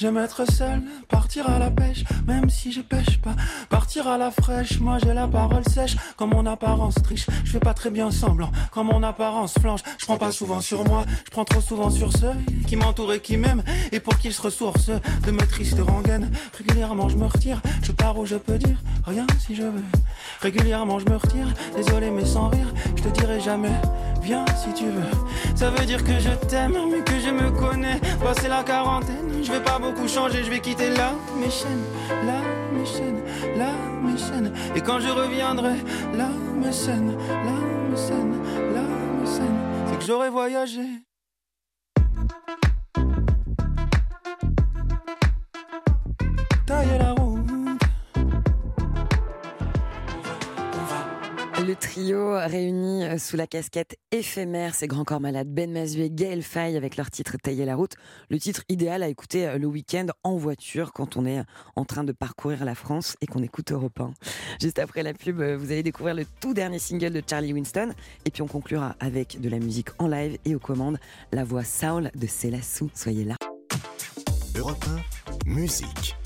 J'aime 0.00 0.16
être 0.16 0.50
seul, 0.50 0.80
partir 1.10 1.50
à 1.50 1.58
la 1.58 1.70
pêche, 1.70 2.04
même 2.26 2.48
si 2.48 2.72
je 2.72 2.80
pêche 2.80 3.20
pas. 3.20 3.34
Partir 3.68 4.08
à 4.08 4.16
la 4.16 4.30
fraîche, 4.30 4.80
moi 4.80 4.96
j'ai 4.96 5.12
la 5.12 5.28
parole 5.28 5.62
sèche, 5.68 5.94
comme 6.16 6.30
mon 6.30 6.46
apparence 6.46 6.94
triche. 7.02 7.26
Je 7.44 7.50
fais 7.50 7.60
pas 7.60 7.74
très 7.74 7.90
bien 7.90 8.10
semblant, 8.10 8.50
comme 8.70 8.86
mon 8.86 9.02
apparence 9.02 9.52
flanche. 9.60 9.82
Je 9.98 10.06
prends 10.06 10.16
pas 10.16 10.32
souvent 10.32 10.62
sur 10.62 10.88
moi, 10.88 11.04
je 11.26 11.30
prends 11.30 11.44
trop 11.44 11.60
souvent 11.60 11.90
sur 11.90 12.16
ceux 12.16 12.32
qui 12.66 12.76
m'entourent 12.76 13.12
et 13.12 13.20
qui 13.20 13.36
m'aiment, 13.36 13.62
et 13.92 14.00
pour 14.00 14.16
qu'ils 14.16 14.32
se 14.32 14.40
ressourcent 14.40 14.90
de 15.26 15.30
mes 15.32 15.46
tristes 15.46 15.80
rengaines. 15.80 16.30
Régulièrement 16.56 17.10
je 17.10 17.18
me 17.18 17.26
retire, 17.26 17.60
je 17.82 17.92
pars 17.92 18.18
où 18.18 18.24
je 18.24 18.36
peux 18.36 18.56
dire 18.56 18.78
rien 19.04 19.26
si 19.38 19.54
je 19.54 19.64
veux. 19.64 19.84
Régulièrement 20.40 20.98
je 20.98 21.10
me 21.10 21.16
retire, 21.16 21.48
désolé 21.76 22.10
mais 22.10 22.24
sans 22.24 22.48
rire, 22.48 22.72
je 22.96 23.02
te 23.02 23.08
dirai 23.10 23.38
jamais, 23.38 23.78
viens 24.20 24.44
si 24.56 24.72
tu 24.74 24.84
veux. 24.84 25.10
Ça 25.54 25.70
veut 25.70 25.86
dire 25.86 26.02
que 26.04 26.18
je 26.18 26.30
t'aime, 26.46 26.76
mais 26.90 27.02
que 27.02 27.18
je 27.18 27.30
me 27.30 27.50
connais. 27.50 28.00
Passé 28.22 28.48
la 28.48 28.62
quarantaine, 28.62 29.42
je 29.42 29.52
vais 29.52 29.62
pas 29.62 29.78
beaucoup 29.78 30.08
changer, 30.08 30.44
je 30.44 30.50
vais 30.50 30.60
quitter 30.60 30.90
là 30.90 31.12
mes 31.38 31.50
chaînes, 31.50 31.84
là 32.26 32.40
mes 32.72 32.86
chaînes, 32.86 33.22
là 33.56 33.72
mes 34.02 34.18
chaînes. 34.18 34.52
Et 34.74 34.80
quand 34.80 35.00
je 35.00 35.08
reviendrai, 35.08 35.76
là 36.16 36.28
mes 36.56 36.72
scènes, 36.72 37.16
là 37.28 37.56
mes 37.90 37.96
scènes, 37.96 38.36
là 38.74 38.82
mes 39.20 39.26
c'est 39.26 39.98
que 39.98 40.04
j'aurais 40.04 40.30
voyagé. 40.30 40.86
Tailler 46.66 46.98
la 46.98 47.19
Le 51.66 51.74
trio 51.74 52.38
réuni 52.38 53.04
euh, 53.04 53.18
sous 53.18 53.36
la 53.36 53.46
casquette 53.46 53.98
éphémère, 54.12 54.74
c'est 54.74 54.86
Grand 54.86 55.04
Corps 55.04 55.20
Malade, 55.20 55.48
Ben 55.48 55.70
Mazué, 55.70 56.08
Gaël 56.10 56.42
Faye 56.42 56.74
avec 56.74 56.96
leur 56.96 57.10
titre 57.10 57.36
Tailler 57.36 57.66
la 57.66 57.76
route. 57.76 57.92
Le 58.30 58.38
titre 58.38 58.62
idéal 58.70 59.02
à 59.02 59.08
écouter 59.08 59.46
euh, 59.46 59.58
le 59.58 59.66
week-end 59.66 60.06
en 60.24 60.36
voiture 60.36 60.92
quand 60.94 61.18
on 61.18 61.26
est 61.26 61.42
en 61.76 61.84
train 61.84 62.02
de 62.02 62.12
parcourir 62.12 62.64
la 62.64 62.74
France 62.74 63.14
et 63.20 63.26
qu'on 63.26 63.42
écoute 63.42 63.72
Europe 63.72 64.00
1. 64.00 64.12
Juste 64.60 64.78
après 64.78 65.02
la 65.02 65.12
pub, 65.12 65.40
euh, 65.40 65.56
vous 65.56 65.70
allez 65.70 65.82
découvrir 65.82 66.14
le 66.14 66.24
tout 66.40 66.54
dernier 66.54 66.78
single 66.78 67.12
de 67.12 67.22
Charlie 67.28 67.52
Winston 67.52 67.90
et 68.24 68.30
puis 68.30 68.40
on 68.40 68.48
conclura 68.48 68.96
avec 68.98 69.38
de 69.40 69.48
la 69.50 69.58
musique 69.58 69.88
en 69.98 70.08
live 70.08 70.38
et 70.46 70.54
aux 70.54 70.60
commandes, 70.60 70.98
la 71.32 71.44
voix 71.44 71.64
Saul 71.64 72.10
de 72.14 72.26
Célassou. 72.26 72.90
Soyez 72.94 73.24
là. 73.24 73.36
Europe 74.56 74.84
1, 75.46 75.50
musique. 75.50 76.16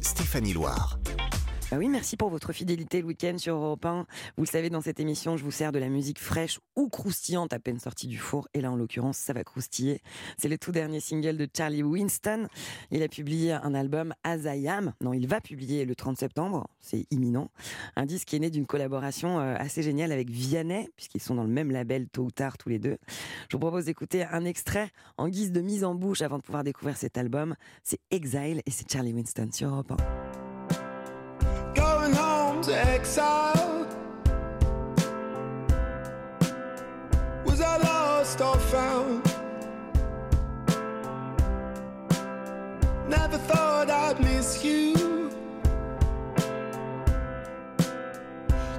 Stéphanie 0.00 0.52
Loire. 0.52 1.00
Bah 1.70 1.76
oui, 1.78 1.88
merci 1.88 2.16
pour 2.16 2.30
votre 2.30 2.52
fidélité 2.52 3.00
le 3.00 3.06
week-end 3.06 3.38
sur 3.38 3.54
Europe 3.54 3.86
1. 3.86 4.04
Vous 4.36 4.42
le 4.42 4.48
savez, 4.48 4.70
dans 4.70 4.80
cette 4.80 4.98
émission, 4.98 5.36
je 5.36 5.44
vous 5.44 5.52
sers 5.52 5.70
de 5.70 5.78
la 5.78 5.88
musique 5.88 6.18
fraîche 6.18 6.58
ou 6.74 6.88
croustillante 6.88 7.52
à 7.52 7.60
peine 7.60 7.78
sortie 7.78 8.08
du 8.08 8.18
four. 8.18 8.48
Et 8.54 8.60
là, 8.60 8.72
en 8.72 8.76
l'occurrence, 8.76 9.16
ça 9.16 9.32
va 9.32 9.44
croustiller. 9.44 10.02
C'est 10.36 10.48
le 10.48 10.58
tout 10.58 10.72
dernier 10.72 10.98
single 10.98 11.36
de 11.36 11.46
Charlie 11.56 11.84
Winston. 11.84 12.48
Il 12.90 13.04
a 13.04 13.08
publié 13.08 13.52
un 13.52 13.72
album 13.72 14.12
As 14.24 14.52
I 14.52 14.66
Am. 14.66 14.94
Non, 15.00 15.12
il 15.12 15.28
va 15.28 15.40
publier 15.40 15.84
le 15.84 15.94
30 15.94 16.18
septembre. 16.18 16.66
C'est 16.80 17.06
imminent. 17.12 17.52
Un 17.94 18.04
disque 18.04 18.26
qui 18.26 18.34
est 18.34 18.40
né 18.40 18.50
d'une 18.50 18.66
collaboration 18.66 19.38
euh, 19.38 19.54
assez 19.56 19.84
géniale 19.84 20.10
avec 20.10 20.28
Vianney, 20.28 20.88
puisqu'ils 20.96 21.22
sont 21.22 21.36
dans 21.36 21.44
le 21.44 21.50
même 21.50 21.70
label 21.70 22.08
tôt 22.08 22.24
ou 22.24 22.30
tard 22.32 22.58
tous 22.58 22.68
les 22.68 22.80
deux. 22.80 22.98
Je 23.48 23.56
vous 23.56 23.60
propose 23.60 23.84
d'écouter 23.84 24.24
un 24.24 24.44
extrait 24.44 24.90
en 25.18 25.28
guise 25.28 25.52
de 25.52 25.60
mise 25.60 25.84
en 25.84 25.94
bouche 25.94 26.22
avant 26.22 26.38
de 26.38 26.42
pouvoir 26.42 26.64
découvrir 26.64 26.96
cet 26.96 27.16
album. 27.16 27.54
C'est 27.84 28.00
Exile 28.10 28.60
et 28.66 28.72
c'est 28.72 28.90
Charlie 28.90 29.12
Winston 29.12 29.50
sur 29.52 29.68
Europe 29.68 29.92
1. 29.92 30.29
Exile. 33.00 33.86
Was 37.46 37.60
I 37.60 37.76
lost 37.78 38.40
or 38.40 38.58
found? 38.74 39.24
Never 43.08 43.38
thought 43.38 43.90
I'd 43.90 44.20
miss 44.20 44.62
you 44.62 45.30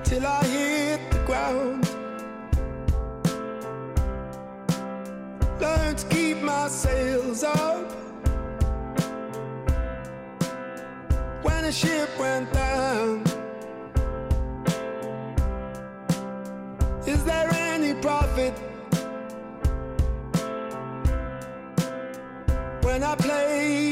till 0.03 0.25
I 0.25 0.43
hit 0.55 1.01
the 1.11 1.21
ground. 1.29 1.81
Learned 5.59 5.97
to 5.97 6.07
keep 6.07 6.37
my 6.41 6.67
sails 6.67 7.43
up. 7.43 8.01
when 11.61 11.69
a 11.69 11.71
ship 11.71 12.09
I 23.03 23.15
play 23.15 23.90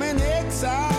I'm 0.00 0.04
in 0.04 0.22
exile? 0.22 0.97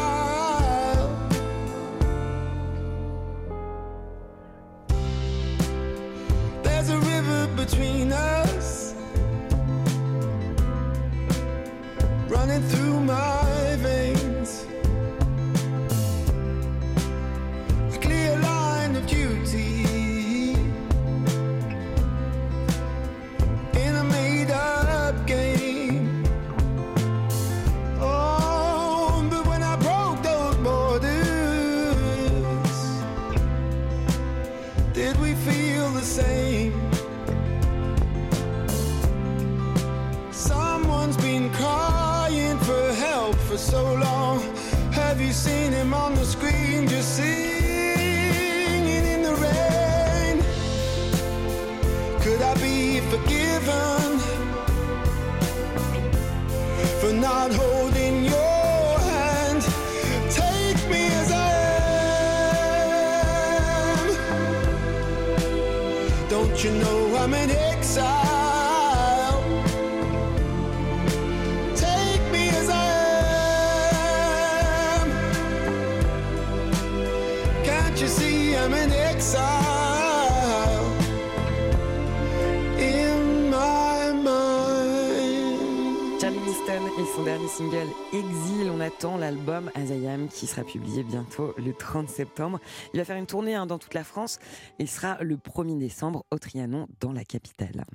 Son 87.15 87.23
dernier 87.23 87.47
single 87.47 87.87
Exile. 88.13 88.69
On 88.71 88.79
attend 88.79 89.17
l'album 89.17 89.71
As 89.75 89.85
I 89.85 90.07
Am 90.07 90.27
qui 90.27 90.47
sera 90.47 90.63
publié 90.63 91.03
bientôt 91.03 91.53
le 91.57 91.73
30 91.73 92.09
septembre. 92.09 92.59
Il 92.93 92.99
va 92.99 93.05
faire 93.05 93.17
une 93.17 93.25
tournée 93.25 93.55
hein, 93.55 93.65
dans 93.65 93.79
toute 93.79 93.93
la 93.93 94.03
France. 94.03 94.39
Il 94.79 94.87
sera 94.87 95.17
le 95.21 95.35
1er 95.35 95.77
décembre 95.77 96.25
au 96.31 96.37
Trianon 96.37 96.87
dans 96.99 97.13
la 97.13 97.23
capitale. 97.23 97.85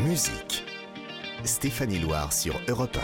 Musique. 0.00 0.73
Stéphanie 1.44 1.98
Loire 1.98 2.32
sur 2.32 2.58
Europe 2.68 2.96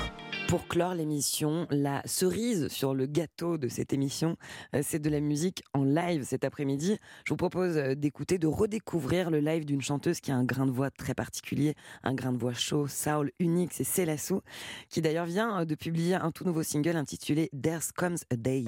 Pour 0.48 0.66
clore 0.66 0.94
l'émission, 0.94 1.66
la 1.70 2.00
cerise 2.06 2.68
sur 2.68 2.94
le 2.94 3.04
gâteau 3.04 3.58
de 3.58 3.68
cette 3.68 3.92
émission, 3.92 4.36
euh, 4.74 4.80
c'est 4.82 4.98
de 4.98 5.10
la 5.10 5.20
musique 5.20 5.62
en 5.74 5.84
live 5.84 6.24
cet 6.24 6.44
après-midi. 6.44 6.96
Je 7.26 7.34
vous 7.34 7.36
propose 7.36 7.76
euh, 7.76 7.94
d'écouter, 7.94 8.38
de 8.38 8.46
redécouvrir 8.46 9.30
le 9.30 9.40
live 9.40 9.66
d'une 9.66 9.82
chanteuse 9.82 10.20
qui 10.20 10.32
a 10.32 10.36
un 10.36 10.44
grain 10.44 10.64
de 10.64 10.70
voix 10.70 10.90
très 10.90 11.12
particulier, 11.12 11.74
un 12.02 12.14
grain 12.14 12.32
de 12.32 12.38
voix 12.38 12.54
chaud, 12.54 12.88
soul 12.88 13.30
unique, 13.40 13.74
c'est 13.74 13.84
Célassou, 13.84 14.40
qui 14.88 15.02
d'ailleurs 15.02 15.26
vient 15.26 15.60
euh, 15.60 15.64
de 15.66 15.74
publier 15.74 16.14
un 16.14 16.30
tout 16.30 16.44
nouveau 16.44 16.62
single 16.62 16.96
intitulé 16.96 17.50
There's 17.62 17.92
Comes 17.92 18.18
a 18.30 18.36
Day. 18.36 18.64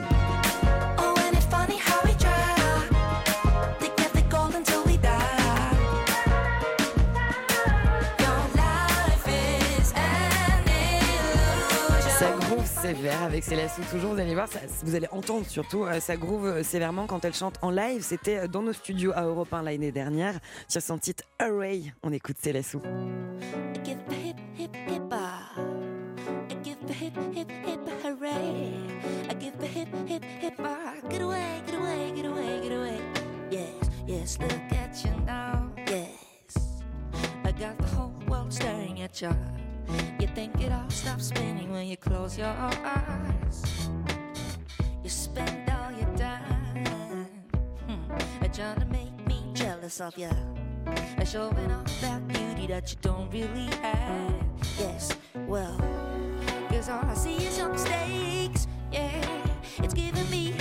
Sévère 12.82 13.22
avec 13.22 13.44
Célassou 13.44 13.82
toujours, 13.90 14.14
vous 14.14 14.20
allez 14.20 14.34
voir, 14.34 14.48
ça- 14.48 14.60
vous 14.82 14.94
allez 14.94 15.06
entendre 15.12 15.46
surtout, 15.46 15.84
euh, 15.84 16.00
ça 16.00 16.16
groove 16.16 16.46
euh, 16.46 16.62
sévèrement 16.62 17.06
quand 17.06 17.24
elle 17.24 17.34
chante 17.34 17.56
en 17.62 17.70
live. 17.70 18.02
C'était 18.02 18.38
euh, 18.38 18.48
dans 18.48 18.62
nos 18.62 18.72
studios 18.72 19.12
à 19.14 19.22
Europe 19.22 19.52
1 19.52 19.62
l'année 19.62 19.92
dernière 19.92 20.38
sur 20.68 20.82
son 20.82 20.98
titre 20.98 21.24
Array. 21.38 21.82
On 22.02 22.12
écoute 22.12 22.36
hip, 22.44 22.56
ah. 25.12 25.42
Yes, 34.06 34.38
look 34.40 34.72
at 34.72 35.04
you 35.04 35.10
now. 35.26 35.70
Yes, 35.86 36.56
I 37.44 37.52
got 37.52 37.78
the 37.78 37.86
whole 37.94 38.12
world 38.28 38.52
staring 38.52 39.00
at 39.02 39.20
you. 39.20 39.30
You 40.18 40.26
think 40.28 40.60
it 40.60 40.72
all 40.72 40.88
stops 40.90 41.28
spinning 41.28 41.72
when 41.72 41.86
you 41.86 41.96
close 41.96 42.38
your 42.38 42.48
eyes. 42.48 43.88
You 45.02 45.10
spend 45.10 45.68
all 45.70 45.92
your 45.92 46.16
time 46.16 47.26
hmm, 47.86 48.48
trying 48.52 48.80
to 48.80 48.86
make 48.86 49.26
me 49.26 49.42
jealous 49.54 50.00
of 50.00 50.16
you. 50.16 50.30
And 50.86 51.28
showing 51.28 51.70
off 51.72 52.00
that 52.00 52.26
beauty 52.28 52.66
that 52.68 52.90
you 52.90 52.98
don't 53.02 53.30
really 53.32 53.66
have. 53.82 54.34
Yes, 54.78 55.16
well, 55.46 55.76
cause 56.68 56.88
all 56.88 57.04
I 57.04 57.14
see 57.14 57.36
is 57.36 57.58
your 57.58 57.68
mistakes. 57.68 58.66
Yeah, 58.90 59.50
it's 59.78 59.94
giving 59.94 60.28
me 60.30 60.51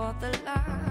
for 0.00 0.14
the 0.20 0.30
love. 0.46 0.89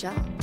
job. 0.00 0.39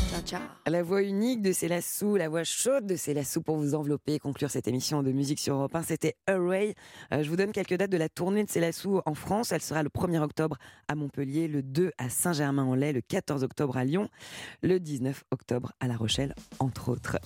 La 0.66 0.84
voix 0.84 1.04
unique 1.04 1.42
de 1.42 1.54
Célassou, 1.54 2.18
la 2.18 2.28
voix 2.28 2.44
chaude 2.44 2.86
de 2.86 2.98
Célassou 2.98 3.42
pour 3.42 3.56
vous 3.56 3.76
envelopper 3.76 4.16
et 4.16 4.20
conclure 4.20 4.52
cette 4.52 4.68
émission 4.68 5.02
de 5.02 5.14
musique 5.14 5.40
sur 5.40 5.56
Europe 5.56 5.74
1, 5.74 5.84
c'était 5.84 6.16
Array. 6.28 6.76
Euh, 7.14 7.24
je 7.24 7.30
vous 7.30 7.38
donne 7.38 7.54
quelques 7.54 7.76
dates 7.76 7.92
de 7.92 7.98
la 7.98 8.10
tournée 8.10 8.44
de 8.44 8.50
Célassou 8.50 9.00
en 9.06 9.14
France. 9.14 9.54
Elle 9.54 9.62
sera 9.62 9.84
le 9.84 9.90
1er 9.90 10.20
octobre 10.20 10.58
à 10.90 10.96
Montpellier, 10.96 11.48
le 11.48 11.64
2 11.64 11.92
à 11.98 12.10
Saint-Germain-en-Laye, 12.10 12.92
le 12.92 13.02
14 13.02 13.44
octobre 13.44 13.78
à 13.78 13.86
Lyon, 13.86 14.10
le 14.64 14.82
19 14.82 15.24
octobre 15.32 15.72
à 15.80 15.88
La 15.88 15.96
Rochelle, 15.96 16.36
entre 16.60 16.90
autres. 16.90 17.18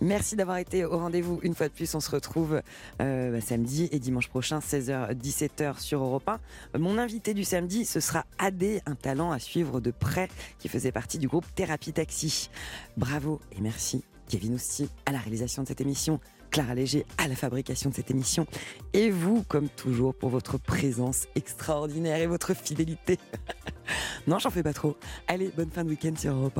Merci 0.00 0.34
d'avoir 0.34 0.56
été 0.58 0.84
au 0.84 0.98
rendez-vous 0.98 1.38
une 1.42 1.54
fois 1.54 1.68
de 1.68 1.74
plus. 1.74 1.94
On 1.94 2.00
se 2.00 2.10
retrouve 2.10 2.60
euh, 3.00 3.32
bah, 3.32 3.40
samedi 3.40 3.88
et 3.92 4.00
dimanche 4.00 4.28
prochain, 4.28 4.58
16h, 4.58 5.14
17h 5.14 5.78
sur 5.78 6.02
Europe 6.02 6.28
1. 6.74 6.78
Mon 6.78 6.98
invité 6.98 7.34
du 7.34 7.44
samedi, 7.44 7.84
ce 7.84 8.00
sera 8.00 8.24
Adé, 8.38 8.80
un 8.86 8.96
talent 8.96 9.30
à 9.30 9.38
suivre 9.38 9.80
de 9.80 9.92
près 9.92 10.28
qui 10.58 10.68
faisait 10.68 10.92
partie 10.92 11.18
du 11.18 11.28
groupe 11.28 11.44
Thérapie 11.54 11.92
Taxi. 11.92 12.47
Bravo 12.96 13.40
et 13.52 13.60
merci 13.60 14.04
Kevin 14.28 14.54
Ousti 14.54 14.88
à 15.06 15.12
la 15.12 15.18
réalisation 15.18 15.62
de 15.62 15.68
cette 15.68 15.80
émission, 15.80 16.20
Clara 16.50 16.74
Léger 16.74 17.04
à 17.16 17.28
la 17.28 17.34
fabrication 17.34 17.90
de 17.90 17.94
cette 17.94 18.10
émission 18.10 18.46
et 18.92 19.10
vous, 19.10 19.42
comme 19.44 19.68
toujours, 19.68 20.14
pour 20.14 20.30
votre 20.30 20.58
présence 20.58 21.26
extraordinaire 21.34 22.18
et 22.18 22.26
votre 22.26 22.54
fidélité. 22.54 23.18
non, 24.26 24.38
j'en 24.38 24.50
fais 24.50 24.62
pas 24.62 24.72
trop. 24.72 24.96
Allez, 25.26 25.50
bonne 25.56 25.70
fin 25.70 25.84
de 25.84 25.90
week-end 25.90 26.14
sur 26.16 26.34
Europe 26.34 26.52
1. 26.52 26.56